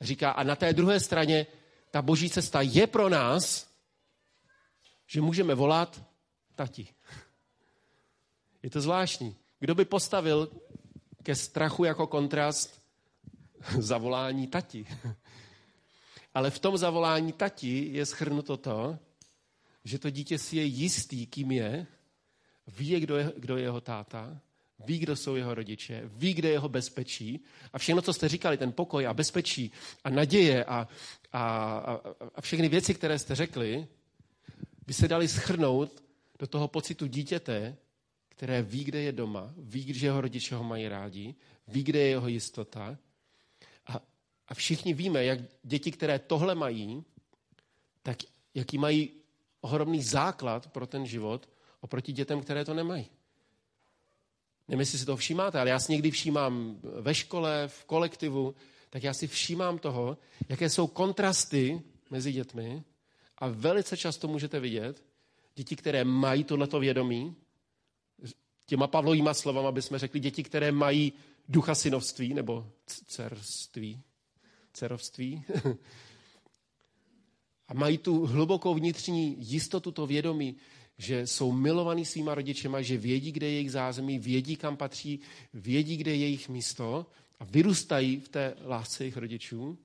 Říká, 0.00 0.30
a 0.30 0.42
na 0.42 0.56
té 0.56 0.72
druhé 0.72 1.00
straně 1.00 1.46
ta 1.90 2.02
boží 2.02 2.30
cesta 2.30 2.60
je 2.60 2.86
pro 2.86 3.08
nás, 3.08 3.68
že 5.06 5.20
můžeme 5.20 5.54
volat 5.54 6.02
tati. 6.54 6.88
Je 8.62 8.70
to 8.70 8.80
zvláštní. 8.80 9.36
Kdo 9.60 9.74
by 9.74 9.84
postavil 9.84 10.50
ke 11.22 11.34
strachu 11.34 11.84
jako 11.84 12.06
kontrast 12.06 12.82
zavolání 13.78 14.46
tati? 14.46 14.86
Ale 16.34 16.50
v 16.50 16.58
tom 16.58 16.78
zavolání 16.78 17.32
tati 17.32 17.88
je 17.92 18.06
schrnuto 18.06 18.56
to, 18.56 18.98
že 19.84 19.98
to 19.98 20.10
dítě 20.10 20.38
si 20.38 20.56
je 20.56 20.64
jistý, 20.64 21.26
kým 21.26 21.52
je, 21.52 21.86
ví, 22.66 23.00
kdo 23.00 23.16
je, 23.16 23.32
kdo 23.36 23.56
je 23.56 23.62
jeho 23.62 23.80
táta, 23.80 24.40
ví, 24.84 24.98
kdo 24.98 25.16
jsou 25.16 25.36
jeho 25.36 25.54
rodiče, 25.54 26.02
ví, 26.04 26.34
kde 26.34 26.48
je 26.48 26.52
jeho 26.52 26.68
bezpečí. 26.68 27.44
A 27.72 27.78
všechno, 27.78 28.02
co 28.02 28.12
jste 28.12 28.28
říkali, 28.28 28.56
ten 28.56 28.72
pokoj 28.72 29.06
a 29.06 29.14
bezpečí 29.14 29.72
a 30.04 30.10
naděje 30.10 30.64
a, 30.64 30.88
a, 31.32 31.76
a, 31.78 32.00
a 32.34 32.40
všechny 32.40 32.68
věci, 32.68 32.94
které 32.94 33.18
jste 33.18 33.34
řekli, 33.34 33.86
by 34.86 34.94
se 34.94 35.08
dali 35.08 35.28
schrnout 35.28 36.02
do 36.38 36.46
toho 36.46 36.68
pocitu 36.68 37.06
dítěte, 37.06 37.76
které 38.42 38.62
ví, 38.62 38.84
kde 38.84 39.02
je 39.02 39.12
doma, 39.12 39.54
ví, 39.56 39.94
že 39.94 40.06
jeho 40.06 40.20
rodiče 40.20 40.54
ho 40.54 40.64
mají 40.64 40.88
rádi, 40.88 41.34
ví, 41.68 41.82
kde 41.82 41.98
je 41.98 42.08
jeho 42.08 42.28
jistota. 42.28 42.98
A, 43.86 44.00
a 44.48 44.54
všichni 44.54 44.94
víme, 44.94 45.24
jak 45.24 45.38
děti, 45.62 45.92
které 45.92 46.18
tohle 46.18 46.54
mají, 46.54 47.04
tak 48.02 48.18
jaký 48.54 48.78
mají 48.78 49.10
ohromný 49.60 50.02
základ 50.02 50.66
pro 50.66 50.86
ten 50.86 51.06
život 51.06 51.48
oproti 51.80 52.12
dětem, 52.12 52.40
které 52.40 52.64
to 52.64 52.74
nemají. 52.74 53.06
Nevím, 54.68 54.80
jestli 54.80 54.98
si 54.98 55.06
to 55.06 55.16
všímáte, 55.16 55.60
ale 55.60 55.70
já 55.70 55.78
si 55.78 55.92
někdy 55.92 56.10
všímám 56.10 56.80
ve 57.00 57.14
škole, 57.14 57.68
v 57.68 57.84
kolektivu, 57.84 58.54
tak 58.90 59.02
já 59.02 59.14
si 59.14 59.26
všímám 59.26 59.78
toho, 59.78 60.18
jaké 60.48 60.70
jsou 60.70 60.86
kontrasty 60.86 61.82
mezi 62.10 62.32
dětmi 62.32 62.84
a 63.38 63.48
velice 63.48 63.96
často 63.96 64.28
můžete 64.28 64.60
vidět 64.60 65.04
děti, 65.54 65.76
které 65.76 66.04
mají 66.04 66.44
tohleto 66.44 66.80
vědomí, 66.80 67.36
těma 68.72 68.86
Pavlovýma 68.86 69.34
slovama 69.34 69.72
bychom 69.72 69.98
řekli 69.98 70.20
děti, 70.20 70.42
které 70.42 70.72
mají 70.72 71.12
ducha 71.48 71.74
synovství 71.74 72.34
nebo 72.34 72.66
cerství, 73.06 74.00
cerovství 74.72 75.44
a 77.68 77.74
mají 77.74 77.98
tu 77.98 78.26
hlubokou 78.26 78.74
vnitřní 78.74 79.36
jistotu, 79.38 79.92
to 79.92 80.06
vědomí, 80.06 80.56
že 80.98 81.26
jsou 81.26 81.52
milovaní 81.52 82.04
svýma 82.04 82.34
rodičema, 82.34 82.82
že 82.82 82.96
vědí, 82.96 83.32
kde 83.32 83.46
je 83.46 83.52
jejich 83.52 83.72
zázemí, 83.72 84.18
vědí, 84.18 84.56
kam 84.56 84.76
patří, 84.76 85.20
vědí, 85.54 85.96
kde 85.96 86.10
je 86.10 86.16
jejich 86.16 86.48
místo 86.48 87.06
a 87.40 87.44
vyrůstají 87.44 88.20
v 88.20 88.28
té 88.28 88.54
lásce 88.64 89.04
jejich 89.04 89.16
rodičů. 89.16 89.78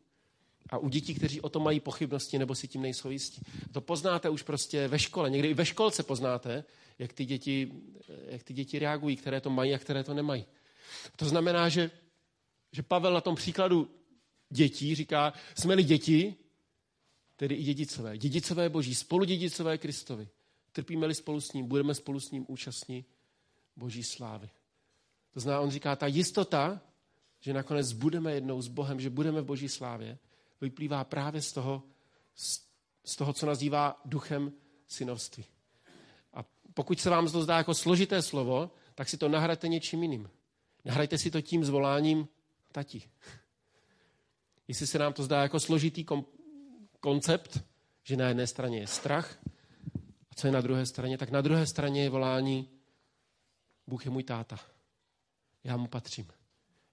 A 0.70 0.78
u 0.78 0.90
dětí, 0.90 1.14
kteří 1.14 1.42
o 1.42 1.50
tom 1.50 1.64
mají 1.64 1.80
pochybnosti 1.80 2.40
nebo 2.40 2.56
si 2.56 2.68
tím 2.68 2.82
nejsou 2.82 3.10
jistí. 3.10 3.42
To 3.72 3.82
poznáte 3.82 4.30
už 4.30 4.42
prostě 4.42 4.88
ve 4.88 5.00
škole. 5.00 5.30
Někdy 5.30 5.48
i 5.48 5.54
ve 5.54 5.66
školce 5.66 6.04
poznáte, 6.04 6.64
jak 7.00 7.14
ty 7.14 7.26
děti, 7.26 7.72
jak 8.28 8.44
ty 8.44 8.54
děti 8.54 8.80
reagují, 8.80 9.16
které 9.16 9.42
to 9.42 9.50
mají 9.50 9.74
a 9.74 9.80
které 9.80 10.04
to 10.04 10.14
nemají. 10.14 10.46
To 11.16 11.26
znamená, 11.26 11.70
že, 11.70 11.92
že 12.72 12.84
Pavel 12.84 13.14
na 13.14 13.22
tom 13.22 13.36
příkladu 13.36 13.90
dětí 14.50 14.96
říká, 14.96 15.34
jsme-li 15.56 15.84
děti, 15.84 16.36
tedy 17.36 17.56
i 17.56 17.64
dědicové. 17.64 18.18
Dědicové 18.18 18.70
boží, 18.70 18.96
spoludědicové 18.96 19.78
Kristovi. 19.78 20.28
Trpíme-li 20.72 21.16
spolu 21.16 21.42
s 21.42 21.54
ním, 21.54 21.68
budeme 21.68 21.96
spolu 21.96 22.20
s 22.20 22.32
ním 22.32 22.46
účastní 22.48 23.06
boží 23.76 24.04
slávy. 24.04 24.50
To 25.34 25.40
znamená, 25.40 25.62
on 25.62 25.72
říká, 25.72 25.96
ta 25.96 26.08
jistota, 26.08 26.82
že 27.40 27.54
nakonec 27.54 27.92
budeme 27.92 28.34
jednou 28.34 28.62
s 28.62 28.68
Bohem, 28.68 29.00
že 29.00 29.10
budeme 29.10 29.42
v 29.42 29.46
boží 29.46 29.70
slávě, 29.70 30.18
vyplývá 30.62 31.04
právě 31.04 31.42
z 31.42 31.54
toho, 31.54 31.84
z 33.06 33.16
toho, 33.16 33.34
co 33.34 33.46
nazývá 33.46 34.02
duchem 34.06 34.52
synovství. 34.88 35.46
A 36.34 36.44
pokud 36.74 37.00
se 37.00 37.10
vám 37.10 37.32
to 37.32 37.44
zdá 37.44 37.58
jako 37.58 37.74
složité 37.74 38.22
slovo, 38.22 38.72
tak 38.96 39.10
si 39.10 39.18
to 39.18 39.30
nahrajte 39.30 39.68
něčím 39.68 40.04
jiným. 40.04 40.30
Nahrajte 40.86 41.18
si 41.18 41.32
to 41.32 41.42
tím 41.42 41.66
zvoláním 41.66 42.28
tati. 42.72 43.02
Jestli 44.68 44.88
se 44.88 45.00
nám 45.00 45.14
to 45.14 45.24
zdá 45.24 45.42
jako 45.42 45.60
složitý 45.60 46.04
kom- 46.04 46.26
koncept, 47.00 47.64
že 48.04 48.18
na 48.18 48.28
jedné 48.28 48.48
straně 48.48 48.80
je 48.80 48.88
strach, 48.88 49.40
a 50.32 50.36
co 50.36 50.48
je 50.48 50.54
na 50.54 50.62
druhé 50.62 50.86
straně, 50.86 51.18
tak 51.18 51.30
na 51.30 51.42
druhé 51.42 51.66
straně 51.68 52.04
je 52.04 52.10
volání 52.10 52.70
Bůh 53.88 54.06
je 54.06 54.12
můj 54.12 54.24
táta. 54.24 54.60
Já 55.64 55.78
mu 55.78 55.88
patřím. 55.88 56.28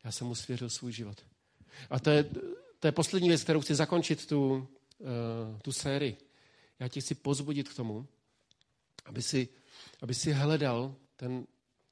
Já 0.05 0.13
jsem 0.13 0.27
mu 0.27 0.35
svěřil 0.35 0.71
svůj 0.71 0.93
život. 0.93 1.25
A 1.91 2.01
to 2.01 2.11
je 2.11 2.31
to 2.85 2.89
je 2.89 2.93
poslední 2.93 3.29
věc, 3.29 3.43
kterou 3.43 3.61
chci 3.61 3.75
zakončit 3.75 4.27
tu, 4.27 4.53
uh, 4.55 5.59
tu 5.63 5.73
sérii. 5.73 6.17
Já 6.79 6.89
tě 6.89 7.01
chci 7.01 7.15
pozbudit 7.15 7.69
k 7.69 7.75
tomu, 7.75 8.07
aby 9.05 9.23
si, 9.23 9.49
aby 10.03 10.15
si 10.15 10.33
hledal 10.33 10.97
ten, 11.17 11.47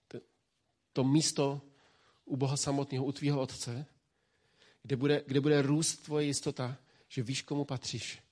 ten, 0.09 0.21
to 0.93 1.05
místo 1.05 1.61
u 2.25 2.37
Boha 2.37 2.57
samotného, 2.57 3.05
u 3.05 3.13
tvýho 3.13 3.41
otce, 3.41 3.87
kde 4.83 4.97
bude, 4.97 5.25
kde 5.27 5.41
bude 5.41 5.63
růst 5.63 5.97
tvoje 5.97 6.27
jistota, 6.27 6.77
že 7.09 7.23
víš, 7.23 7.43
komu 7.43 7.65
patříš. 7.65 8.23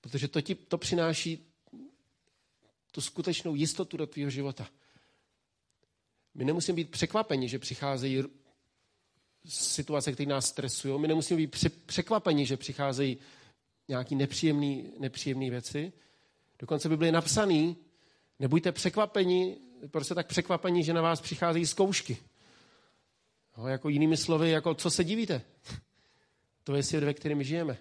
Protože 0.00 0.28
to 0.28 0.40
ti 0.40 0.54
to 0.54 0.78
přináší 0.78 1.52
tu 2.92 3.00
skutečnou 3.00 3.54
jistotu 3.54 3.96
do 3.96 4.06
tvého 4.06 4.30
života. 4.30 4.68
My 6.34 6.44
nemusíme 6.44 6.76
být 6.76 6.90
překvapeni, 6.90 7.48
že 7.48 7.58
přicházejí 7.58 8.22
situace, 9.48 10.12
které 10.12 10.30
nás 10.30 10.46
stresují. 10.46 11.00
My 11.00 11.08
nemusíme 11.08 11.38
být 11.38 11.56
překvapeni, 11.86 12.46
že 12.46 12.56
přicházejí 12.56 13.18
nějaké 13.88 14.14
nepříjemné 14.98 15.50
věci. 15.50 15.92
Dokonce 16.58 16.88
by 16.88 16.96
byly 16.96 17.12
napsaný, 17.12 17.76
nebuďte 18.38 18.72
překvapeni, 18.72 19.56
prostě 19.90 20.14
tak 20.14 20.26
překvapení, 20.26 20.84
že 20.84 20.92
na 20.92 21.02
vás 21.02 21.20
přicházejí 21.20 21.66
zkoušky. 21.66 22.16
No, 23.58 23.68
jako 23.68 23.88
jinými 23.88 24.16
slovy, 24.16 24.50
jako 24.50 24.74
co 24.74 24.90
se 24.90 25.04
divíte? 25.04 25.42
To 26.64 26.74
je 26.74 26.82
svět, 26.82 27.04
ve 27.04 27.14
kterém 27.14 27.42
žijeme. 27.42 27.78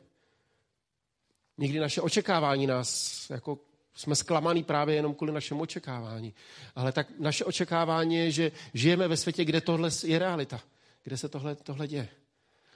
Někdy 1.57 1.79
naše 1.79 2.01
očekávání 2.01 2.67
nás, 2.67 3.29
jako 3.29 3.59
jsme 3.95 4.15
zklamaný 4.15 4.63
právě 4.63 4.95
jenom 4.95 5.15
kvůli 5.15 5.31
našemu 5.31 5.61
očekávání. 5.61 6.33
Ale 6.75 6.91
tak 6.91 7.07
naše 7.19 7.45
očekávání 7.45 8.15
je, 8.15 8.31
že 8.31 8.51
žijeme 8.73 9.07
ve 9.07 9.17
světě, 9.17 9.45
kde 9.45 9.61
tohle 9.61 9.89
je 10.03 10.19
realita. 10.19 10.61
Kde 11.05 11.17
se 11.17 11.29
tohle, 11.29 11.55
tohle 11.55 11.87
děje. 11.87 12.09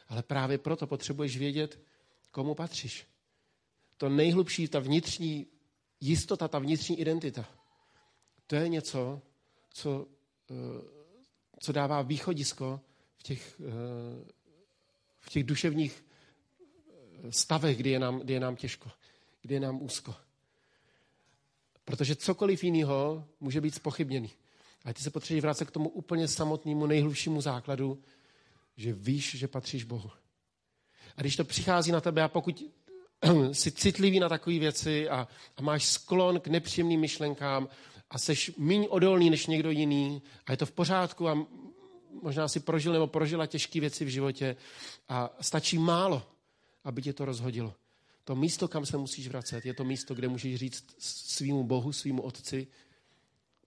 Ale 0.08 0.24
právě 0.24 0.58
proto 0.58 0.88
potřebuješ 0.88 1.38
vědět, 1.38 1.80
komu 2.32 2.56
patříš. 2.56 3.08
To 3.98 4.10
nejhlubší, 4.10 4.68
ta 4.68 4.80
vnitřní 4.80 5.48
jistota, 6.02 6.48
ta 6.48 6.60
vnitřní 6.60 7.00
identita. 7.00 7.50
To 8.48 8.56
je 8.56 8.70
něco, 8.70 9.22
co, 9.74 10.08
eh, 10.52 10.56
co 11.60 11.72
dává 11.72 12.02
východisko 12.02 12.82
v 13.16 13.24
těch, 13.24 13.62
eh, 13.62 14.32
v 15.20 15.30
těch 15.30 15.44
duševních 15.44 16.06
eh, 17.24 17.32
stavech, 17.32 17.78
kdy 17.78 17.90
je, 17.90 18.00
nám, 18.00 18.20
kdy 18.20 18.34
je 18.34 18.40
nám 18.40 18.56
těžko, 18.56 18.92
kdy 19.42 19.54
je 19.54 19.60
nám 19.60 19.82
úzko. 19.82 20.16
Protože 21.86 22.16
cokoliv 22.16 22.64
jiného 22.64 23.28
může 23.40 23.62
být 23.62 23.76
spochybněný. 23.76 24.32
A 24.86 24.94
ty 24.94 25.04
se 25.04 25.10
potřebuješ 25.10 25.42
vrátit 25.42 25.68
k 25.68 25.72
tomu 25.72 25.90
úplně 25.90 26.28
samotnému, 26.28 26.86
nejhlubšímu 26.86 27.42
základu, 27.42 28.04
že 28.80 28.94
víš, 28.94 29.36
že 29.36 29.48
patříš 29.48 29.84
Bohu. 29.84 30.12
A 31.18 31.22
když 31.22 31.36
to 31.36 31.44
přichází 31.44 31.92
na 31.92 32.02
tebe 32.02 32.24
a 32.24 32.28
pokud 32.28 32.64
jsi 33.52 33.72
citlivý 33.72 34.20
na 34.20 34.30
takové 34.30 34.60
věci 34.60 35.10
a, 35.10 35.28
a 35.58 35.62
máš 35.62 35.86
sklon 35.86 36.40
k 36.40 36.48
nepříjemným 36.48 37.00
myšlenkám 37.00 37.70
a 38.10 38.18
seš 38.18 38.52
méně 38.58 38.90
odolný 38.90 39.30
než 39.30 39.48
někdo 39.48 39.72
jiný 39.72 40.22
a 40.46 40.52
je 40.52 40.58
to 40.58 40.66
v 40.66 40.72
pořádku 40.72 41.30
a 41.30 41.48
možná 42.22 42.48
si 42.48 42.60
prožil 42.60 42.94
nebo 42.94 43.08
prožila 43.08 43.46
těžké 43.46 43.80
věci 43.80 44.06
v 44.06 44.10
životě 44.10 44.56
a 45.10 45.30
stačí 45.42 45.78
málo, 45.78 46.32
aby 46.84 47.02
tě 47.02 47.14
to 47.14 47.26
rozhodilo. 47.26 47.76
To 48.24 48.36
místo, 48.36 48.68
kam 48.68 48.86
se 48.86 48.98
musíš 48.98 49.28
vracet, 49.28 49.66
je 49.66 49.74
to 49.74 49.84
místo, 49.84 50.16
kde 50.16 50.28
můžeš 50.28 50.56
říct 50.56 50.86
svýmu 51.00 51.64
Bohu, 51.64 51.94
svýmu 51.94 52.22
otci, 52.22 52.68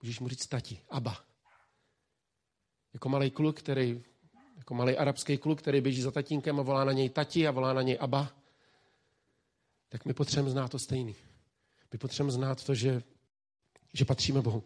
můžeš 0.01 0.19
mu 0.19 0.27
říct 0.27 0.47
tati, 0.47 0.79
Aba. 0.89 1.23
Jako 2.93 3.09
malý 3.09 3.31
kluk, 3.31 3.59
který, 3.59 4.03
jako 4.63 4.73
malý 4.73 4.97
arabský 4.97 5.37
kluk, 5.37 5.61
který 5.61 5.81
běží 5.81 6.01
za 6.01 6.11
tatínkem 6.11 6.59
a 6.59 6.63
volá 6.63 6.83
na 6.83 6.91
něj 6.91 7.09
tati 7.09 7.47
a 7.47 7.51
volá 7.51 7.73
na 7.73 7.81
něj 7.81 7.97
Aba, 7.99 8.31
tak 9.89 10.05
my 10.05 10.13
potřebujeme 10.13 10.49
znát 10.51 10.71
to 10.71 10.79
stejný. 10.79 11.15
My 11.93 11.99
potřebujeme 11.99 12.31
znát 12.31 12.63
to, 12.63 12.75
že, 12.75 13.03
že 13.93 14.05
patříme 14.05 14.41
Bohu. 14.41 14.63